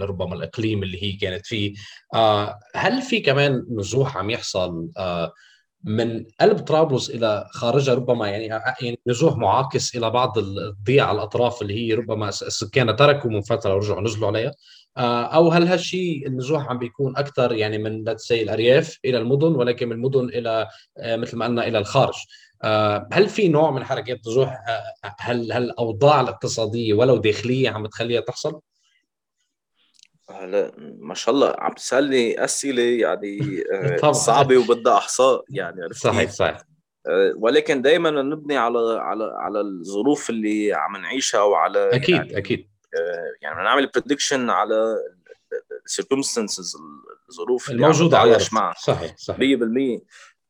لربما 0.00 0.34
الإقليم 0.34 0.82
اللي 0.82 1.02
هي 1.02 1.12
كانت 1.12 1.46
فيه 1.46 1.74
آه، 2.14 2.58
هل 2.74 3.02
في 3.02 3.20
كمان 3.20 3.66
نزوح 3.70 4.16
عم 4.16 4.30
يحصل 4.30 4.88
آه، 4.98 5.32
من 5.84 6.24
قلب 6.40 6.58
طرابلس 6.58 7.10
إلى 7.10 7.46
خارجها 7.50 7.94
ربما 7.94 8.28
يعني 8.28 8.46
يعني 8.80 9.00
نزوح 9.06 9.36
معاكس 9.36 9.96
إلى 9.96 10.10
بعض 10.10 10.38
الضياع 10.38 11.06
على 11.08 11.16
الأطراف 11.16 11.62
اللي 11.62 11.74
هي 11.74 11.94
ربما 11.94 12.28
السكان 12.28 12.96
تركوا 12.96 13.30
من 13.30 13.40
فترة 13.40 13.74
ورجعوا 13.74 14.00
نزلوا 14.00 14.28
عليها؟ 14.28 14.52
أو 14.98 15.48
هل 15.48 15.66
هالشيء 15.66 16.26
النزوح 16.26 16.68
عم 16.70 16.78
بيكون 16.78 17.16
أكثر 17.16 17.52
يعني 17.52 17.78
من 17.78 18.16
سي 18.16 18.42
الأرياف 18.42 18.98
إلى 19.04 19.18
المدن 19.18 19.54
ولكن 19.54 19.88
من 19.88 19.92
المدن 19.92 20.28
إلى 20.28 20.68
آه، 20.98 21.16
مثل 21.16 21.36
ما 21.36 21.44
قلنا 21.44 21.66
إلى 21.66 21.78
الخارج. 21.78 22.14
آه، 22.62 23.08
هل 23.12 23.28
في 23.28 23.48
نوع 23.48 23.70
من 23.70 23.84
حركات 23.84 24.18
نزوح 24.18 24.58
هل 25.18 25.52
هل 25.52 25.62
الاوضاع 25.62 26.20
الاقتصادية 26.20 26.94
ولو 26.94 27.16
داخلية 27.16 27.70
عم 27.70 27.86
تخليها 27.86 28.20
تحصل؟ 28.20 28.60
هلا 30.30 30.72
ما 30.98 31.14
شاء 31.14 31.34
الله 31.34 31.54
عم 31.58 31.72
تسألني 31.72 32.44
أسئلة 32.44 32.82
يعني 32.82 33.38
صعبة 34.12 34.58
وبدها 34.58 34.96
أحصاء 34.96 35.44
يعني 35.50 35.82
عرفت 35.82 36.02
صحيح 36.02 36.30
صحيح. 36.30 36.58
ولكن 37.36 37.82
دائما 37.82 38.10
نبني 38.10 38.56
على 38.56 38.78
على 38.78 39.32
على 39.36 39.60
الظروف 39.60 40.30
اللي 40.30 40.72
عم 40.74 40.96
نعيشها 40.96 41.40
وعلى 41.40 41.90
أكيد 41.92 42.16
يعني 42.16 42.38
أكيد. 42.38 42.75
يعني 43.40 43.64
نعمل 43.64 43.86
prediction 43.86 44.50
على 44.50 44.96
ال 45.84 45.91
circumstances 45.91 46.76
الظروف 47.28 47.70
اللي 47.70 47.82
الموجودة 47.86 48.18
على 48.18 48.38
معها. 48.52 48.74
صحيح 48.78 49.16
صحيح. 49.16 49.38
100% 49.38 50.00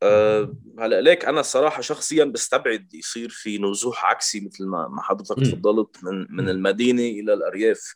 أه 0.02 0.56
هلا 0.78 1.00
ليك 1.00 1.24
أنا 1.24 1.42
صراحة 1.42 1.80
شخصيا 1.82 2.24
بستبعد 2.24 2.94
يصير 2.94 3.28
في 3.28 3.58
نزوح 3.58 4.04
عكسي 4.04 4.40
مثل 4.40 4.66
ما 4.66 4.88
ما 4.88 5.02
حضرتك 5.02 5.36
تفضلت 5.36 6.04
من 6.04 6.26
من 6.30 6.48
المدينة 6.48 7.02
إلى 7.02 7.34
الأرياف. 7.34 7.94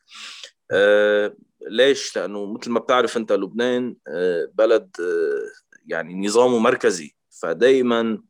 أه 0.71 1.37
ليش؟ 1.69 2.17
لأنه 2.17 2.53
مثل 2.53 2.71
ما 2.71 2.81
بتعرف 2.81 3.17
أنت 3.17 3.33
لبنان 3.33 3.97
أه 4.09 4.51
بلد 4.55 4.91
أه 5.01 5.43
يعني 5.87 6.27
نظامه 6.27 6.59
مركزي. 6.59 7.15
فدائما 7.31 8.23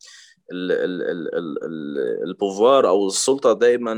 ال 2.24 2.32
pouvoir 2.32 2.88
أو 2.88 3.06
السلطة 3.06 3.52
دائما 3.52 3.94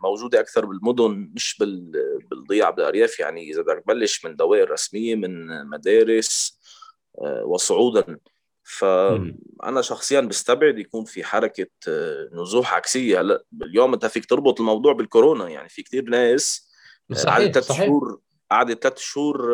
موجودة 0.00 0.40
أكثر 0.40 0.66
بالمدن 0.66 1.30
مش 1.34 1.62
بالضياع 2.30 2.70
بالارياف 2.70 3.20
يعني 3.20 3.50
إذا 3.50 3.62
بدك 3.62 3.82
تبلش 3.84 4.24
من 4.24 4.36
دوائر 4.36 4.70
رسمية 4.70 5.14
من 5.14 5.64
مدارس 5.66 6.58
آه، 7.20 7.44
وصعودا. 7.44 8.18
فانا 8.62 9.82
شخصيا 9.82 10.20
بستبعد 10.20 10.78
يكون 10.78 11.04
في 11.04 11.24
حركة 11.24 11.66
آه، 11.88 12.28
نزوح 12.32 12.74
عكسية. 12.74 13.20
هلأ 13.20 13.44
اليوم 13.62 13.92
أنت 13.92 14.06
فيك 14.06 14.26
تربط 14.26 14.60
الموضوع 14.60 14.92
بالكورونا. 14.92 15.48
يعني 15.48 15.68
في 15.68 15.82
كثير 15.82 16.04
ناس 16.04 16.70
آه، 17.10 17.14
قعدت 17.14 17.58
ثلاث 17.58 17.72
شهور 17.78 18.20
قعدت 18.50 18.82
ثلاث 18.82 18.98
شهور 18.98 19.48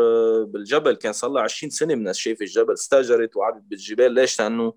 بالجبل. 0.45 0.93
كان 0.93 1.13
صار 1.13 1.31
لها 1.31 1.43
20 1.43 1.71
سنة 1.71 1.95
من 1.95 2.13
شايف 2.13 2.43
الجبل. 2.43 2.73
استأجرت 2.73 3.37
وقعدت 3.37 3.63
بالجبال. 3.63 4.13
ليش؟ 4.13 4.41
لأنه 4.41 4.75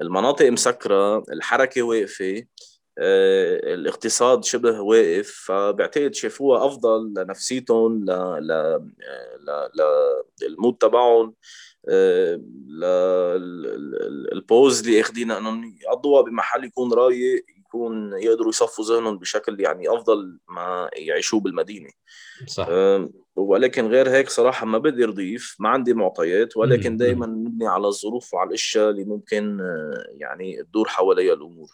المناطق 0.00 0.46
مسكرة 0.46 1.24
الحركة 1.32 1.82
واقفة 1.82 2.44
آه، 2.98 3.74
الاقتصاد 3.74 4.44
شبه 4.44 4.80
واقف 4.80 5.44
فبعتقد 5.46 6.14
شافوها 6.14 6.66
أفضل 6.66 7.14
لنفسيتهم 7.16 8.04
ل 8.04 8.10
ل 8.40 8.80
ل 9.74 9.82
للمود 10.42 10.76
تبعهم 10.76 11.34
آه، 11.88 12.40
البوز 14.32 14.80
اللي 14.80 15.00
اخذينها 15.00 15.38
إنهم 15.38 15.76
يقضوها 15.82 16.22
بمحل 16.22 16.64
يكون 16.64 16.92
رايق 16.92 17.44
يكون 17.74 18.12
يقدروا 18.12 18.48
يصفوا 18.48 18.84
ذهنهم 18.84 19.18
بشكل 19.18 19.60
يعني 19.60 19.88
أفضل 19.88 20.38
ما 20.48 20.90
يعيشوه 20.96 21.40
بالمدينة. 21.40 21.90
صح. 22.46 22.68
ولكن 23.36 23.86
غير 23.86 24.10
هيك 24.10 24.28
صراحة 24.28 24.66
ما 24.66 24.78
بدي 24.78 25.04
اضيف 25.04 25.56
ما 25.58 25.68
عندي 25.68 25.94
معطيات 25.94 26.56
ولكن 26.56 26.96
دائما 26.96 27.26
نبني 27.26 27.66
على 27.66 27.86
الظروف 27.86 28.34
وعلى 28.34 28.48
الأشياء 28.48 28.90
اللي 28.90 29.04
ممكن 29.04 29.60
آه، 29.60 30.04
يعني 30.10 30.62
تدور 30.62 30.88
حواليها 30.88 31.34
الأمور. 31.34 31.68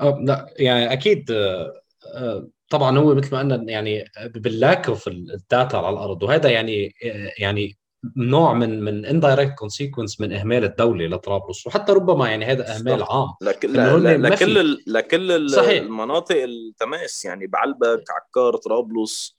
أه 0.00 0.18
لا 0.24 0.54
يعني 0.56 0.92
أكيد 0.92 1.30
آه، 1.30 2.48
طبعا 2.68 2.98
هو 2.98 3.14
مثل 3.14 3.34
ما 3.34 3.38
قلنا 3.38 3.72
يعني 3.72 4.04
بال 4.34 4.52
lack 4.52 4.88
of 4.88 5.08
ال 5.08 5.22
data 5.22 5.76
على 5.76 5.88
الأرض 5.88 6.22
وهذا 6.22 6.50
يعني 6.50 6.94
يعني 7.38 7.76
نوع 8.16 8.54
من 8.54 8.82
من 8.84 9.04
indirect 9.04 9.54
consequence 9.58 10.20
من 10.20 10.32
إهمال 10.32 10.64
الدولة 10.64 11.06
لطرابلس. 11.06 11.66
وحتى 11.66 11.92
ربما 11.92 12.28
يعني 12.28 12.44
هذا 12.44 12.76
إهمال 12.76 13.02
عام. 13.02 13.28
لكل 13.42 14.22
لكل 14.22 14.82
لكل 14.86 15.50
صحيح. 15.50 15.82
المناطق 15.82 16.42
التماس 16.42 17.24
يعني 17.24 17.46
بعلبك 17.46 18.04
عكار 18.10 18.56
طرابلس 18.56 19.36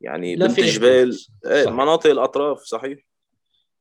يعني 0.00 0.36
بنت 0.36 0.60
جبيل. 0.60 1.18
إيه 1.46 1.70
مناطق 1.70 2.10
الأطراف 2.10 2.58
صحيح. 2.58 2.98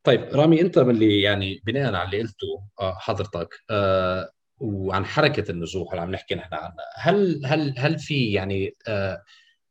طيب 0.04 0.30
رامي 0.34 0.62
أنت 0.62 0.80
من 0.80 0.90
اللي 0.90 1.22
يعني 1.22 1.62
بناء 1.66 1.94
على 1.94 2.06
اللي 2.06 2.20
قلته 2.20 2.64
آه، 2.80 2.94
حضرتك 3.00 3.60
آه 3.70 4.30
وعن 4.58 5.06
حركة 5.06 5.52
النزوح 5.52 5.92
اللي 5.92 6.02
عم 6.02 6.12
نحكي 6.12 6.36
نحن 6.36 6.54
عنها 6.54 6.76
هل 6.96 7.46
هل 7.46 7.74
هل 7.78 8.00
في 8.00 8.32
يعني 8.32 8.76
آه 8.88 9.24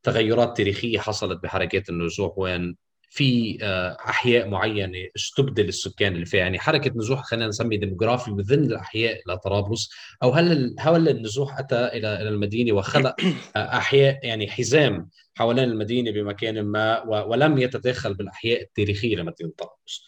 تغيرات 0.03 0.57
تاريخية 0.57 0.99
حصلت 0.99 1.43
بحركات 1.43 1.89
النزوح؟ 1.89 2.39
وين 2.39 2.77
في 3.15 3.59
آه، 3.63 3.97
أحياء 4.09 4.49
معينة 4.49 5.09
استبدل 5.17 5.69
السكان 5.69 6.15
اللي 6.15 6.27
فيها. 6.27 6.41
يعني 6.41 6.59
حركة 6.59 6.93
نزوح 6.97 7.23
خلينا 7.23 7.49
نسمي 7.49 7.77
ديموغرافي 7.77 8.31
وذن 8.31 8.65
الأحياء 8.65 9.23
لطرابلس 9.27 9.91
أو 10.23 10.31
هل 10.31 10.75
هل 10.79 11.09
النزوح 11.09 11.59
أتى 11.59 11.87
إلى 11.87 12.23
إلى 12.23 12.29
المدينة 12.29 12.73
وخلق 12.73 13.15
آه، 13.57 13.59
أحياء 13.59 14.27
يعني 14.27 14.51
حزام 14.51 15.09
حوالين 15.35 15.65
المدينة 15.65 16.11
بمكان 16.11 16.63
ما 16.63 17.03
ولم 17.03 17.59
يتداخل 17.59 18.15
بالأحياء 18.15 18.63
التاريخية 18.63 19.17
لمدينه 19.17 19.53
طرابلس؟ 19.59 20.03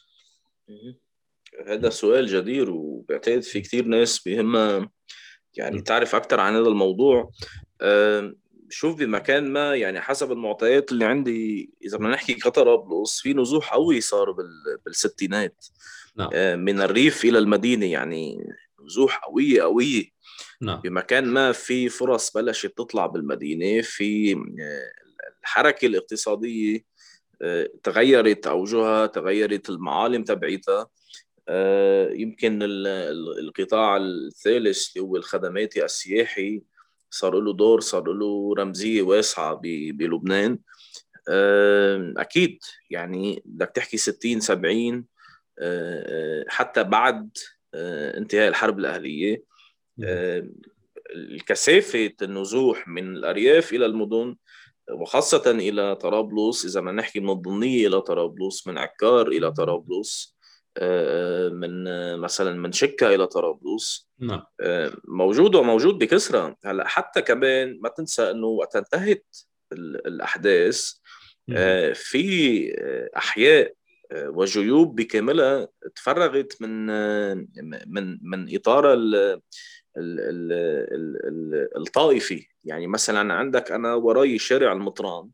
هذا 1.66 1.90
سؤال 1.90 2.26
جدير 2.26 2.70
وبعتقد 2.70 3.40
في 3.40 3.60
كثير 3.60 3.84
ناس 3.84 4.18
بهمها 4.18 4.90
يعني 5.54 5.82
تعرف 5.82 6.14
أكثر 6.14 6.40
عن 6.40 6.54
هذا 6.54 6.68
الموضوع. 6.68 7.30
شوف 8.70 8.98
بمكان 8.98 9.52
ما 9.52 9.74
يعني 9.74 10.00
حسب 10.00 10.32
المعطيات 10.32 10.92
اللي 10.92 11.04
عندي 11.04 11.70
إذا 11.84 11.96
بدنا 11.96 12.08
نحكي 12.08 12.34
كطرابلس 12.34 13.20
في 13.20 13.34
نزوح 13.34 13.72
قوي 13.72 14.00
صار 14.00 14.36
بالستينات 14.84 15.66
نعم. 16.16 16.30
آه، 16.32 16.56
من 16.56 16.80
الريف 16.80 17.24
إلى 17.24 17.38
المدينة 17.38 17.86
يعني 17.86 18.54
نزوح 18.84 19.16
قوية 19.16 19.62
قوية 19.62 20.04
نعم. 20.60 20.80
بمكان 20.80 21.24
ما 21.24 21.52
في 21.52 21.88
فرص 21.88 22.36
بلشت 22.36 22.72
تطلع 22.76 23.06
بالمدينة 23.06 23.82
في 23.82 24.32
آه، 24.32 25.36
الحركة 25.42 25.86
الاقتصادية 25.86 26.84
آه، 27.42 27.70
تغيرت 27.82 28.46
أوجهها 28.46 29.06
تغيرت 29.06 29.70
المعالم 29.70 30.24
تبعيتها 30.24 30.90
يمكن 32.12 32.58
القطاع 32.62 33.96
الثالث 33.96 34.96
اللي 34.96 35.08
هو 35.08 35.16
الخدماتي 35.16 35.84
السياحي 35.84 36.62
صار 37.10 37.40
له 37.40 37.52
دور 37.52 37.80
صار 37.80 38.12
له 38.12 38.54
رمزية 38.58 39.02
واسعة 39.02 39.60
بلبنان. 39.92 40.58
أكيد 42.18 42.58
يعني 42.90 43.42
بدك 43.44 43.70
تحكي 43.74 43.96
60 43.96 44.40
70 44.40 45.04
حتى 46.48 46.84
بعد 46.84 47.30
انتهاء 47.74 48.48
الحرب 48.48 48.78
الأهلية. 48.78 49.42
الكثافة 51.14 52.12
النزوح 52.22 52.88
من 52.88 53.16
الأرياف 53.16 53.72
إلى 53.72 53.86
المدن 53.86 54.36
وخاصة 54.92 55.50
إلى 55.50 55.96
طرابلس 55.96 56.64
إذا 56.64 56.80
بدنا 56.80 56.92
نحكي 56.92 57.20
من 57.20 57.30
الضمنية 57.30 57.86
إلى 57.86 58.00
طرابلس 58.00 58.66
من 58.66 58.78
عكار 58.78 59.28
إلى 59.28 59.52
طرابلس 59.52 60.35
آه، 60.35 60.35
من 61.52 61.88
آه، 61.88 62.16
مثلا 62.16 62.52
من 62.52 62.72
شكا 62.72 63.14
إلى 63.14 63.26
طرابلس. 63.26 64.08
نعم. 64.18 64.42
آه، 64.60 64.92
موجود 65.04 65.54
وموجود 65.54 65.98
بكثره 65.98 66.56
هلأ 66.64 66.88
حتى 66.88 67.22
كمان 67.22 67.78
ما 67.82 67.88
تنسى 67.88 68.30
إنه 68.30 68.46
وقت 68.46 68.76
انتهت 68.76 69.36
الأحداث 69.72 70.92
في 71.94 73.08
أحياء 73.16 73.74
وجيوب 74.14 74.94
بكاملها 74.94 75.68
تفرغت 75.94 76.62
من 76.62 76.86
من 77.86 78.18
من 78.22 78.56
إطار 78.56 78.98
الطائفي. 81.76 82.46
يعني 82.64 82.86
مثلا 82.86 83.34
عندك 83.34 83.72
أنا 83.72 83.94
وراي 83.94 84.38
شارع 84.38 84.72
المطران. 84.72 85.30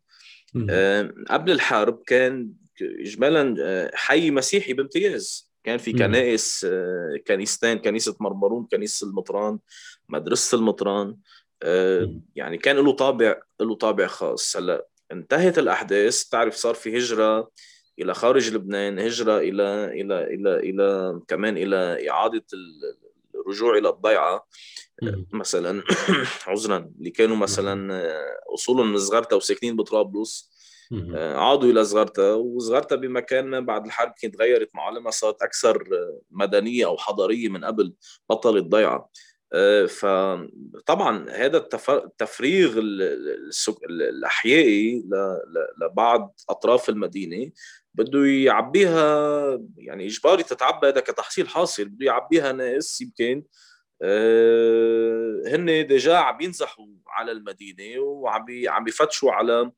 قبل 1.28 1.50
الحرب 1.50 2.02
كان 2.06 2.52
اجمالا 3.00 3.56
آه، 3.60 3.90
حي 3.94 4.30
مسيحي 4.30 4.72
بامتياز. 4.72 5.52
كان 5.64 5.78
في 5.78 5.92
كنائس 5.92 6.66
آه، 6.70 7.20
كنيستين 7.26 7.78
كنيسة 7.78 8.16
مرمرون 8.20 8.66
كنيسة 8.72 9.06
المطران 9.06 9.58
مدرسة 10.08 10.58
المطران 10.58 11.16
آه، 11.62 12.14
يعني 12.36 12.58
كان 12.58 12.76
له 12.76 12.92
طابع 12.92 13.42
له 13.60 13.74
طابع 13.74 14.06
خاص. 14.06 14.56
هلأ 14.56 14.86
انتهت 15.12 15.58
الأحداث. 15.58 16.24
تعرف 16.24 16.54
صار 16.54 16.74
في 16.74 16.98
هجرة 16.98 17.50
إلى 17.98 18.14
خارج 18.14 18.54
لبنان 18.54 18.98
هجرة 18.98 19.38
إلى 19.38 19.84
إلى 20.00 20.24
إلى 20.34 20.56
إلى 20.56 21.20
كمان 21.28 21.56
إلى 21.56 22.10
إعادة 22.10 22.44
الرجوع 23.34 23.78
إلى 23.78 23.88
الضيعة 23.88 24.46
مثلا 25.32 25.82
عذرا 26.46 26.90
اللي 26.98 27.10
كانوا 27.10 27.36
مثلا 27.36 28.02
أصولهم 28.54 28.92
من 28.92 28.98
صغرتا 28.98 29.36
وساكنين 29.36 29.76
بطرابلس. 29.76 30.51
عادوا 31.14 31.70
إلى 31.70 31.84
صغرتا 31.84 32.32
وصغرتا 32.32 32.96
بمكان 32.96 33.64
بعد 33.64 33.86
الحرب 33.86 34.12
كانت 34.20 34.34
تغيرت 34.34 34.74
معالمها 34.74 35.10
صارت 35.10 35.42
أكثر 35.42 35.84
مدنية 36.30 36.86
أو 36.86 36.96
حضارية 36.96 37.48
من 37.48 37.64
قبل 37.64 37.94
بطلت 38.30 38.64
ضيعه 38.64 39.10
آه، 39.54 39.86
فطبعا 39.86 41.30
هذا 41.30 41.66
التفريغ 41.84 42.80
الأحيائي 43.90 45.04
لبعض 45.82 46.40
أطراف 46.48 46.88
المدينة 46.88 47.50
بده 47.94 48.26
يعبيها 48.26 49.58
يعني 49.76 50.06
اجباري 50.06 50.42
تتعبى 50.42 50.88
هذا 50.88 51.00
كتحصيل 51.00 51.48
حاصل 51.48 51.84
بده 51.84 52.06
يعبيها 52.06 52.52
ناس 52.52 53.00
يمكن 53.00 53.44
آه، 54.02 55.42
هن 55.46 55.86
ديجا 55.86 56.16
عم 56.16 56.40
ينزحوا 56.40 56.86
على 57.08 57.32
المدينة 57.32 58.00
وعم 58.00 58.46
عم 58.66 58.84
بيفتشوا 58.84 59.32
على 59.32 59.52
آه، 59.60 59.72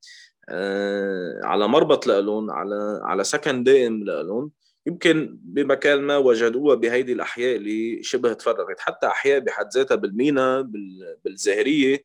على 1.45 1.69
مربط 1.69 2.07
لهم 2.07 2.51
على 2.51 3.01
على 3.03 3.25
سكن 3.25 3.65
دائم 3.65 4.05
لهم 4.05 4.51
يمكن 4.87 5.39
بمكان 5.43 6.03
ما 6.03 6.17
وجدوها 6.17 6.75
بهيدي 6.75 7.13
الأحياء 7.13 7.57
اللي 7.57 8.03
شبه 8.03 8.33
تفرغت. 8.33 8.81
حتى 8.81 9.07
أحياء 9.07 9.39
بحد 9.41 9.69
ذاتها 9.75 9.95
بالمينا 9.95 10.71
بالزاهريه 11.25 12.05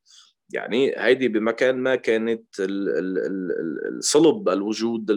يعني 0.54 0.94
هيدي 0.98 1.28
بمكان 1.28 1.76
ما 1.78 1.96
كانت 1.96 2.46
الصلب 2.60 4.50
الوجود 4.50 5.12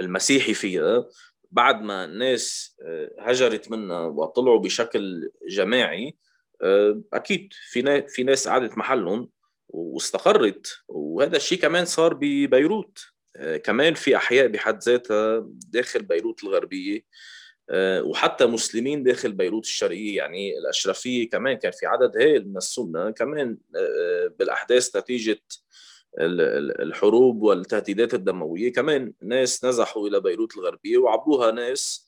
المسيحي 0.00 0.54
فيها. 0.54 1.06
بعد 1.50 1.82
ما 1.82 2.04
الناس 2.04 2.76
آه، 2.82 3.10
هجرت 3.20 3.70
منها 3.70 4.00
وطلعوا 4.00 4.58
بشكل 4.58 5.30
جماعي 5.48 6.16
آه، 6.62 7.02
أكيد 7.12 7.52
في 7.70 8.02
في 8.08 8.22
ناس 8.22 8.48
قعدت 8.48 8.78
محلهم. 8.78 9.30
واستقرت 9.68 10.66
وهذا 10.88 11.36
الشيء 11.36 11.58
كمان 11.58 11.84
صار 11.84 12.14
ببيروت. 12.14 12.98
آه، 13.36 13.56
كمان 13.56 13.94
في 13.94 14.16
أحياء 14.16 14.46
بحد 14.46 14.82
ذاتها 14.82 15.46
داخل 15.68 16.02
بيروت 16.02 16.44
الغربية. 16.44 17.04
آه، 17.70 18.02
وحتى 18.02 18.46
مسلمين 18.46 19.02
داخل 19.02 19.32
بيروت 19.32 19.64
الشرقية 19.64 20.16
يعني 20.16 20.58
الأشرفية 20.58 21.30
كمان 21.30 21.56
كان 21.56 21.72
في 21.72 21.86
عدد 21.86 22.16
هائل 22.16 22.48
من 22.48 22.56
السنة. 22.56 23.10
كمان 23.10 23.58
آه، 23.76 24.32
بالأحداث 24.38 24.96
نتيجة 24.96 25.40
الحروب 26.18 27.42
والتهديدات 27.42 28.14
الدموية. 28.14 28.72
كمان 28.72 29.12
ناس 29.22 29.64
نزحوا 29.64 30.08
إلى 30.08 30.20
بيروت 30.20 30.56
الغربية 30.56 30.98
وعبوها 30.98 31.50
ناس. 31.50 32.06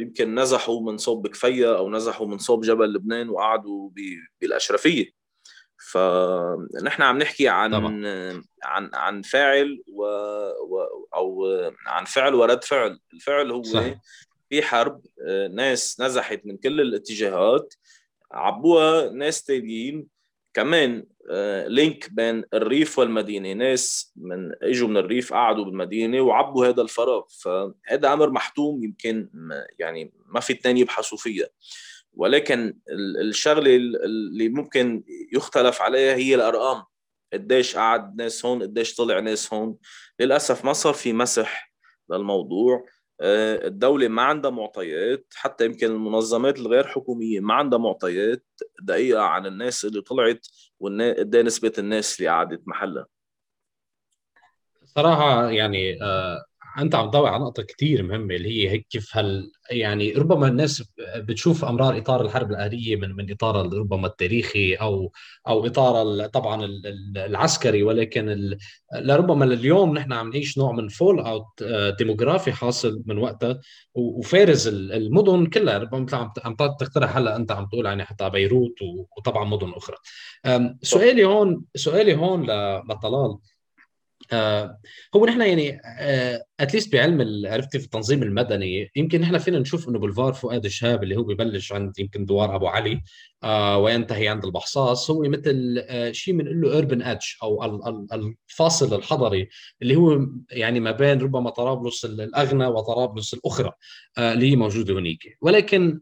يمكن 0.00 0.34
نزحوا 0.34 0.80
من 0.80 0.98
صوب 0.98 1.26
كفية 1.26 1.76
أو 1.78 1.90
نزحوا 1.90 2.26
من 2.26 2.38
صوب 2.38 2.64
جبل 2.64 2.92
لبنان 2.92 3.28
وقعدوا 3.28 3.90
بالأشرفية. 4.40 5.15
فنحن 5.78 7.02
عم 7.02 7.18
نحكي 7.18 7.48
عن 7.48 7.72
طبعا. 7.72 8.06
عن 8.64 8.90
عن 8.94 9.22
فاعل 9.22 9.82
و... 9.86 10.02
و... 10.02 10.82
أو 11.14 11.46
عن 11.86 12.04
فعل 12.04 12.34
ورد 12.34 12.64
فعل 12.64 12.98
الفعل 13.14 13.50
هو 13.50 13.62
صح. 13.62 13.84
في 14.50 14.62
حرب 14.62 15.02
آه، 15.28 15.48
ناس 15.48 16.00
نزحت 16.00 16.40
من 16.44 16.56
كل 16.56 16.80
الاتجاهات 16.80 17.74
عبوها 18.32 19.10
ناس 19.10 19.44
تانيين 19.44 20.06
كمان 20.54 21.04
لينك 21.66 22.04
آه، 22.04 22.08
بين 22.10 22.44
الريف 22.54 22.98
والمدينة 22.98 23.52
ناس 23.52 24.12
من 24.16 24.52
إجوا 24.62 24.88
من 24.88 24.96
الريف 24.96 25.32
قعدوا 25.32 25.64
بالمدينة 25.64 26.20
وعبوا 26.20 26.66
هذا 26.66 26.82
الفراغ 26.82 27.22
فهذا 27.28 28.12
أمر 28.12 28.30
محتوم 28.30 28.84
يمكن 28.84 29.28
يعني 29.78 30.12
ما 30.26 30.40
في 30.40 30.52
اثنين 30.52 30.76
يبحثوا 30.76 31.18
فيها 31.18 31.46
ولكن 32.16 32.78
الشغلة 33.20 33.76
اللي 33.76 34.48
ممكن 34.48 35.04
يختلف 35.32 35.82
عليها 35.82 36.14
هي 36.14 36.34
الأرقام. 36.34 36.84
قديش 37.32 37.76
قعد 37.76 38.16
ناس 38.16 38.46
هون 38.46 38.62
قديش 38.62 38.94
طلع 38.94 39.20
ناس 39.20 39.54
هون. 39.54 39.76
للأسف 40.20 40.64
ما 40.64 40.72
صار 40.72 40.94
في 40.94 41.12
مسح 41.12 41.72
للموضوع. 42.10 42.86
آه، 43.20 43.66
الدولة 43.66 44.08
ما 44.08 44.22
عندها 44.22 44.50
معطيات 44.50 45.26
حتى 45.34 45.64
يمكن 45.64 45.86
المنظمات 45.86 46.58
الغير 46.58 46.86
حكومية 46.86 47.40
ما 47.40 47.54
عندها 47.54 47.78
معطيات 47.78 48.46
دقيقة 48.82 49.22
عن 49.22 49.46
الناس 49.46 49.84
اللي 49.84 50.00
طلعت 50.00 50.46
وقد 50.80 51.36
نسبة 51.36 51.72
الناس 51.78 52.18
اللي 52.18 52.30
قعدت 52.30 52.62
محلها. 52.66 53.06
صراحة 54.84 55.50
يعني 55.50 56.02
آه، 56.02 56.44
أنت 56.78 56.94
عم 56.94 57.10
تضوي 57.10 57.28
على 57.28 57.42
نقطة 57.42 57.62
كثير 57.62 58.02
مهمة 58.02 58.34
اللي 58.34 58.48
هي 58.48 58.70
هيك 58.70 58.86
كيف 58.90 59.16
هل 59.16 59.50
يعني 59.70 60.12
ربما 60.12 60.48
الناس 60.48 60.82
بتشوف 61.16 61.64
أمرار 61.64 61.98
إطار 61.98 62.20
الحرب 62.24 62.50
الاهليه 62.50 62.96
من 62.96 63.12
من 63.16 63.32
إطار 63.32 63.72
ربما 63.78 64.06
التاريخي 64.06 64.74
أو 64.74 65.12
أو 65.48 65.66
إطار 65.66 66.26
طبعا 66.26 66.64
العسكري 67.16 67.82
ولكن 67.82 68.56
لربما 68.94 69.44
اليوم 69.44 69.94
نحن 69.94 70.12
عم 70.12 70.30
نعيش 70.30 70.58
نوع 70.58 70.72
من 70.72 70.88
fallout 70.88 71.62
ديموغرافي 71.98 72.52
حاصل 72.52 73.02
من 73.06 73.18
وقتها 73.18 73.60
وفارز 73.94 74.68
المدن 74.68 75.46
كلها 75.46 75.78
ربما 75.78 76.00
مثل 76.00 76.16
عم 76.44 76.54
تقترح 76.56 77.16
هلأ 77.16 77.36
أنت 77.36 77.52
عم 77.52 77.66
تقول 77.66 77.86
يعني 77.86 78.04
حتى 78.04 78.30
بيروت 78.30 78.74
وطبعا 79.18 79.44
مدن 79.44 79.72
أخرى. 79.72 79.96
سؤالي 80.82 81.24
هون 81.24 81.64
سؤالي 81.76 82.14
هون 82.16 82.42
لطلال. 82.90 83.38
آه 84.32 84.78
هو 85.16 85.26
نحن 85.26 85.40
يعني 85.40 85.80
at 86.60 86.70
least 86.70 86.94
آه 86.94 86.98
بعلم 86.98 87.46
عرفتي 87.46 87.78
في 87.78 87.84
التنظيم 87.84 88.22
المدني 88.22 88.90
يمكن 88.96 89.20
نحن 89.20 89.38
فينا 89.38 89.58
نشوف 89.58 89.88
إنه 89.88 89.98
بولفار 89.98 90.32
فؤاد 90.32 90.64
الشهاب 90.64 91.02
اللي 91.02 91.16
هو 91.16 91.22
ببلش 91.22 91.72
عند 91.72 91.98
يمكن 91.98 92.24
دوار 92.24 92.56
أبو 92.56 92.66
علي 92.66 93.00
آه 93.44 93.78
وينتهي 93.78 94.28
عند 94.28 94.44
البحصاص 94.44 95.10
هو 95.10 95.22
مثل 95.22 95.84
شيء 96.12 96.34
بنقول 96.34 96.60
له 96.60 96.74
urban 96.74 97.02
edge 97.02 97.24
أو 97.42 97.64
الفاصل 98.12 98.94
الحضري 98.96 99.48
اللي 99.82 99.96
هو 99.96 100.26
يعني 100.50 100.80
ما 100.80 100.90
بين 100.90 101.20
ربما 101.20 101.50
طرابلس 101.50 102.04
الأغنى 102.04 102.66
وطرابلس 102.66 103.34
الأخرى 103.34 103.72
اللي 104.18 104.50
هي 104.50 104.56
موجودة 104.56 104.98
هنيك. 104.98 105.38
ولكن 105.40 106.00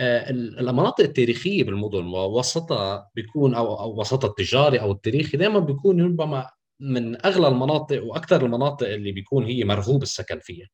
المناطق 0.00 1.00
التاريخية 1.04 1.64
بالمدن 1.64 2.04
ووسطها 2.06 3.10
بيكون 3.14 3.54
أو 3.54 3.80
أو 3.80 4.00
وسطها 4.00 4.28
التجاري 4.28 4.80
أو 4.80 4.92
التاريخي 4.92 5.36
دائما 5.36 5.58
بيكون 5.58 6.02
ربما 6.02 6.50
من 6.80 7.26
أغلى 7.26 7.48
المناطق 7.48 8.04
وأكثر 8.04 8.44
المناطق 8.44 8.88
اللي 8.88 9.12
بيكون 9.12 9.44
هي 9.44 9.64
مرغوب 9.64 10.02
السكن 10.02 10.40
فيها. 10.40 10.66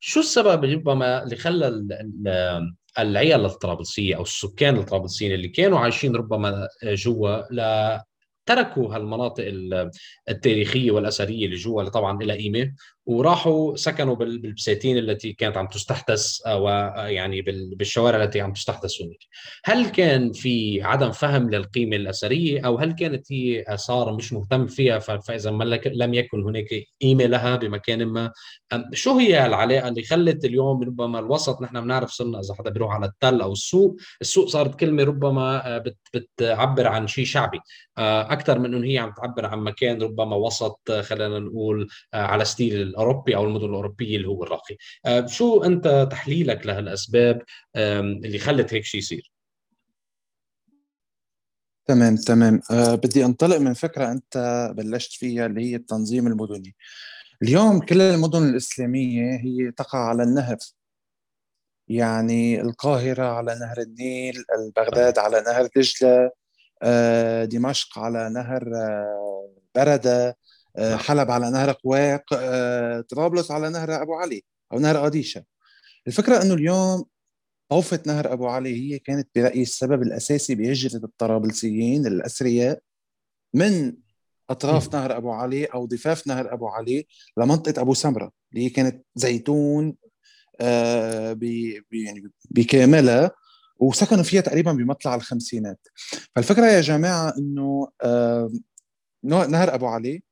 شو 0.00 0.20
السبب 0.20 0.64
ربما 0.64 1.22
اللي 1.22 1.36
خلى 1.36 1.86
العيال 2.98 3.44
الطرابلسية 3.44 4.16
أو 4.16 4.22
السكان 4.22 4.76
الطرابلسيين 4.76 5.32
اللي 5.32 5.48
كانوا 5.48 5.78
عايشين 5.78 6.16
ربما 6.16 6.68
جوا 6.84 7.42
تركوا 8.46 8.96
هالمناطق 8.96 9.44
التاريخية 10.28 10.90
والأثرية 10.90 11.46
اللي 11.46 11.56
جوا 11.56 11.80
اللي 11.80 11.90
طبعا 11.90 12.22
لها 12.22 12.36
قيمة 12.36 12.74
وراحوا 13.06 13.76
سكنوا 13.76 14.14
بالبساتين 14.14 14.98
التي 14.98 15.32
كانت 15.32 15.56
عم 15.56 15.66
تستحدث 15.66 16.40
ويعني 16.46 17.42
بالشوارع 17.76 18.22
التي 18.22 18.40
عم 18.40 18.52
تستحدث 18.52 19.02
هناك. 19.02 19.18
هل 19.64 19.88
كان 19.88 20.32
في 20.32 20.82
عدم 20.82 21.10
فهم 21.10 21.50
للقيمة 21.50 21.96
الأثرية 21.96 22.66
أو 22.66 22.78
هل 22.78 22.92
كانت 22.92 23.32
هي 23.32 23.64
آثار 23.68 24.12
مش 24.12 24.32
مهتم 24.32 24.66
فيها 24.66 24.98
فإذا 24.98 25.50
لم 25.86 26.14
يكن 26.14 26.42
هناك 26.42 26.68
قيمة 27.02 27.24
لها 27.24 27.56
بمكان 27.56 28.04
ما 28.06 28.32
شو 28.92 29.18
هي 29.18 29.46
العلاقة 29.46 29.88
اللي 29.88 30.02
خلت 30.02 30.44
اليوم 30.44 30.82
ربما 30.82 31.18
الوسط 31.18 31.62
نحن 31.62 31.80
بنعرف 31.80 32.10
صرنا 32.10 32.40
إذا 32.40 32.54
حدا 32.54 32.70
بيروح 32.70 32.94
على 32.94 33.06
التل 33.06 33.40
أو 33.40 33.52
السوق، 33.52 33.96
السوق 34.20 34.48
صارت 34.48 34.80
كلمة 34.80 35.04
ربما 35.04 35.82
بتعبر 36.14 36.86
عن 36.86 37.06
شيء 37.06 37.24
شعبي 37.24 37.60
أكثر 37.98 38.58
من 38.58 38.74
إنه 38.74 38.86
هي 38.86 38.98
عم 38.98 39.12
تعبر 39.16 39.46
عن 39.46 39.58
مكان 39.58 40.02
ربما 40.02 40.36
وسط 40.36 40.92
خلينا 40.92 41.38
نقول 41.38 41.88
على 42.14 42.44
ستيل 42.44 42.93
الأوروبي 42.94 43.36
أو 43.36 43.44
المدن 43.44 43.64
الأوروبية 43.64 44.16
اللي 44.16 44.28
هو 44.28 44.44
الراقي 44.44 44.76
آه، 45.06 45.26
شو 45.26 45.62
أنت 45.64 46.08
تحليلك 46.10 46.66
لهالأسباب 46.66 47.42
اللي 47.76 48.38
خلت 48.38 48.74
هيك 48.74 48.84
شيء 48.84 48.98
يصير؟ 48.98 49.32
تمام 51.86 52.16
تمام. 52.16 52.60
أه 52.70 52.94
بدي 52.94 53.24
أنطلق 53.24 53.56
من 53.56 53.74
فكرة 53.74 54.12
أنت 54.12 54.70
بلشت 54.76 55.12
فيها 55.12 55.46
اللي 55.46 55.70
هي 55.70 55.76
التنظيم 55.76 56.26
المدني. 56.26 56.74
اليوم 57.42 57.80
كل 57.80 58.00
المدن 58.00 58.48
الإسلامية 58.48 59.36
هي 59.36 59.70
تقع 59.70 59.98
على 59.98 60.22
النهر. 60.22 60.56
يعني 61.88 62.60
القاهرة 62.60 63.24
على 63.24 63.58
نهر 63.60 63.80
النيل 63.80 64.44
بغداد 64.76 65.18
على 65.18 65.40
نهر 65.40 65.68
دجلة 65.76 66.30
أه 66.82 67.44
دمشق 67.44 67.98
على 67.98 68.30
نهر 68.30 68.64
برده 69.74 70.20
آه، 70.20 70.24
نعم. 70.24 70.34
حلب 70.78 71.30
على 71.30 71.50
نهر 71.50 71.72
قواق 71.72 72.24
آه، 72.32 73.00
طرابلس 73.00 73.50
على 73.50 73.70
نهر 73.70 74.02
أبو 74.02 74.14
علي 74.14 74.44
أو 74.72 74.78
نهر 74.78 74.96
قاديشه 74.96 75.44
الفكرة 76.06 76.42
إنه 76.42 76.54
اليوم 76.54 77.04
طوفة 77.68 78.00
نهر 78.06 78.32
أبو 78.32 78.46
علي 78.48 78.92
هي 78.94 78.98
كانت 78.98 79.28
برأيي 79.36 79.62
السبب 79.62 80.02
الأساسي 80.02 80.54
بهجرة 80.54 81.04
الطرابلسيين 81.04 82.06
الأثرياء 82.06 82.80
من 83.54 83.92
أطراف 84.50 84.94
نهر 84.94 85.16
أبو 85.16 85.32
علي 85.32 85.64
أو 85.64 85.86
ضفاف 85.86 86.26
نهر 86.26 86.52
أبو 86.54 86.68
علي 86.68 87.06
لمنطقة 87.36 87.80
أبو 87.80 87.94
سمرة 87.94 88.32
اللي 88.52 88.64
هي 88.64 88.70
كانت 88.70 89.04
زيتون 89.14 89.96
آه 90.60 91.38
يعني 91.92 92.30
بكاملها 92.50 93.30
وسكنوا 93.78 94.22
فيها 94.22 94.40
تقريبا 94.40 94.72
بمطلع 94.72 95.14
الخمسينات. 95.14 95.88
فالفكرة 96.36 96.66
يا 96.66 96.80
جماعة 96.80 97.34
أنه 97.38 97.88
آه 98.02 98.52
نهر 99.24 99.74
أبو 99.74 99.86
علي 99.86 100.22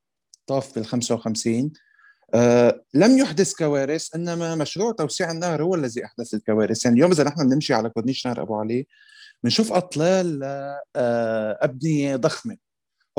طاف 0.47 0.75
بال 0.75 0.85
55 0.85 1.71
آه 2.33 2.83
لم 2.93 3.17
يحدث 3.17 3.53
كوارث 3.53 4.15
إنما 4.15 4.55
مشروع 4.55 4.91
توسيع 4.91 5.31
النهر 5.31 5.63
هو 5.63 5.75
الذي 5.75 6.05
أحدث 6.05 6.33
الكوارث. 6.33 6.85
يعني 6.85 6.97
اليوم 6.97 7.11
إذا 7.11 7.23
نحن 7.23 7.49
بنمشي 7.49 7.73
على 7.73 7.89
كورنيش 7.89 8.27
نهر 8.27 8.41
أبو 8.41 8.55
علي 8.55 8.87
بنشوف 9.43 9.73
أطلال 9.73 10.43
آه 10.95 11.57
أبنية 11.61 12.15
ضخمة. 12.15 12.57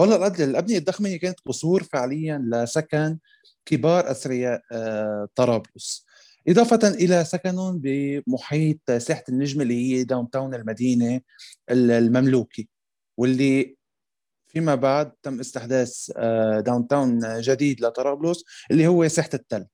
هلا 0.01 0.27
الأبنية 0.45 0.79
الضخمة 0.79 1.09
هي 1.09 1.19
كانت 1.19 1.41
قصور 1.47 1.83
فعليا 1.83 2.43
لسكن 2.53 3.19
كبار 3.67 4.11
أثرياء 4.11 4.63
آه 4.73 5.29
طرابلس. 5.35 6.07
إضافة 6.49 6.89
إلى 6.89 7.25
سكنهم 7.25 7.81
بمحيط 7.85 8.91
ساحة 8.91 9.25
النجم 9.29 9.61
اللي 9.61 9.75
هي 9.75 10.05
downtown 10.05 10.55
المدينة 10.55 11.21
المملوكي 11.71 12.69
واللي 13.17 13.77
فيما 14.55 14.75
بعد 14.75 15.13
تم 15.23 15.41
استحداث 15.41 16.11
down 16.61 16.83
آه، 16.83 16.87
town 16.91 17.41
جديد 17.41 17.81
لطرابلس 17.81 18.45
اللي 18.71 18.87
هو 18.87 19.09
ساحة 19.09 19.31
التل. 19.35 19.67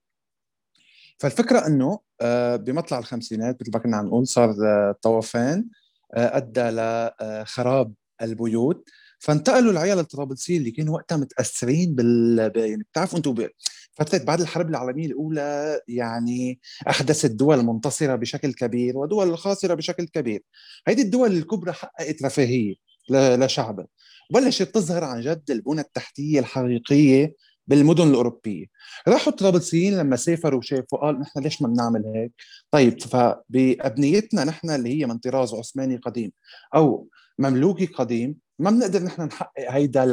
فالفكرة 1.19 1.67
إنه 1.67 1.99
آه، 2.21 2.57
بمطلع 2.57 2.99
الخمسينات 2.99 3.59
مثل 3.61 3.71
ما 3.75 3.79
كنا 3.79 3.97
عم 3.97 4.07
نقول 4.07 4.27
صار 4.27 4.51
آه، 4.51 4.97
طوفان 5.03 5.69
أدى 6.15 6.71
لخراب 6.71 7.95
البيوت. 8.23 8.89
فانتقلوا 9.19 9.73
العيال 9.73 9.99
الطرابلسيين 9.99 10.61
اللي 10.61 10.71
كانوا 10.71 10.95
وقتها 10.95 11.17
متأثرين 11.17 11.95
بال 11.95 12.53
يعني 12.57 12.83
بتعرفوا 12.83 13.19
أنتم. 13.19 13.35
فترة 13.93 14.19
بعد 14.19 14.41
الحرب 14.41 14.71
العالمية 14.71 15.07
الأولى 15.07 15.81
يعني 15.89 16.61
أحدثت 16.89 17.31
دول 17.31 17.63
منتصرة 17.63 18.15
بشكل 18.17 18.53
كبير 18.53 18.99
ودول 18.99 19.39
خاسرة 19.39 19.75
بشكل 19.75 20.05
كبير. 20.07 20.43
هيدي 20.87 21.03
الدول 21.03 21.33
الكبرى 21.33 21.73
حققت 21.73 22.23
رفاهية 22.23 22.75
لشعبها. 23.11 23.87
بلشت 24.31 24.75
تظهر 24.75 25.05
عن 25.05 25.21
جد 25.21 25.51
البنى 25.51 25.81
التحتية 25.81 26.41
الحقيقية 26.41 27.35
بالمدن 27.67 28.09
الأوروبية. 28.09 28.67
راحوا 29.09 29.33
الطرابلسيين 29.33 29.99
لما 29.99 30.17
سافروا 30.17 30.59
وشافوا 30.59 30.99
قال 30.99 31.21
نحن 31.21 31.41
ليش 31.41 31.63
ما 31.63 31.69
بنعمل 31.69 32.07
هيك؟ 32.15 32.33
طيب 32.71 33.01
فبأبنيتنا 33.03 34.45
نحن 34.45 34.71
اللي 34.71 35.01
هي 35.01 35.07
من 35.07 35.19
طراز 35.19 35.55
عثماني 35.55 35.97
قديم 35.97 36.33
أو 36.75 37.09
مملوكي 37.39 37.87
قديم 37.87 38.37
ما 38.59 38.71
بنقدر 38.71 39.03
نحن 39.03 39.23
نحقق 39.23 39.71
هيدا 39.71 40.05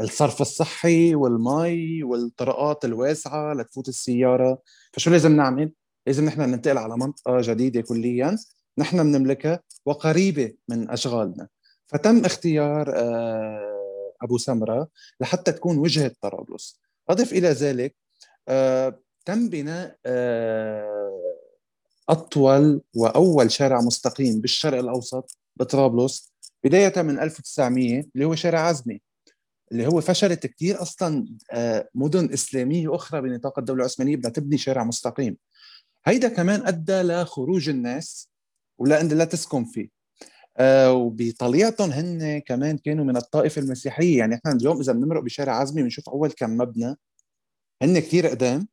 الصرف 0.00 0.40
الصحي 0.40 1.14
والمي 1.14 2.02
والطرقات 2.04 2.84
الواسعة 2.84 3.54
لتفوت 3.54 3.88
السيارة. 3.88 4.58
فشو 4.92 5.10
لازم 5.10 5.36
نعمل؟ 5.36 5.72
لازم 6.06 6.24
نحن 6.24 6.40
ننتقل 6.40 6.78
على 6.78 6.96
منطقة 6.96 7.38
جديدة 7.40 7.80
كليا 7.80 8.38
نحن 8.78 9.02
بنملكها 9.02 9.60
وقريبة 9.86 10.52
من 10.68 10.90
أشغالنا. 10.90 11.48
فتم 11.92 12.24
اختيار 12.24 12.92
آه، 12.96 14.12
أبو 14.22 14.38
سمرة 14.38 14.88
لحتى 15.20 15.52
تكون 15.52 15.78
وجهة 15.78 16.12
طرابلس. 16.20 16.80
أضف 17.08 17.32
إلى 17.32 17.48
ذلك 17.48 17.96
آه، 18.48 19.00
تم 19.24 19.48
بناء 19.48 19.96
آه، 20.06 21.20
أطول 22.08 22.82
وأول 22.96 23.50
شارع 23.50 23.80
مستقيم 23.80 24.40
بالشرق 24.40 24.78
الأوسط 24.78 25.38
بطرابلس 25.56 26.32
بداية 26.64 27.02
من 27.02 27.18
1900 27.18 28.04
اللي 28.14 28.24
هو 28.24 28.34
شارع 28.34 28.60
عزمي 28.60 29.00
اللي 29.72 29.86
هو 29.86 30.00
فشلت 30.00 30.46
كثير 30.46 30.82
أصلا 30.82 31.26
مدن 31.94 32.32
إسلامية 32.32 32.94
أخرى 32.94 33.20
بنطاق 33.20 33.58
الدولة 33.58 33.80
العثمانية 33.80 34.16
بدها 34.16 34.30
تبني 34.30 34.58
شارع 34.58 34.84
مستقيم. 34.84 35.36
هيدا 36.06 36.28
كمان 36.28 36.66
أدى 36.66 37.02
لخروج 37.02 37.68
الناس 37.68 38.28
ولان 38.78 39.08
لا 39.08 39.24
تسكن 39.24 39.64
فيه. 39.64 39.99
وبطليعتهم 40.90 41.90
هن 41.90 42.38
كمان 42.38 42.78
كانوا 42.78 43.04
من 43.04 43.16
الطائفه 43.16 43.62
المسيحية. 43.62 44.18
يعني 44.18 44.34
إحنا 44.34 44.52
اليوم 44.52 44.80
إذا 44.80 44.92
بنمرق 44.92 45.22
بشارع 45.22 45.52
عزمي 45.56 45.82
بنشوف 45.82 46.08
أول 46.08 46.32
كم 46.32 46.50
مبنى 46.56 46.96
هن 47.82 47.98
كثير 47.98 48.26
قدام. 48.26 48.68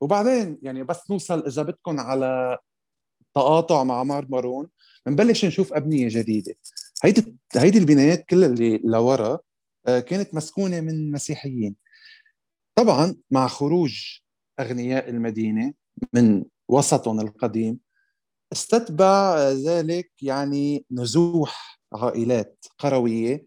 وبعدين 0.00 0.58
يعني 0.62 0.82
بس 0.84 1.10
نوصل 1.10 1.46
إذا 1.46 1.62
بدكم 1.62 2.00
على 2.00 2.58
تقاطع 3.34 3.84
مع 3.84 4.04
مارمرون 4.04 4.68
بنبلش 5.06 5.44
نشوف 5.44 5.72
أبنية 5.72 6.08
جديدة. 6.10 6.54
هيدي 7.02 7.36
هيدي 7.56 7.78
البنايات 7.78 8.24
كلها 8.24 8.48
اللي 8.48 8.78
لورا 8.84 9.38
آه 9.86 10.00
كانت 10.00 10.34
مسكونة 10.34 10.80
من 10.80 11.12
مسيحيين. 11.12 11.76
طبعا 12.78 13.16
مع 13.30 13.48
خروج 13.48 14.18
أغنياء 14.60 15.10
المدينة 15.10 15.74
من 16.12 16.44
وسطهم 16.68 17.20
القديم 17.20 17.78
استتبع 18.54 19.38
ذلك 19.50 20.10
يعني 20.22 20.84
نزوح 20.90 21.80
عائلات 21.92 22.66
قروية 22.78 23.46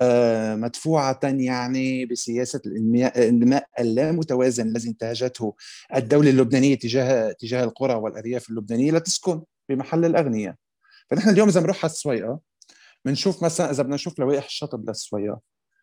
آه، 0.00 0.54
مدفوعة 0.54 1.20
يعني 1.22 2.06
بسياسة 2.06 2.60
الإنماء 2.66 3.66
اللامتوازن 3.80 4.68
الذي 4.68 4.88
انتهجته 4.88 5.54
الدولة 5.96 6.30
اللبنانية 6.30 6.74
تجاه 6.74 7.32
تجاه 7.32 7.64
القرى 7.64 7.94
والأرياف 7.94 8.50
اللبنانية 8.50 8.92
لتسكن 8.92 9.42
بمحل 9.68 10.04
الأغنياء. 10.04 10.54
فنحن 11.10 11.28
اليوم 11.28 11.48
إذا 11.48 11.60
بنروح 11.60 11.84
على 11.84 11.92
السويقة 11.92 12.40
بنشوف 13.04 13.44
مثلا 13.44 13.70
إذا 13.70 13.82
بدنا 13.82 13.94
نشوف 13.94 14.18
لوائح 14.18 14.44
الشطب 14.44 14.88
للسويقة 14.88 15.40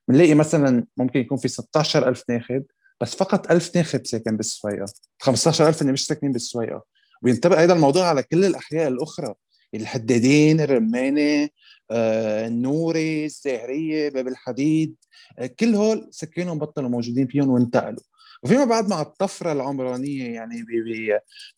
بنلاقي 0.07 0.33
مثلا 0.33 0.85
ممكن 0.97 1.19
يكون 1.19 1.37
في 1.37 1.47
16000 1.47 2.23
ناخب 2.29 2.63
بس 3.01 3.15
فقط 3.15 3.51
1000 3.51 3.75
ناخب 3.75 4.05
ساكن 4.05 4.37
بالسويقة. 4.37 4.85
15000 5.21 5.81
اللي 5.81 5.93
مش 5.93 6.05
ساكنين 6.05 6.31
بالسويقة. 6.31 6.83
وينطبق 7.21 7.57
هذا 7.57 7.73
الموضوع 7.73 8.07
على 8.07 8.23
كل 8.23 8.45
الأحياء 8.45 8.87
الأخرى 8.87 9.33
الحدادين 9.75 10.61
الرمانة 10.61 11.49
آه، 11.91 12.47
النوري 12.47 13.25
الزاهريه 13.25 14.09
باب 14.09 14.27
الحديد 14.27 14.95
آه، 15.39 15.45
كل 15.45 15.75
هول 15.75 16.07
سكانهم 16.11 16.59
بطلوا 16.59 16.89
موجودين 16.89 17.27
فيهم 17.27 17.49
وانتقلوا. 17.49 18.03
وفيما 18.43 18.65
بعد 18.65 18.89
مع 18.89 19.01
الطفرة 19.01 19.51
العمرانية 19.51 20.33
يعني 20.33 20.65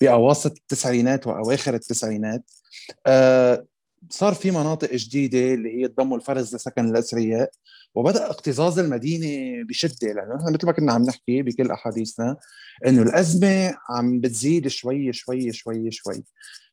بأواسط 0.01 0.51
التسعينات 0.51 1.27
وأواخر 1.27 1.73
التسعينات 1.73 2.51
آه 3.07 3.65
صار 4.09 4.33
في 4.33 4.51
مناطق 4.51 4.93
جديدة 4.95 5.53
اللي 5.53 5.81
هي 5.81 5.87
تضم 5.87 6.13
الفرز 6.13 6.55
لسكن 6.55 6.89
الأثرياء 6.89 7.51
وبدأ 7.95 8.31
اكتظاظ 8.31 8.79
المدينة 8.79 9.63
بشدة 9.63 10.13
لأنه 10.13 10.35
نحن 10.35 10.53
مثل 10.53 10.65
ما 10.65 10.71
كنا 10.71 10.93
عم 10.93 11.03
نحكي 11.03 11.41
بكل 11.41 11.71
أحاديثنا 11.71 12.37
إنه 12.87 13.01
الأزمة 13.01 13.75
عم 13.89 14.19
بتزيد 14.19 14.67
شوي 14.67 15.13
شوي 15.13 15.51
شوي 15.53 15.91
شوي. 15.91 16.23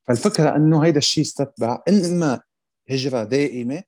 فالفكرة 0.04 0.56
إنه 0.56 0.84
هيدا 0.84 0.98
الشيء 0.98 1.24
استتبع 1.24 1.82
اما 1.88 2.40
هجرة 2.90 3.24
دائمة 3.24 3.82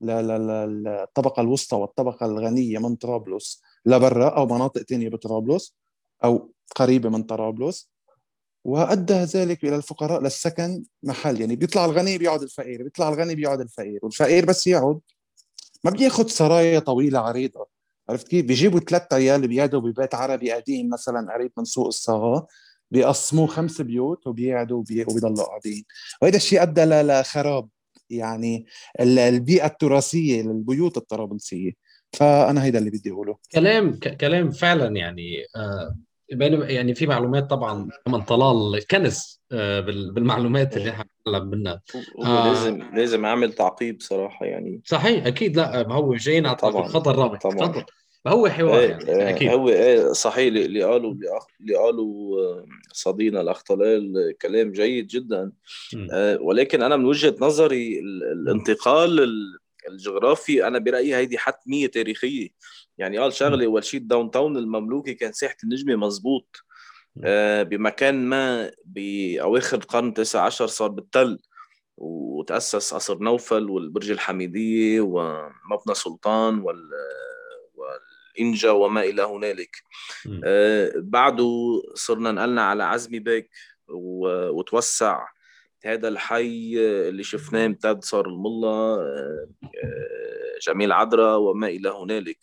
للطبقه 0.00 1.40
الوسطى 1.40 1.76
والطبقة 1.76 2.26
الغنية 2.26 2.78
من 2.78 2.96
طرابلس 2.96 3.62
لبرا 3.86 4.28
أو 4.28 4.46
مناطق 4.46 4.82
ثانية 4.82 5.08
بطرابلس 5.08 5.76
أو 6.24 6.52
قريبة 6.76 7.08
من 7.08 7.22
طرابلس. 7.22 7.91
وأدى 8.64 9.14
ذلك 9.14 9.64
إلى 9.64 9.76
الفقراء 9.76 10.22
للسكن 10.22 10.82
محل 11.02 11.40
يعني 11.40 11.56
بيطلع 11.56 11.84
الغني 11.84 12.18
بيقعد 12.18 12.42
الفقير 12.42 12.82
بيطلع 12.82 13.08
الغني 13.08 13.34
بيقعد 13.34 13.60
الفقير 13.60 14.00
والفقير 14.02 14.44
بس 14.44 14.66
يقعد. 14.66 15.00
ما 15.84 15.90
بياخذ 15.90 16.26
سرايا 16.26 16.78
طويلة 16.78 17.18
عريضة. 17.18 17.66
عرفت 18.08 18.28
كيف؟ 18.28 18.46
بيجيبوا 18.46 18.80
ثلاث 18.80 19.12
عيال 19.12 19.48
بيقعدوا 19.48 19.80
ببيت 19.80 20.14
عربي 20.14 20.52
قديم 20.52 20.88
مثلا 20.88 21.32
قريب 21.34 21.52
من 21.58 21.64
سوق 21.64 21.86
الصاغه 21.86 22.46
بيقسموه 22.90 23.46
خمس 23.46 23.80
بيوت 23.80 24.26
وبيقعدوا 24.26 24.78
وبيضلوا 24.78 25.44
قاعدين. 25.44 25.84
وهذا 26.22 26.36
الشيء 26.36 26.62
أدى 26.62 26.84
لخراب 26.84 27.68
يعني 28.10 28.66
البيئة 29.00 29.66
التراثية 29.66 30.42
للبيوت 30.42 30.96
الطرابلسيه 30.96 31.72
فأنا 32.12 32.64
هيدا 32.64 32.78
اللي 32.78 32.90
بدي 32.90 33.10
أقوله. 33.10 33.36
كلام 33.52 33.98
كلام 33.98 34.50
فعلا 34.50 34.96
يعني 34.96 35.44
آه 35.56 35.96
يعني 36.40 36.94
في 36.94 37.06
معلومات 37.06 37.50
طبعا 37.50 37.88
كمان 38.06 38.22
طلال 38.22 38.86
كنز 38.90 39.42
آه، 39.52 39.80
بالمعلومات 39.80 40.76
اللي 40.76 40.90
إحنا 40.90 41.04
بنتكلم 41.26 41.50
منها. 41.50 41.80
آه. 42.24 42.48
لازم 42.48 42.82
لازم 42.94 43.24
اعمل 43.24 43.52
تعقيب 43.52 44.00
صراحة 44.00 44.46
يعني. 44.46 44.82
صحيح 44.84 45.26
أكيد 45.26 45.56
لا 45.56 45.88
ما 45.88 45.94
هو 45.94 46.14
جايين 46.14 46.46
على 46.46 46.56
الخطر 46.62 47.16
رامي 47.16 47.38
تفضل 47.38 47.84
ما 48.24 48.32
هو 48.32 48.48
حوار 48.48 48.78
إيه 48.80 48.98
يعني 49.06 49.30
أكيد. 49.30 49.48
هو 49.48 49.68
إيه 49.68 50.12
صحيح 50.12 50.46
اللي 50.46 50.82
قالوا 50.82 51.14
اللي 51.60 51.76
قالوا 51.76 52.40
آه، 52.40 52.66
صديقنا 52.92 53.40
الأخ 53.40 53.62
طلال 53.62 54.34
كلام 54.42 54.72
جيد 54.72 55.06
جدا. 55.06 55.52
آه 56.12 56.38
ولكن 56.40 56.82
أنا 56.82 56.96
من 56.96 57.04
وجهة 57.04 57.34
نظري 57.40 58.00
الانتقال 58.32 59.26
الجغرافي 59.88 60.66
أنا 60.66 60.78
برأيي 60.78 61.16
هيدي 61.16 61.38
حتمية 61.38 61.86
تاريخية. 61.86 62.48
يعني 63.02 63.18
قال 63.18 63.32
شغله 63.32 63.66
اول 63.66 63.84
شيء 63.84 64.00
ال 64.00 64.30
downtown 64.30 64.56
المملوكي 64.56 65.14
كان 65.14 65.32
ساحه 65.32 65.56
النجمه 65.64 65.96
مزبوط 65.96 66.64
آه 67.24 67.62
بمكان 67.62 68.26
ما 68.26 68.70
باواخر 68.84 69.76
القرن 69.76 70.08
التاسع 70.08 70.44
عشر 70.44 70.66
صار 70.66 70.88
بالتل 70.88 71.38
وتأسس 71.96 72.94
قصر 72.94 73.18
نوفل 73.18 73.70
والبرج 73.70 74.10
الحميديه 74.10 75.00
ومبنى 75.00 75.94
سلطان 75.94 76.58
وال 76.58 76.90
والإنجا 77.74 78.70
وما 78.70 79.02
إلى 79.02 79.22
هنالك. 79.22 79.76
آه 80.44 80.92
بعده 80.96 81.82
صرنا 81.94 82.32
نقلنا 82.32 82.62
على 82.62 82.84
عزمي 82.84 83.18
بيك 83.18 83.50
وتوسع 83.88 85.26
هذا 85.84 86.08
الحي 86.08 86.78
اللي 87.08 87.22
شفناه 87.22 87.66
امتد 87.66 88.04
صار 88.04 88.26
الملا 88.26 88.68
آه، 88.68 89.48
آه، 89.64 90.41
جميل 90.62 90.92
عذراء 90.92 91.38
وما 91.38 91.66
إلى 91.66 91.88
هنالك. 91.88 92.38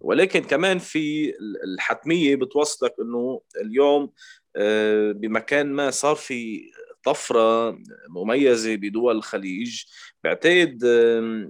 ولكن 0.00 0.40
كمان 0.40 0.78
في 0.78 1.34
الحتمية 1.64 2.36
بتوصلك 2.36 2.94
إنه 3.00 3.40
اليوم 3.60 4.10
آه، 4.56 5.12
بمكان 5.12 5.72
ما 5.72 5.90
صار 5.90 6.16
في 6.16 6.70
طفرة 7.04 7.78
مميزة 8.08 8.76
بدول 8.76 9.16
الخليج 9.16 9.84
بعتقد 10.24 10.84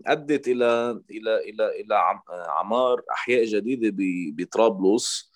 أدت 0.07 0.49
إلى 0.49 1.01
إلى 1.11 1.37
إلى 1.51 1.81
إلى 1.81 2.20
عمار 2.31 3.03
أحياء 3.12 3.45
جديدة 3.45 3.91
بطرابلس. 4.37 5.35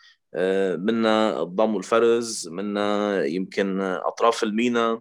منا 0.77 1.43
الضم 1.43 1.75
والفرز 1.75 2.49
منا 2.49 3.25
يمكن 3.25 3.81
أطراف 3.81 4.43
المينا. 4.43 5.01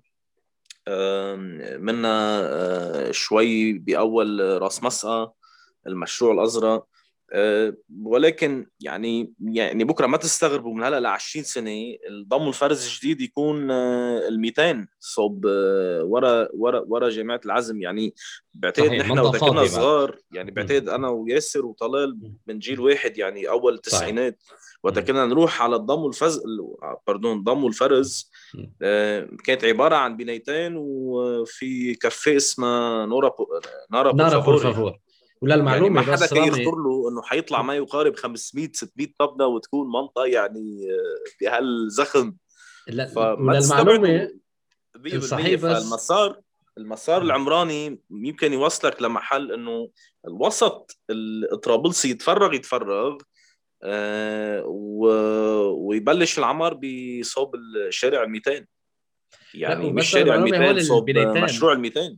منا 1.77 2.39
آه، 2.43 3.11
شوي 3.11 3.73
بأول 3.73 4.61
راس 4.61 4.83
مسقى 4.83 5.33
المشروع 5.87 6.33
الأزرق. 6.33 6.87
آه، 7.33 7.73
ولكن 8.03 8.67
يعني 8.79 9.33
يعني 9.39 9.83
بكرة 9.83 10.07
ما 10.07 10.17
تستغربوا 10.17 10.73
من 10.73 10.83
هلأ 10.83 10.99
ل 10.99 11.05
20 11.05 11.45
سنة 11.45 11.71
الضم 12.09 12.47
الفرز 12.47 12.85
الجديد 12.85 13.21
يكون 13.21 13.71
آه، 13.71 14.27
ال 14.27 14.39
200 14.39 14.87
صوب 14.99 15.45
ورا 16.03 16.47
ورا 16.53 16.83
ورا 16.87 17.09
جامعة 17.09 17.41
العزم. 17.45 17.81
يعني 17.81 18.13
بعتقد 18.53 18.91
نحن 18.91 19.19
وقت 19.19 19.37
كنا 19.37 19.65
صغار. 19.65 20.17
يعني 20.31 20.51
بعتقد 20.51 20.89
أنا 20.89 21.09
وياسر 21.09 21.65
وطلال 21.65 22.31
من 22.47 22.59
جيل 22.59 22.79
واحد 22.79 23.17
يعني 23.17 23.49
أول 23.49 23.73
التسعينات 23.73 24.43
وقت 24.83 24.99
كنا 24.99 25.25
نروح 25.25 25.61
على 25.61 25.75
الضم 25.75 25.99
والفز 25.99 26.41
pardon 27.07 27.37
الضم 27.37 27.63
والفرز 27.63 28.31
آه، 28.81 29.29
كانت 29.43 29.65
عبارة 29.65 29.95
عن 29.95 30.17
بنايتين 30.17 30.73
وفي 30.77 31.95
كافيه 31.95 32.35
اسمه 32.35 33.05
نورا 33.05 33.29
بو... 33.29 33.45
نارا 33.91 34.15
نارا 34.15 34.37
بور 34.37 34.57
فافور 34.57 34.99
وللمعلومه 35.41 36.01
يعني 36.01 36.09
ما 36.09 36.15
حدا 36.15 36.25
كان 36.27 36.47
يخطر 36.47 36.75
له 36.75 37.09
إنه 37.09 37.21
حيطلع 37.21 37.61
ما 37.61 37.75
يقارب 37.75 38.15
500 38.15 38.69
600 38.73 39.07
مبنى 39.21 39.45
وتكون 39.45 39.91
منطقة 39.91 40.25
يعني 40.25 40.87
آه، 40.91 41.41
بهالزخم 41.41 42.35
وللمعلومه 42.87 44.29
صحيح 45.19 45.61
بس. 45.61 45.83
فالمسار 45.83 46.41
المسار 46.77 47.21
العمراني 47.21 48.01
يمكن 48.11 48.53
يوصلك 48.53 49.01
لمحل 49.01 49.51
إنه 49.51 49.89
الوسط 50.27 50.99
الطرابلسي 51.51 52.09
يتفرغ 52.09 52.53
يتفرغ 52.53 53.17
آه، 53.83 54.63
ويبلش 55.77 56.39
العمر 56.39 56.73
بصوب 56.73 57.55
الشارع 57.55 58.23
ال 58.23 58.29
200 58.29 58.65
يعني 59.53 59.91
مش 59.91 60.09
شارع 60.09 60.35
ال 60.35 60.41
200 60.41 60.79
صوب 60.83 61.09
مشروع 61.09 61.73
ال 61.73 61.79
200 61.79 62.17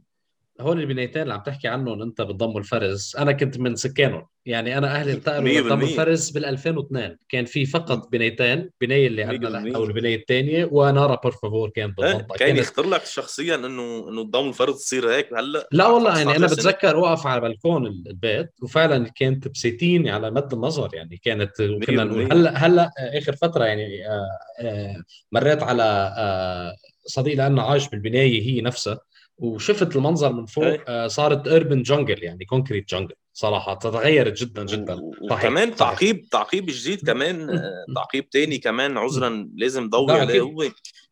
هول 0.61 0.79
البنايتين 0.79 1.21
اللي 1.21 1.33
عم 1.33 1.39
تحكي 1.39 1.67
عنهم 1.67 2.01
أنت 2.01 2.21
بالضم 2.21 2.57
الفرز. 2.57 3.15
أنا 3.17 3.31
كنت 3.31 3.57
من 3.57 3.75
سكانهم. 3.75 4.25
يعني 4.45 4.77
أنا 4.77 4.95
أهلي 4.95 5.11
انتقلوا 5.11 5.61
بالضم 5.61 5.81
الفرز 5.81 6.29
بال 6.29 6.45
2002 6.45 7.17
كان 7.29 7.45
في 7.45 7.65
فقط 7.65 8.11
بنايتين 8.11 8.69
بنايه 8.81 9.07
اللي 9.07 9.23
عندنا 9.23 9.75
أو 9.75 9.83
البنايه 9.83 10.15
الثانية 10.15 10.69
ونارا 10.71 11.15
بور 11.23 11.31
فافور 11.31 11.69
كان 11.69 11.91
بالمنطقة. 11.91 12.37
كان 12.37 12.57
يخطر 12.57 12.89
لك 12.89 13.05
شخصيا 13.05 13.55
انه 13.55 14.09
إنه 14.09 14.21
الضم 14.21 14.49
الفرز 14.49 14.75
تصير 14.75 15.09
هيك. 15.11 15.33
هلأ 15.33 15.67
لا 15.71 15.87
والله 15.87 16.17
يعني 16.17 16.35
أنا 16.35 16.47
بتذكر 16.47 16.97
وقف 16.97 17.27
على 17.27 17.41
بلكون 17.41 17.87
البيت 17.87 18.49
وفعلا 18.61 19.09
كانت 19.09 19.47
بساتين 19.47 20.07
على 20.07 20.31
مد 20.31 20.53
النظر. 20.53 20.89
يعني 20.93 21.17
كانت 21.23 21.61
كنا 21.61 22.03
نقول 22.03 22.23
هلا 22.33 22.57
هلأ 22.65 22.91
آخر 22.97 23.35
فترة 23.35 23.65
يعني 23.65 24.07
آه، 24.07 24.27
آه، 24.59 25.03
مريت 25.31 25.63
على 25.63 26.13
آه، 26.17 26.75
صديق 27.05 27.47
لنا 27.47 27.61
عايش 27.61 27.89
بالبناية 27.89 28.41
هي 28.41 28.61
نفسها. 28.61 28.99
وشفت 29.39 29.95
المنظر 29.95 30.33
من 30.33 30.45
فوق 30.45 30.79
آه 30.87 31.07
صارت 31.07 31.47
urban 31.47 31.81
jungle 31.81 32.23
يعني 32.23 32.45
concrete 32.45 32.89
jungle 32.89 33.15
صراحة 33.33 33.73
تغيرت 33.73 34.33
جدا 34.33 34.65
جدا. 34.65 34.99
وكمان 35.21 35.75
تعقيب 35.75 36.29
تعقيب 36.31 36.65
جديد 36.65 37.05
كمان 37.05 37.49
آه 37.49 37.85
تعقيب 37.95 38.29
تاني 38.29 38.57
كمان 38.57 38.97
عذرا 38.97 39.49
لازم 39.55 39.89
ضوي 39.89 40.11
عليه 40.11 40.41
هو 40.41 40.63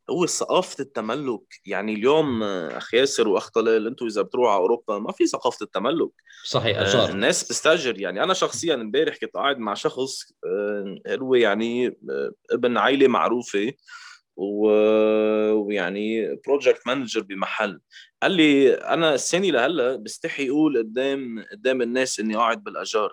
هو 0.09 0.25
ثقافة 0.25 0.81
التملك. 0.81 1.61
يعني 1.65 1.93
اليوم 1.93 2.43
آه، 2.43 2.77
أخ 2.77 2.93
ياسر 2.93 3.27
وأخ 3.27 3.49
طلال 3.49 3.87
أنتم 3.87 4.05
إذا 4.05 4.21
بتروحوا 4.21 4.51
على 4.51 4.59
أوروبا 4.59 4.99
ما 4.99 5.11
في 5.11 5.27
ثقافة 5.27 5.63
التملك. 5.63 6.09
صحيح 6.45 6.77
اجار 6.77 7.09
آه 7.09 7.11
الناس 7.11 7.43
بتستأجر. 7.43 8.01
يعني 8.01 8.23
أنا 8.23 8.33
شخصيا 8.33 8.73
امبارح 8.73 9.17
كنت 9.17 9.33
قاعد 9.33 9.57
مع 9.57 9.73
شخص 9.73 10.31
آه 10.45 11.17
هو 11.21 11.35
يعني 11.35 11.87
آه 11.87 12.31
ابن 12.51 12.77
عائله 12.77 13.07
معروفة. 13.07 13.73
ويعني 14.37 16.35
project 16.35 16.87
manager 16.87 17.21
بمحل. 17.21 17.79
قال 18.23 18.31
لي 18.31 18.73
أنا 18.73 19.13
السنة 19.13 19.47
لهلا 19.47 19.95
بستحي 19.95 20.49
أقول 20.49 20.77
قدام 20.77 21.45
قدام 21.51 21.81
الناس 21.81 22.19
إني 22.19 22.35
قاعد 22.35 22.63
بالأجار. 22.63 23.11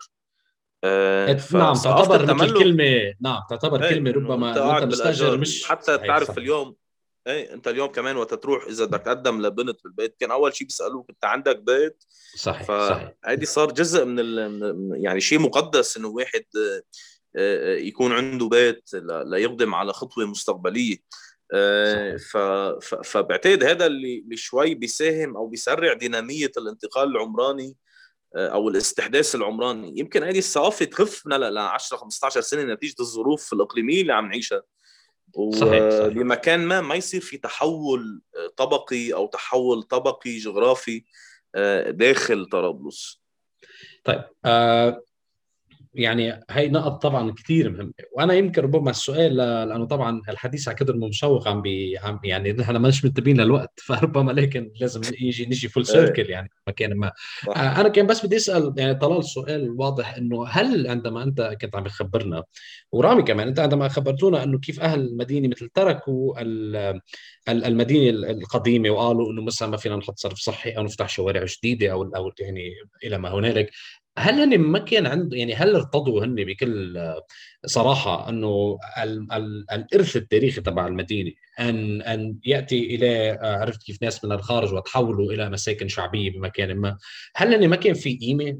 آه 0.85 1.41
نعم 1.53 1.75
تعتبر 1.75 2.35
مثل 2.35 2.59
كلمه 2.59 3.15
نعم 3.21 3.43
تعتبر 3.51 3.89
كلمة 3.89 4.11
ربما 4.11 4.51
أنت 4.51 4.59
قاعد 4.59 4.89
بالأجار. 4.89 5.39
مش 5.39 5.65
حتى 5.65 5.99
تعرف 5.99 6.27
صحيح. 6.27 6.39
اليوم 6.39 6.77
إيه 7.27 7.55
أنت 7.55 7.69
اليوم 7.69 7.89
كمان 7.89 8.17
وقت 8.17 8.35
تروح 8.35 8.65
إذا 8.65 8.85
بدك 8.85 9.01
تقدم 9.01 9.43
لبنت 9.43 9.85
بالبيت 9.85 10.17
كان 10.21 10.31
أول 10.31 10.55
شيء 10.55 10.67
بيسالوك 10.67 11.11
انت 11.11 11.25
عندك 11.25 11.59
بيت؟ 11.59 12.05
صحيح 12.37 12.67
صحيح. 12.89 13.13
هيدي 13.25 13.47
صار 13.47 13.73
جزء 13.73 14.05
من 14.05 14.21
ال... 14.21 14.99
يعني 15.05 15.21
شيء 15.21 15.39
مقدس 15.39 15.97
إنه 15.97 16.09
واحد 16.09 16.45
يكون 17.79 18.13
عنده 18.13 18.49
بيت 18.49 18.91
ليقدم 19.27 19.75
على 19.75 19.93
خطوة 19.93 20.27
مستقبلية. 20.27 20.97
آه، 21.55 22.19
فبعتقد 23.05 23.65
هذا 23.65 23.87
اللي 23.87 24.37
شوي 24.37 24.75
بيساهم 24.75 25.37
أو 25.37 25.47
بيسرع 25.47 25.93
دينامية 25.93 26.51
الانتقال 26.57 27.09
العمراني 27.09 27.77
أو 28.37 28.69
الاستحداث 28.69 29.35
العمراني. 29.35 29.99
يمكن 29.99 30.23
هذه 30.23 30.39
الثقافه 30.39 30.85
تخف 30.85 31.27
ل 31.27 31.59
10 31.59 31.97
15 31.97 32.41
سنة 32.41 32.63
نتيجة 32.63 32.95
الظروف 33.01 33.53
الإقليمية 33.53 34.03
اللي 34.03 34.13
عم 34.13 34.27
نعيشها. 34.27 34.63
وبمكان 35.35 36.67
ما 36.67 36.81
ما 36.81 36.95
يصير 36.95 37.21
في 37.21 37.39
تحول 37.39 38.23
طبقي 38.57 39.13
أو 39.13 39.27
تحول 39.27 39.83
طبقي 39.83 40.39
جغرافي 40.39 41.05
داخل 41.89 42.47
طرابلس. 42.47 43.23
طيب 44.05 44.23
آه 44.45 45.03
يعني 45.95 46.41
هي 46.51 46.69
نقط 46.69 47.03
طبعا 47.03 47.33
كثير 47.33 47.71
مهمة. 47.71 47.93
وأنا 48.13 48.35
يمكن 48.35 48.63
ربما 48.63 48.91
السؤال 48.91 49.37
لأنه 49.37 49.85
طبعا 49.85 50.23
الحديث 50.29 50.69
على 50.69 50.77
قدر 50.77 50.97
مشوق 50.97 51.49
عم 51.49 51.63
بي 51.63 51.99
عم 51.99 52.21
يعني 52.25 52.53
نحن 52.53 52.77
مش 52.83 53.05
منتبهين 53.05 53.41
للوقت 53.41 53.81
فربما 53.87 54.33
لكن 54.33 54.73
لازم 54.81 55.01
يجي 55.21 55.47
نجي 55.47 55.69
full 55.69 55.87
circle 55.87 56.31
يعني 56.31 56.51
مكان 56.69 56.95
ما. 56.95 57.13
صح. 57.47 57.59
أنا 57.59 57.89
كان 57.89 58.07
بس 58.07 58.27
بدي 58.27 58.37
أسأل 58.37 58.75
يعني 58.77 58.95
طلال 58.95 59.25
سؤال 59.25 59.71
واضح 59.71 60.15
إنه 60.15 60.47
هل 60.49 60.87
عندما 60.87 61.23
أنت 61.23 61.57
كنت 61.61 61.77
عم 61.77 61.85
تخبرنا 61.85 62.43
ورامي 62.93 63.23
كمان 63.23 63.49
أنت 63.49 63.61
عندما 63.61 63.89
خبرتونا 63.89 64.43
إنه 64.43 64.59
كيف 64.59 64.81
أهل 64.81 65.01
المدينة 65.01 65.49
مثل 65.49 65.69
تركوا 65.69 66.41
المدينة 67.49 68.31
القديمة 68.31 68.91
وقالوا 68.91 69.33
إنه 69.33 69.43
مثلا 69.43 69.69
ما 69.69 69.77
فينا 69.77 69.97
نحط 69.97 70.19
صرف 70.19 70.39
صحي 70.39 70.71
أو 70.71 70.83
نفتح 70.83 71.09
شوارع 71.09 71.45
جديدة 71.45 71.93
أو 71.93 72.03
أو 72.03 72.33
يعني 72.41 72.75
إلى 73.05 73.19
ما 73.19 73.35
هنالك. 73.35 73.71
هل 74.19 74.35
هن 74.41 74.59
ما 74.59 74.79
كان 74.79 75.07
عنده 75.07 75.37
يعني 75.37 75.55
هل 75.55 75.75
ارتضوا 75.77 76.25
هن 76.25 76.35
بكل 76.35 76.99
صراحة 77.67 78.29
أنه 78.29 78.79
ال 79.03 79.33
ال 79.33 79.67
الإرث 79.73 80.17
التاريخي 80.17 80.61
تبع 80.61 80.87
المدينة 80.87 81.33
ان 81.61 82.03
أن 82.03 82.37
يأتي 82.47 82.95
إلى 82.95 83.39
عرفت 83.43 83.83
كيف 83.83 84.03
ناس 84.03 84.25
من 84.25 84.33
الخارج 84.33 84.75
وتحولوا 84.75 85.33
إلى 85.33 85.51
مساكن 85.51 85.89
شعبية 85.89 86.31
بمكان 86.31 86.77
ما، 86.77 86.97
هل 87.37 87.55
هن 87.55 87.69
ما 87.69 87.77
كان 87.77 87.95
في 87.95 88.17
قيمة 88.17 88.59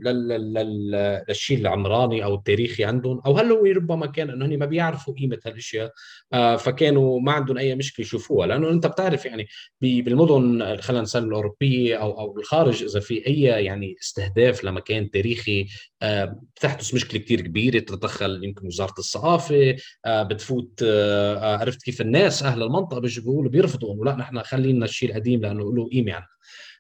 للشيء 1.29 1.59
العمراني 1.59 2.25
أو 2.25 2.35
التاريخي 2.35 2.85
عندهم؟ 2.85 3.21
أو 3.27 3.39
هل 3.39 3.53
هو 3.53 3.65
ربما 3.65 4.07
كان 4.07 4.31
إنه 4.31 4.57
ما 4.57 4.67
بيعرفوا 4.67 5.15
قيمة 5.15 5.39
هالأشياء 5.47 5.93
آه، 6.33 6.57
فكانوا 6.57 7.21
ما 7.21 7.33
عندهم 7.33 7.59
أي 7.59 7.75
مشكلة 7.75 8.07
يشوفوها؟ 8.07 8.47
لأنه 8.47 8.71
أنت 8.71 8.87
بتعرف 8.87 9.27
يعني 9.27 9.47
بالمدن 9.81 10.77
خلينا 10.81 11.03
نسمي 11.03 11.29
الأوروبية 11.29 11.97
أو 11.97 12.21
أو 12.21 12.33
بالخارج 12.33 12.83
إذا 12.83 13.01
في 13.01 13.27
أي 13.27 13.41
يعني 13.41 13.97
استهداف 14.03 14.65
لمكان 14.65 15.11
تاريخي 15.11 15.67
آه، 16.03 16.41
بتحدث 16.57 16.95
مشكلة 16.95 17.21
كثير 17.21 17.41
كبيرة 17.41 17.79
تتدخل 17.79 18.45
يمكن 18.45 18.67
وزارة 18.67 18.94
الثقافه 18.99 19.77
آه، 20.07 20.23
بتفوت 20.23 20.81
آه، 20.87 21.57
عرفت 21.57 21.83
كيف 21.83 22.01
الناس 22.01 22.43
أهل 22.43 22.63
المنطقة 22.63 23.01
بيجوا 23.01 23.49
بيرفضوا 23.49 23.95
انه 23.95 24.05
لا 24.05 24.17
نحن 24.17 24.43
خلينا 24.43 24.85
الشيء 24.85 25.11
القديم 25.11 25.41
لأنه 25.41 25.75
له 25.75 25.89
قيمة 25.89 26.11
يعني. 26.11 26.27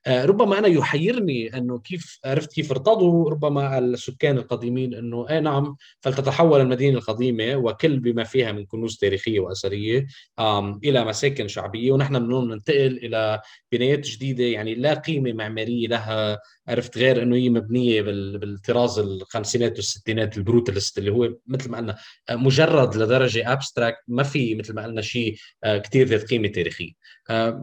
آه، 0.06 0.24
ربما 0.24 0.58
أنا 0.58 0.68
يحيرني 0.68 1.58
إنه 1.58 1.78
كيف 1.78 2.18
عرفت 2.24 2.52
كيف 2.52 2.70
ارتضوا 2.70 3.30
ربما 3.30 3.78
السكان 3.78 4.38
القديمين 4.38 4.94
إنه 4.94 5.28
اي 5.30 5.40
نعم 5.40 5.76
فلتتحول 6.00 6.60
المدينة 6.60 6.98
القديمة 6.98 7.56
وكل 7.56 7.98
بما 7.98 8.24
فيها 8.24 8.52
من 8.52 8.66
كنوز 8.66 8.96
تاريخية 8.96 9.40
وأثرية 9.40 10.06
إلى 10.84 11.04
مساكن 11.04 11.48
شعبية 11.48 11.92
ونحن 11.92 12.18
بدنا 12.18 12.54
ننتقل 12.54 12.96
إلى 13.02 13.40
بنايات 13.72 14.00
جديدة 14.00 14.44
يعني 14.44 14.74
لا 14.74 14.94
قيمة 14.94 15.32
معمارية 15.32 15.88
لها 15.88 16.40
عرفت 16.68 16.98
غير 16.98 17.22
إنه 17.22 17.36
هي 17.36 17.50
مبنية 17.50 18.02
بالطراز 18.02 18.98
الخمسينات 18.98 19.76
والستينات 19.76 20.36
ال 20.36 20.43
brutalist 20.43 20.98
اللي 20.98 21.10
هو 21.10 21.34
مثل 21.46 21.70
ما 21.70 21.78
قلنا 21.78 21.96
آه، 22.28 22.36
مجرد 22.36 22.96
لدرجة 22.96 23.52
abstract 23.52 24.02
ما 24.08 24.22
في 24.22 24.54
مثل 24.54 24.74
ما 24.74 24.82
قلنا 24.82 25.02
شيء 25.02 25.36
آه، 25.64 25.78
كثير 25.78 26.06
ذات 26.06 26.24
قيمة 26.24 26.48
تاريخية. 26.48 26.92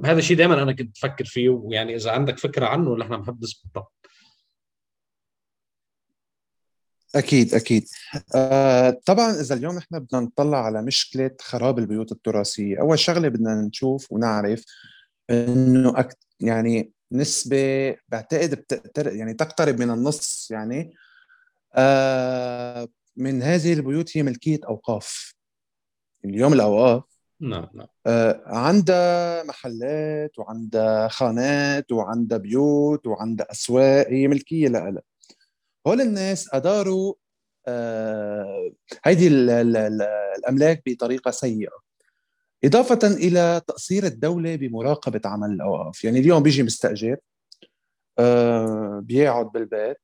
هذا 0.05 0.19
الشيء 0.19 0.37
دائما 0.37 0.63
أنا 0.63 0.71
كنت 0.71 0.95
بفكر 0.95 1.25
فيه 1.25 1.49
ويعني 1.49 1.95
إذا 1.95 2.11
عندك 2.11 2.39
فكرة 2.39 2.65
عنه 2.65 2.97
نحن 2.97 3.17
بنحب 3.17 3.43
نسمع 3.43 3.87
أكيد 7.15 7.53
أكيد. 7.53 7.87
آه 8.35 9.01
طبعا 9.05 9.31
إذا 9.31 9.55
اليوم 9.55 9.75
نحن 9.75 9.99
بدنا 9.99 10.21
نطلع 10.21 10.65
على 10.65 10.81
مشكلة 10.81 11.31
خراب 11.41 11.79
البيوت 11.79 12.11
التراثية 12.11 12.79
أول 12.79 12.99
شغلة 12.99 13.27
بدنا 13.27 13.61
نشوف 13.61 14.11
ونعرف 14.11 14.65
إنه 15.29 15.99
أك... 15.99 16.17
يعني 16.39 16.91
نسبة 17.11 17.95
بعتقد 18.09 18.55
بتقتر... 18.55 19.15
يعني 19.15 19.33
تقترب 19.33 19.79
من 19.79 19.89
النص 19.89 20.51
يعني. 20.51 20.93
آه 21.75 22.87
من 23.17 23.41
هذه 23.43 23.73
البيوت 23.73 24.17
هي 24.17 24.23
ملكية 24.23 24.59
أوقاف. 24.67 25.33
اليوم 26.25 26.53
الأوقاف. 26.53 27.03
نعم 27.41 27.67
نعم. 27.73 27.87
آه، 28.07 28.41
عندها 28.45 29.43
محلات 29.43 30.39
وعندها 30.39 31.07
خانات 31.07 31.91
وعندها 31.91 32.37
بيوت 32.37 33.07
وعندها 33.07 33.51
أسواق. 33.51 34.07
هي 34.07 34.27
ملكية 34.27 34.67
لها 34.67 35.01
هول 35.87 36.01
الناس 36.01 36.53
اداروا 36.53 37.13
آه، 37.67 38.71
هيدي 39.05 39.27
الأملاك 39.27 40.83
بطريقة 40.85 41.31
سيئة. 41.31 41.90
إضافة 42.63 42.99
إلى 43.07 43.61
تقصير 43.67 44.03
الدولة 44.05 44.55
بمراقبة 44.55 45.21
عمل 45.25 45.51
الأوقاف. 45.51 46.03
يعني 46.03 46.19
اليوم 46.19 46.43
بيجي 46.43 46.63
مستأجر 46.63 47.17
آه، 48.19 48.99
بيقعد 49.03 49.51
بالبيت 49.51 49.97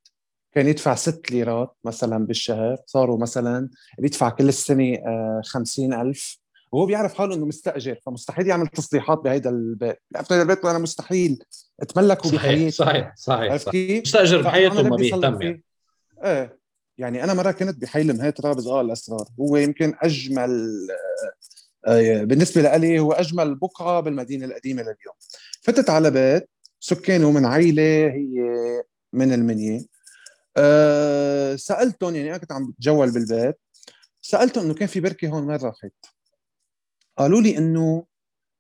كان 0.52 0.68
يدفع 0.68 0.96
ست 0.96 1.32
ليرات 1.32 1.76
مثلا 1.86 2.26
بالشهر 2.26 2.78
صاروا 2.86 3.18
مثلا 3.20 3.70
بيدفع 4.00 4.30
كل 4.30 4.50
السنة 4.50 4.98
خمسين 5.46 5.94
ألف. 5.94 6.40
وهو 6.72 6.86
بيعرف 6.86 7.14
حاله 7.14 7.36
إنه 7.36 7.46
مستأجر 7.46 8.00
فمستحيل 8.06 8.48
يعمل 8.48 8.68
تصليحات 8.68 9.18
بهيدا 9.20 9.50
البيت. 9.50 9.98
في 10.14 10.34
هيدا 10.34 10.42
البيت 10.42 10.66
أنا 10.66 10.80
مستحيل. 10.80 11.44
اتملكه 11.80 12.32
بحياتي. 12.32 12.72
صحيح 12.72 13.16
صحيح, 13.16 13.56
صحيح. 13.56 14.02
مستأجر 14.02 14.42
بحياته 14.42 14.84
ما 14.84 14.96
بيهتم 14.96 15.42
يعني. 15.42 15.64
إيه. 16.24 16.60
يعني 16.98 17.24
أنا 17.24 17.34
مرة 17.34 17.52
كنت 17.52 17.82
بحي 17.82 18.02
المهات 18.02 18.42
رابز 18.42 18.68
آه 18.68 18.82
الأسرار. 18.82 19.26
هو 19.40 19.58
يمكن 19.58 19.94
أجمل 20.02 20.88
آه 20.92 21.34
بالنسبة 22.26 22.78
لي 22.78 23.00
هو 23.00 23.12
أجمل 23.12 23.56
بقعه 23.56 24.00
بالمدينة 24.00 24.46
القديمة 24.46 24.82
لليوم 24.82 25.16
فتت 25.62 25.90
على 25.90 26.12
بيت 26.12 26.50
سكانه 26.80 27.32
من 27.32 27.46
عائله 27.46 28.08
هي 28.08 28.42
من 29.14 29.34
المنيه 29.34 29.82
أه 30.58 31.56
سألتهم 31.56 32.16
يعني 32.16 32.30
أنا 32.30 32.38
كنت 32.38 32.52
عم 32.52 32.72
بتجول 32.72 33.12
بالبيت 33.12 33.60
سألتهم 34.22 34.64
إنه 34.66 34.74
كان 34.74 34.88
في 34.88 35.00
بركة 35.00 35.28
هون 35.28 35.44
وين 35.44 35.58
راحت؟ 35.58 35.94
قالوا 37.18 37.42
لي 37.42 37.58
إنه 37.58 38.06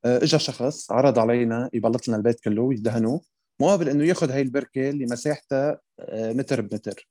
آه، 0.06 0.18
اجى 0.18 0.40
شخص 0.40 0.92
عرض 0.92 1.20
علينا 1.20 1.70
يبلط 1.74 2.08
لنا 2.08 2.18
البيت 2.18 2.40
كله 2.40 2.62
ويدهنه 2.62 3.22
مقابل 3.60 3.90
إنه 3.90 4.06
ياخذ 4.06 4.32
هاي 4.32 4.42
البركة 4.42 4.90
اللي 4.90 5.06
مساحتها 5.06 5.80
آه، 6.00 6.34
متر 6.34 6.62
بمتر 6.62 7.10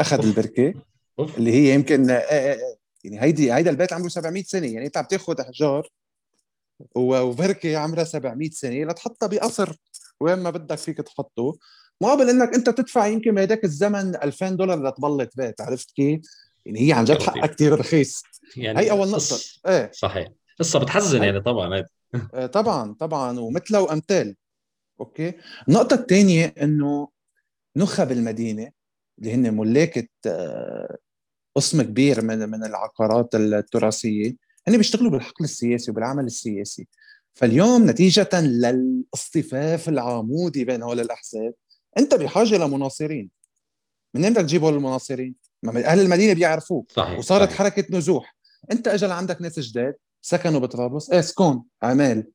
أخذ. 0.00 0.26
البركة. 0.26 0.74
اللي 1.38 1.52
هي 1.52 1.74
يمكن 1.74 2.10
آه، 2.10 2.56
يعني 3.06 3.22
هيدي 3.22 3.52
هيدا 3.52 3.70
البيت 3.70 3.92
عمره 3.92 4.08
700 4.08 4.42
سنة. 4.42 4.66
يعني 4.66 4.86
انت 4.86 4.96
عم 4.96 5.04
تاخذ 5.04 5.40
احجار 5.40 5.88
وبركه 6.94 7.76
عمرها 7.76 8.04
700 8.04 8.50
سنة 8.50 8.84
لتحطها 8.84 9.26
بقصر 9.26 9.76
وين 10.20 10.38
ما 10.38 10.50
بدك 10.50 10.78
فيك 10.78 10.96
تحطه. 10.96 11.58
مقابل 12.00 12.30
إنك 12.30 12.54
أنت 12.54 12.70
تدفع 12.70 13.06
يمكن 13.06 13.34
بهداك 13.34 13.64
الزمن 13.64 14.16
2000 14.16 14.50
دولار 14.50 14.88
لتبلط 14.88 15.36
بيت 15.36 15.60
عرفت 15.60 15.90
كيف؟ 15.90 16.20
يعني 16.66 16.88
هي 16.88 16.92
عن 16.92 17.04
جد 17.04 17.22
حقها 17.22 17.46
كثير 17.46 17.80
رخيص. 17.80 18.22
يعني 18.56 18.78
هي 18.78 18.90
أول 18.90 19.10
نقطة. 19.10 19.36
إيه. 19.66 19.90
صحيح. 19.94 20.28
قصة 20.58 20.78
بتحزن 20.78 21.22
يعني 21.22 21.40
طبعا. 21.40 21.84
إيه 22.34 22.46
طبعا 22.46 22.94
طبعا. 23.00 23.40
ومثلها 23.40 23.80
وامثال 23.80 24.36
أوكي؟ 25.00 25.32
النقطة 25.68 25.94
الثانية 25.94 26.54
إنه 26.62 27.08
نخب 27.76 28.12
المدينة 28.12 28.70
اللي 29.18 29.34
هن 29.34 29.54
ملاكة 29.56 30.08
آه، 30.26 30.96
قسم 31.56 31.82
كبير 31.82 32.24
من 32.24 32.38
من 32.38 32.64
العقارات 32.64 33.34
التراثية. 33.34 34.36
هن 34.68 34.76
بيشتغلوا 34.76 35.10
بالحقل 35.10 35.44
السياسي 35.44 35.90
وبالعمل 35.90 36.24
السياسي. 36.24 36.88
فاليوم 37.34 37.90
نتيجة 37.90 38.40
للاصطفاف 38.40 39.88
العمودي 39.88 40.64
بين 40.64 40.82
هول 40.82 41.00
الأحزاب 41.00 41.54
أنت 41.98 42.14
بحاجة 42.14 42.56
لمناصرين. 42.56 43.30
منين 44.14 44.32
بدك 44.32 44.42
تجيب 44.42 44.64
هول 44.64 44.74
المناصرين؟ 44.74 45.34
أهل 45.66 46.00
المدينة 46.00 46.32
بيعرفوه 46.32 46.84
صحيح 46.88 47.18
وصارت 47.18 47.48
صحيح. 47.48 47.58
حركة 47.58 47.96
نزوح. 47.96 48.36
أنت 48.72 48.88
اجى 48.88 49.06
عندك 49.06 49.42
ناس 49.42 49.60
جداد 49.60 49.94
سكنوا 50.22 50.60
بطرابلس. 50.60 51.10
إيه 51.10 51.20
سكون 51.20 51.62
عمال. 51.82 52.30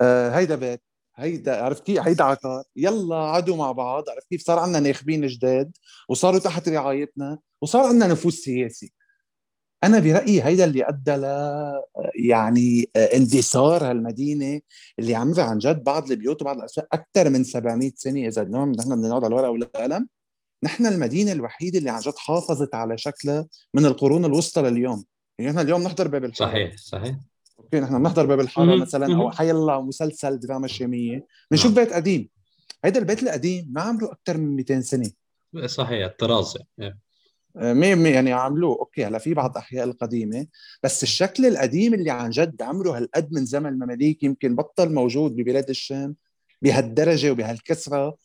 آه 0.00 0.30
هيدا 0.30 0.54
بيت 0.56 0.82
هيدا 1.16 1.62
عرفت 1.62 1.84
كيف؟ 1.84 2.00
هيدا 2.00 2.24
عقار. 2.24 2.64
يلا 2.76 3.16
عدوا 3.16 3.56
مع 3.56 3.72
بعض. 3.72 4.10
عرفت 4.10 4.28
كيف؟ 4.30 4.42
صار 4.42 4.58
عندنا 4.58 4.80
ناخبين 4.80 5.26
جداد 5.26 5.76
وصاروا 6.08 6.38
تحت 6.38 6.68
رعايتنا. 6.68 7.38
وصار 7.62 7.86
عندنا 7.86 8.06
نفوذ 8.06 8.32
سياسي. 8.32 8.92
أنا 9.84 9.98
برأيي 9.98 10.42
هيدا 10.42 10.64
اللي 10.64 10.88
أدى 10.88 11.16
ل 11.16 11.24
يعني 12.14 12.90
اندثار 12.96 13.90
هالمدينة 13.90 14.60
اللي 14.98 15.14
عمرها 15.14 15.44
عن 15.44 15.58
جد 15.58 15.84
بعض 15.84 16.10
البيوت 16.10 16.42
وبعض 16.42 16.58
الأسواق 16.58 16.86
أكثر 16.92 17.30
من 17.30 17.44
700 17.44 17.92
سنة. 17.94 18.28
إذا 18.28 18.42
اليوم 18.42 18.72
نحن 18.72 18.96
بدنا 18.96 19.08
نقعد 19.08 19.24
على 19.24 19.26
الورقة 19.26 19.50
والقلم 19.50 20.08
نحن 20.62 20.86
المدينة 20.86 21.32
الوحيدة 21.32 21.78
اللي 21.78 21.90
عن 21.90 22.00
جد 22.00 22.16
حافظت 22.16 22.74
على 22.74 22.98
شكلها 22.98 23.46
من 23.74 23.86
القرون 23.86 24.24
الوسطى 24.24 24.62
لليوم. 24.62 25.04
يعني 25.38 25.50
نحن 25.50 25.60
اليوم 25.60 25.82
نحضر 25.82 26.08
باب 26.08 26.24
الحارة. 26.24 26.50
صحيح 26.50 26.76
صحيح. 26.76 27.16
okay 27.58 27.80
نحن 27.80 27.98
بنحضر 27.98 28.26
باب 28.26 28.40
الحارة 28.40 28.76
مثلا 28.76 29.16
أو 29.16 29.30
حي 29.30 29.50
الله 29.50 29.82
مسلسل 29.82 30.38
دراما 30.38 30.66
شامية. 30.66 31.26
بنشوف 31.50 31.76
نعم. 31.76 31.84
بيت 31.84 31.92
قديم. 31.92 32.28
هيدا 32.84 33.00
البيت 33.00 33.22
القديم 33.22 33.68
ما 33.72 33.82
عمره 33.82 34.12
أكثر 34.12 34.36
من 34.36 34.56
200 34.56 34.80
سنة. 34.80 35.10
صحيح 35.66 36.04
الطراز 36.04 36.58
يعني. 36.78 37.00
مية 37.54 37.94
مية 37.94 38.14
يعني 38.14 38.32
عملوه. 38.32 38.78
أوكي 38.78 39.04
هلأ 39.04 39.18
في 39.18 39.34
بعض 39.34 39.50
الاحياء 39.50 39.84
القديمة 39.84 40.46
بس 40.82 41.02
الشكل 41.02 41.46
القديم 41.46 41.94
اللي 41.94 42.10
عن 42.10 42.30
جد 42.30 42.62
عمره 42.62 42.96
هالقد 42.96 43.32
من 43.32 43.44
زمن 43.44 43.66
المماليك 43.66 44.22
يمكن 44.22 44.56
بطل 44.56 44.94
موجود 44.94 45.36
ببلاد 45.36 45.70
الشام 45.70 46.16
بهالدرجة 46.62 47.30
وبهالكثرة 47.30 48.16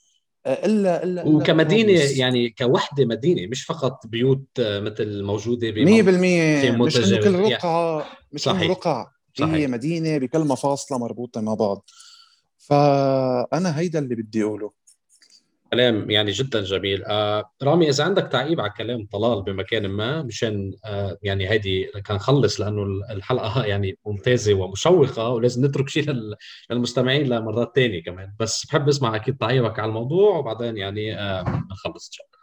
آه، 0.46 0.66
الا 0.66 1.04
الا 1.04 1.24
وكمدينة 1.24 1.92
يعني 1.92 2.50
كوحدة 2.50 3.06
مدينة 3.06 3.48
مش 3.48 3.64
فقط 3.64 4.08
بيوت 4.08 4.46
آه، 4.60 4.80
مثل 4.80 5.24
موجودة 5.24 5.72
100% 5.72 6.72
مش 6.72 6.98
إنه 6.98 7.20
كل 7.20 7.36
رقعة 7.36 8.06
مش 8.32 8.48
إنه 8.48 8.68
رقع 8.68 9.08
هي 9.40 9.68
مدينة 9.68 10.18
بكل 10.18 10.40
مفاصلة 10.40 10.98
مربوطة 10.98 11.42
مع 11.42 11.54
بعض. 11.54 11.90
فأنا 12.58 13.80
هيدا 13.80 14.00
اللي 14.00 14.16
بدي 14.16 14.44
أقوله. 14.44 14.72
كلام 15.74 16.12
يعني 16.12 16.32
جدا 16.32 16.62
جميل. 16.62 17.04
آه 17.06 17.52
رامي 17.64 17.90
إذا 17.90 18.04
عندك 18.04 18.30
تعقيب 18.32 18.62
على 18.62 18.74
كلام 18.78 19.06
طلال 19.12 19.42
بمكان 19.42 19.88
ما 19.88 20.24
مشان 20.24 20.74
آه 20.86 21.18
يعني 21.24 21.50
هيدي 21.50 21.84
كان 22.06 22.18
خلص 22.20 22.62
لأنه 22.62 22.84
الحلقة 23.12 23.66
يعني 23.72 23.98
ممتازة 24.06 24.54
ومشوقة 24.54 25.30
ولازم 25.30 25.66
نترك 25.66 25.90
شيء 25.90 26.06
للمستمعين 26.70 27.28
لمرات 27.30 27.72
ثانية 27.76 28.04
كمان. 28.04 28.34
بس 28.40 28.66
بحب 28.66 28.88
أسمع 28.90 29.16
أكيد 29.16 29.38
تعقيبك 29.38 29.80
على 29.80 29.90
الموضوع 29.90 30.38
وبعدين 30.38 30.78
يعني 30.78 31.20
آه 31.20 31.64
نخلص 31.72 32.08
إن 32.08 32.12
شاء 32.12 32.26
الله. 32.26 32.36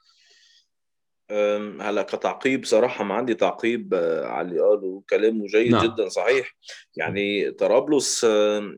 هلا 1.81 2.03
كتعقيب 2.03 2.64
صراحة 2.64 3.05
ما 3.05 3.14
عندي 3.14 3.35
تعقيب 3.35 3.95
على 4.25 4.49
اللي 4.49 4.61
قاله. 4.61 5.03
كلامه 5.11 5.47
جيد 5.47 5.73
نعم. 5.73 5.87
جدا 5.87 6.09
صحيح. 6.09 6.57
يعني 6.97 7.51
طرابلس 7.51 8.25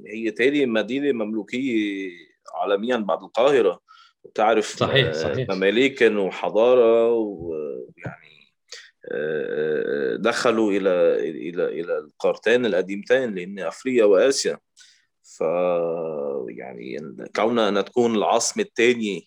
هي 0.06 0.30
تاني 0.36 0.66
مدينة 0.66 1.12
مملوكية 1.12 2.10
عالميا 2.54 2.96
بعد 2.96 3.22
القاهرة. 3.22 3.80
وتعرف 4.24 4.76
صحيح 4.76 5.12
صحيح. 5.12 5.48
مماليكا 5.50 6.18
وحضارة 6.18 7.12
ويعني 7.12 8.54
آه، 9.12 10.16
دخلوا 10.16 10.72
إلى 10.72 10.90
إلى 11.48 11.64
إلى 11.64 11.98
القارتين 11.98 12.66
القديمتين 12.66 13.34
لأن 13.34 13.58
أفريقيا 13.58 14.04
وآسيا. 14.04 14.58
ف 15.22 15.40
يعني 16.48 16.98
كونها 17.36 17.68
انها 17.68 17.82
تكون 17.82 18.14
العاصمة 18.14 18.62
الثانية 18.62 19.20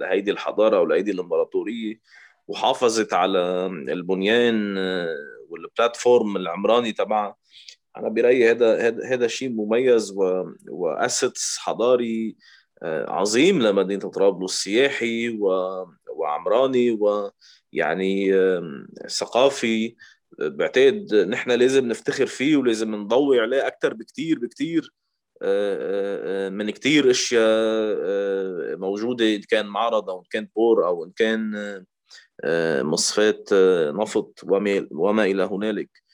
لهيدي 0.00 0.30
الحضارة 0.30 0.76
أو 0.76 0.84
لهيدي 0.84 1.10
الإمبراطورية 1.10 2.00
وحافظت 2.48 3.12
على 3.12 3.66
البنيان 3.66 4.78
آه، 4.78 5.16
والبلاتفورم 5.48 6.36
العمراني 6.36 6.92
تبعها 6.92 7.36
أنا 7.96 8.08
برأيي 8.08 8.50
هذا 8.50 8.88
هذا 9.04 9.26
شيء 9.26 9.48
مميز 9.48 10.14
واسيتس 10.68 11.58
حضاري 11.58 12.28
آه، 12.28 12.65
عظيم 13.08 13.62
لمدينة 13.62 14.10
طرابلس 14.10 14.62
سياحي 14.62 15.38
وعمراني 16.08 16.90
ويعني 17.00 18.32
ثقافي. 19.08 19.96
بعتقد 20.38 21.14
نحن 21.14 21.50
لازم 21.50 21.88
نفتخر 21.88 22.26
فيه 22.26 22.56
ولازم 22.56 22.94
نضوي 22.94 23.40
عليه 23.40 23.66
أكثر 23.66 23.94
بكثير 23.94 24.38
بكثير 24.38 24.92
آه، 25.42 26.46
آه، 26.46 26.48
من 26.48 26.70
كثير 26.70 27.10
أشياء 27.10 27.46
موجودة 28.76 29.34
إن 29.34 29.40
كان 29.40 29.66
معرض 29.66 30.10
أو 30.10 30.18
إن 30.20 30.24
كان 30.30 30.48
بور 30.56 30.86
أو 30.86 31.04
إن 31.04 31.12
كان 31.16 31.52
مصفات 32.84 33.48
نفط 33.94 34.40
وما 34.90 35.24
إلى 35.24 35.42
هنالك. 35.42 35.90
آه، 35.90 36.05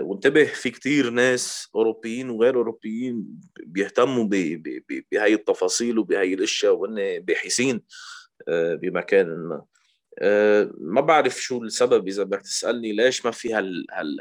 وانتبه 0.00 0.44
في 0.44 0.70
كتير 0.70 1.10
ناس 1.10 1.68
أوروبيين 1.74 2.30
وغير 2.30 2.56
أوروبيين 2.56 3.26
بيهتموا 3.66 4.24
بهي 4.24 5.34
التفاصيل 5.34 5.98
وبهي 5.98 6.34
الأشياء 6.34 6.74
وهن 6.74 7.20
باحثين 7.20 7.82
آه، 8.48 8.74
بمكان 8.74 9.26
ما. 9.26 9.64
آه، 10.18 10.70
ما 10.78 11.00
بعرف 11.00 11.40
شو 11.40 11.62
السبب 11.62 12.08
إذا 12.08 12.22
بدك 12.22 12.42
تسألني 12.42 12.92
ليش 12.92 13.24
ما 13.24 13.30
في 13.30 13.54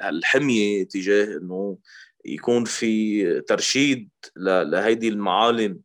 هالحمية 0.01 0.83
تجاه 0.83 1.37
إنه 1.37 1.77
يكون 2.25 2.65
في 2.65 3.41
ترشيد 3.41 4.09
لهيدي 4.37 5.07
المعالم 5.07 5.79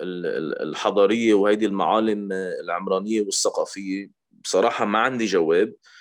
الحضارية 0.00 1.34
وهيدي 1.34 1.66
المعالم 1.66 2.32
العمرانية 2.32 3.20
والثقافية. 3.20 4.10
بصراحة 4.44 4.84
ما 4.84 4.98
عندي 4.98 5.24
جواب. 5.24 5.68
آه، 5.68 5.93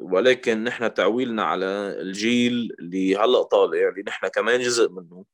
ولكن 0.00 0.64
نحن 0.64 0.94
تعويلنا 0.94 1.42
على 1.42 1.66
الجيل 2.00 2.72
اللي 2.78 3.16
هلأ 3.16 3.42
طالع 3.42 3.88
اللي 3.88 4.02
نحن 4.06 4.28
كمان 4.28 4.60
جزء 4.60 4.90
منه 4.90 5.24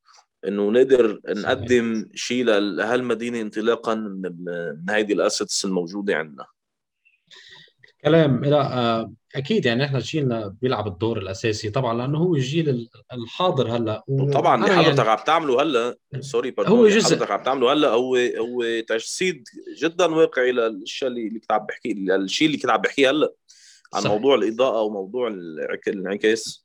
إنه 0.47 0.71
نقدر 0.71 1.21
نقدم 1.29 2.09
شيء 2.15 2.45
لهالمدينة 2.45 3.41
انطلاقا 3.41 3.95
من 3.95 4.91
هيدي 4.91 5.13
الأسيتس 5.13 5.65
الموجودة 5.65 6.17
عندنا. 6.17 6.47
كلام. 8.05 8.45
لا 8.45 8.79
آه، 8.79 9.13
أكيد 9.37 9.67
يعني 9.67 9.85
إحنا 9.85 9.99
جيلنا 9.99 10.57
بيلعب 10.63 10.87
الدور 10.87 11.19
الأساسي 11.19 11.71
طبعا 11.71 11.99
لأنه 11.99 12.19
هو 12.19 12.35
الجيل 12.35 12.89
الحاضر 13.13 13.77
هلأ. 13.77 14.05
وطبعا 14.09 14.65
اللي 14.65 14.77
حضرتك 14.77 14.99
يعني... 14.99 15.11
عم 15.11 15.19
تعمله 15.27 15.63
هلأ 15.63 15.97
سوري 16.21 16.55
هو 16.59 16.89
جزء 16.89 17.17
حضرتك 17.17 17.31
عم 17.31 17.43
تعمله 17.43 17.73
هلأ 17.73 17.89
هو 17.89 18.17
هو 18.17 18.81
تجسيد 18.89 19.45
جدا 19.79 20.07
واقعي 20.07 20.53
للأشياء 20.53 21.11
اللي 21.11 21.39
كنت 21.41 21.53
عم 21.53 21.67
بحكي 21.67 21.95
للشيء 21.95 22.47
اللي 22.47 22.59
كنت 22.59 22.71
عم 22.71 22.81
بحكيه 22.81 23.11
هلأ. 23.11 23.33
عن 23.95 24.01
صحيح. 24.01 24.13
موضوع 24.13 24.35
الإضاءة 24.35 24.83
وموضوع 24.83 25.29
الانعكاس. 25.89 26.63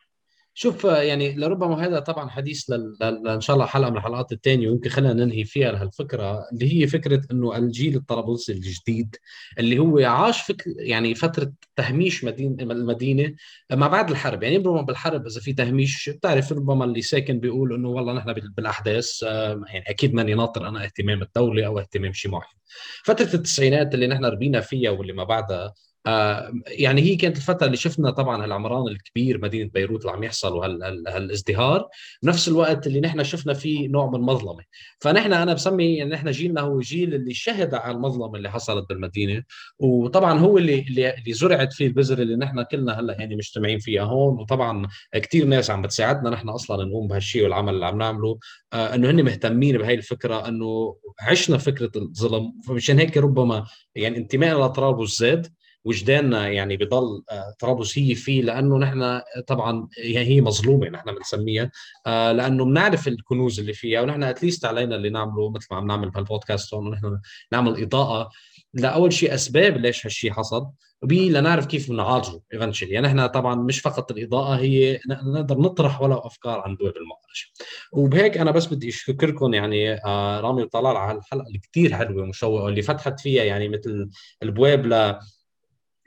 شوف 0.56 0.84
يعني 0.84 1.36
لربما 1.36 1.86
هذا 1.86 2.00
طبعا 2.00 2.30
حديث 2.30 2.70
لل... 2.70 3.04
إن 3.28 3.42
شاء 3.42 3.54
الله 3.56 3.66
حلقة 3.66 3.90
من 3.90 3.98
الحلقات 3.98 4.32
الثانية 4.32 4.70
ويمكن 4.70 4.90
خلينا 4.90 5.14
ننهي 5.14 5.44
فيها 5.44 5.72
لهالفكره 5.72 6.48
اللي 6.54 6.82
هي 6.82 6.88
فكرة 6.88 7.22
إنه 7.32 7.58
الجيل 7.58 7.96
الطرابلسي 7.96 8.52
الجديد 8.52 9.16
اللي 9.60 9.80
هو 9.80 10.00
عاش 10.00 10.42
فكر 10.42 10.74
يعني 10.78 11.16
فترة 11.16 11.52
تهميش 11.76 12.24
مدينه 12.24 12.64
المدينة 12.64 13.36
ما 13.72 13.88
بعد 13.88 14.10
الحرب. 14.10 14.44
يعني 14.44 14.58
ربما 14.58 14.82
بالحرب 14.82 15.28
إذا 15.28 15.42
في 15.42 15.54
تهميش 15.54 16.10
بتعرف 16.10 16.52
ربما 16.52 16.86
اللي 16.86 17.02
ساكن 17.02 17.40
بيقول 17.40 17.74
إنه 17.74 17.90
والله 17.90 18.14
نحن 18.14 18.34
بالأحداث 18.34 19.24
يعني 19.24 19.84
أكيد 19.88 20.14
ماني 20.14 20.34
ناطر 20.34 20.68
أنا 20.68 20.84
اهتمام 20.84 21.22
الدولة 21.22 21.66
أو 21.66 21.80
اهتمام 21.80 22.14
شيء 22.14 22.32
معين 22.32 22.56
فترة 23.04 23.34
التسعينات 23.34 23.94
اللي 23.94 24.08
نحن 24.08 24.26
ربينا 24.26 24.62
فيها 24.62 24.92
واللي 24.92 25.14
ما 25.14 25.24
بعدها 25.24 25.74
آه، 26.08 26.54
يعني 26.68 27.02
هي 27.02 27.16
كانت 27.16 27.38
الفترة 27.38 27.66
اللي 27.66 27.78
شفنا 27.78 28.12
طبعا 28.12 28.44
هالعمران 28.44 28.88
الكبير 28.88 29.42
مدينة 29.42 29.70
بيروت 29.74 30.02
اللي 30.02 30.12
عم 30.12 30.24
يحصل 30.24 30.54
وهالازدهار 30.54 31.88
بنفس 32.24 32.48
الوقت 32.48 32.88
اللي 32.88 33.02
نحن 33.02 33.24
شفنا 33.24 33.54
فيه 33.54 33.88
نوع 33.88 34.08
من 34.10 34.16
المظلمه 34.16 34.64
فنحن 35.00 35.34
أنا 35.34 35.54
بسمي 35.54 35.96
يعني 35.96 36.10
نحن 36.12 36.32
جيلنا 36.32 36.62
هو 36.62 36.80
جيل 36.80 37.14
اللي 37.14 37.34
شهد 37.34 37.74
على 37.74 37.96
المظلمة 37.96 38.38
اللي 38.38 38.52
حصلت 38.52 38.90
بالمدينة. 38.90 39.44
وطبعا 39.80 40.40
هو 40.40 40.58
اللي 40.58 40.80
اللي 40.80 41.34
زرعت 41.34 41.74
فيه 41.74 41.88
البذر 41.88 42.22
اللي 42.22 42.36
نحن 42.36 42.64
كلنا 42.64 43.00
هلأ 43.00 43.16
يعني 43.20 43.36
مجتمعين 43.36 43.80
فيها 43.80 44.04
هون. 44.04 44.40
وطبعا 44.40 44.88
كثير 45.14 45.46
ناس 45.46 45.70
عم 45.72 45.82
بتساعدنا 45.82 46.30
نحن 46.30 46.50
أصلا 46.50 46.86
نقوم 46.86 47.08
بهالشيء 47.08 47.44
والعمل 47.44 47.74
اللي 47.74 47.86
عم 47.86 47.98
نعمله. 47.98 48.40
آه 48.74 48.96
إنه 48.96 49.10
هن 49.10 49.24
مهتمين 49.24 49.78
بهي 49.78 49.94
الفكرة 49.94 50.48
إنه 50.48 50.96
عشنا 51.22 51.58
فكرة 51.58 51.92
الظلم. 51.96 52.62
فمشان 52.68 53.00
هيك 53.00 53.18
ربما 53.18 53.66
يعني 53.96 54.18
انتمائنا 54.18 54.56
لطرابلس 54.56 55.20
زاد 55.20 55.48
وجداننا 55.86 56.48
يعني 56.48 56.78
بضل 56.78 57.24
آه، 57.32 57.56
طرابلس 57.60 57.98
هي 57.98 58.16
فيه 58.16 58.42
لأنه 58.42 58.78
نحن 58.78 59.22
طبعا 59.48 59.88
هي 59.98 60.42
مظلومة 60.42 60.90
نحن 60.90 61.16
بنسميها 61.16 61.72
آه، 62.08 62.32
لأنه 62.32 62.66
بنعرف 62.66 63.08
الكنوز 63.08 63.60
اللي 63.60 63.74
فيها 63.74 64.02
ونحن 64.02 64.24
اتليست 64.24 64.66
علينا 64.66 64.96
اللي 64.96 65.10
نعمله 65.10 65.50
مثل 65.52 65.68
ما 65.72 65.78
عم 65.78 65.88
نعمل 65.88 66.10
بهالبودكاست 66.10 66.74
هون 66.74 66.92
نحن 66.92 67.20
نعمل 67.52 67.82
إضاءة 67.82 68.30
لأول 68.74 69.14
شيء 69.14 69.34
أسباب 69.34 69.78
ليش 69.78 70.06
هالشيء 70.06 70.32
حصل 70.32 70.68
وبي 71.04 71.30
لنعرف 71.30 71.66
كيف 71.66 71.90
بنعالجه 71.90 72.42
ايفنشلي 72.54 72.90
يعني 72.90 73.08
نحن 73.08 73.28
طبعا 73.28 73.56
مش 73.56 73.80
فقط 73.80 74.12
الإضاءة 74.12 74.56
هي 74.56 75.00
نقدر 75.08 75.58
نطرح 75.58 76.02
ولو 76.02 76.18
أفكار 76.18 76.60
عن 76.60 76.76
دول 76.76 76.94
المعالجه 76.98 77.48
وبهيك 77.94 78.38
أنا 78.38 78.52
بس 78.52 78.66
بدي 78.66 78.90
أشكركم 78.90 79.54
يعني 79.54 79.94
آه، 79.94 80.40
رامي 80.40 80.64
وطلال 80.64 80.98
على 80.98 81.18
الحلقة 81.18 81.48
اللي 81.48 81.60
كثير 81.60 81.96
حلوة 81.96 82.24
ومشوقة 82.24 82.68
اللي 82.68 82.82
فتحت 82.82 83.20
فيها 83.20 83.44
يعني 83.44 83.70
مثل 83.70 84.10
البواب 84.44 84.86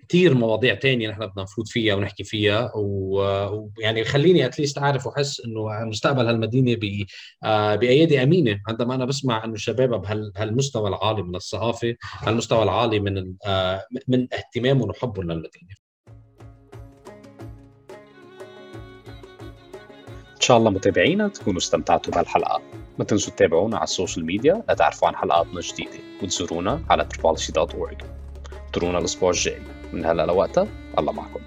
كثير 0.08 0.34
مواضيع 0.34 0.74
تانية 0.74 1.08
نحن 1.08 1.26
بدنا 1.26 1.42
نفوت 1.42 1.68
فيها 1.68 1.94
ونحكي 1.94 2.24
فيها 2.24 2.72
ويعني 2.74 4.04
خليني 4.04 4.46
اتليست 4.46 4.78
أعرف 4.78 5.06
وأحس 5.06 5.40
إنه 5.40 5.84
مستقبل 5.84 6.26
هالمدينة 6.26 7.06
آه، 7.44 7.74
بأيادي 7.74 8.22
أمينة. 8.22 8.60
عندما 8.68 8.94
أنا 8.94 9.04
بسمع 9.04 9.44
إنه 9.44 9.56
شبابها 9.56 9.98
بهالمستوى 9.98 10.88
العالي 10.88 11.22
من 11.22 11.36
الثقافة 11.36 11.94
هالمستوى 12.18 12.62
العالي 12.62 13.00
من 13.00 13.34
آه، 13.46 13.86
من 14.08 14.28
اهتمامهم 14.32 14.90
وحبهم 14.90 15.24
للمدينة. 15.24 15.74
إن 20.36 20.40
شاء 20.40 20.56
الله 20.56 20.70
متابعينا 20.70 21.28
تكونوا 21.28 21.58
استمتعتوا 21.58 22.12
بهالحلقة. 22.12 22.62
ما 22.98 23.04
تنسوا 23.04 23.32
تتابعونا 23.32 23.76
على 23.76 23.84
السوشيال 23.84 24.26
ميديا 24.26 24.62
لتعرفوا 24.70 25.08
عن 25.08 25.16
حلقاتنا 25.16 25.60
الجديدة. 25.60 25.98
وتزورونا 26.22 26.82
على 26.90 27.08
tripology.org 27.14 28.04
انطرونا 28.66 28.98
الأسبوع 28.98 29.30
الجاي. 29.30 29.75
من 29.92 30.04
هلا 30.04 30.26
لوقتها 30.26 30.66
الله 30.98 31.12
معكم. 31.12 31.40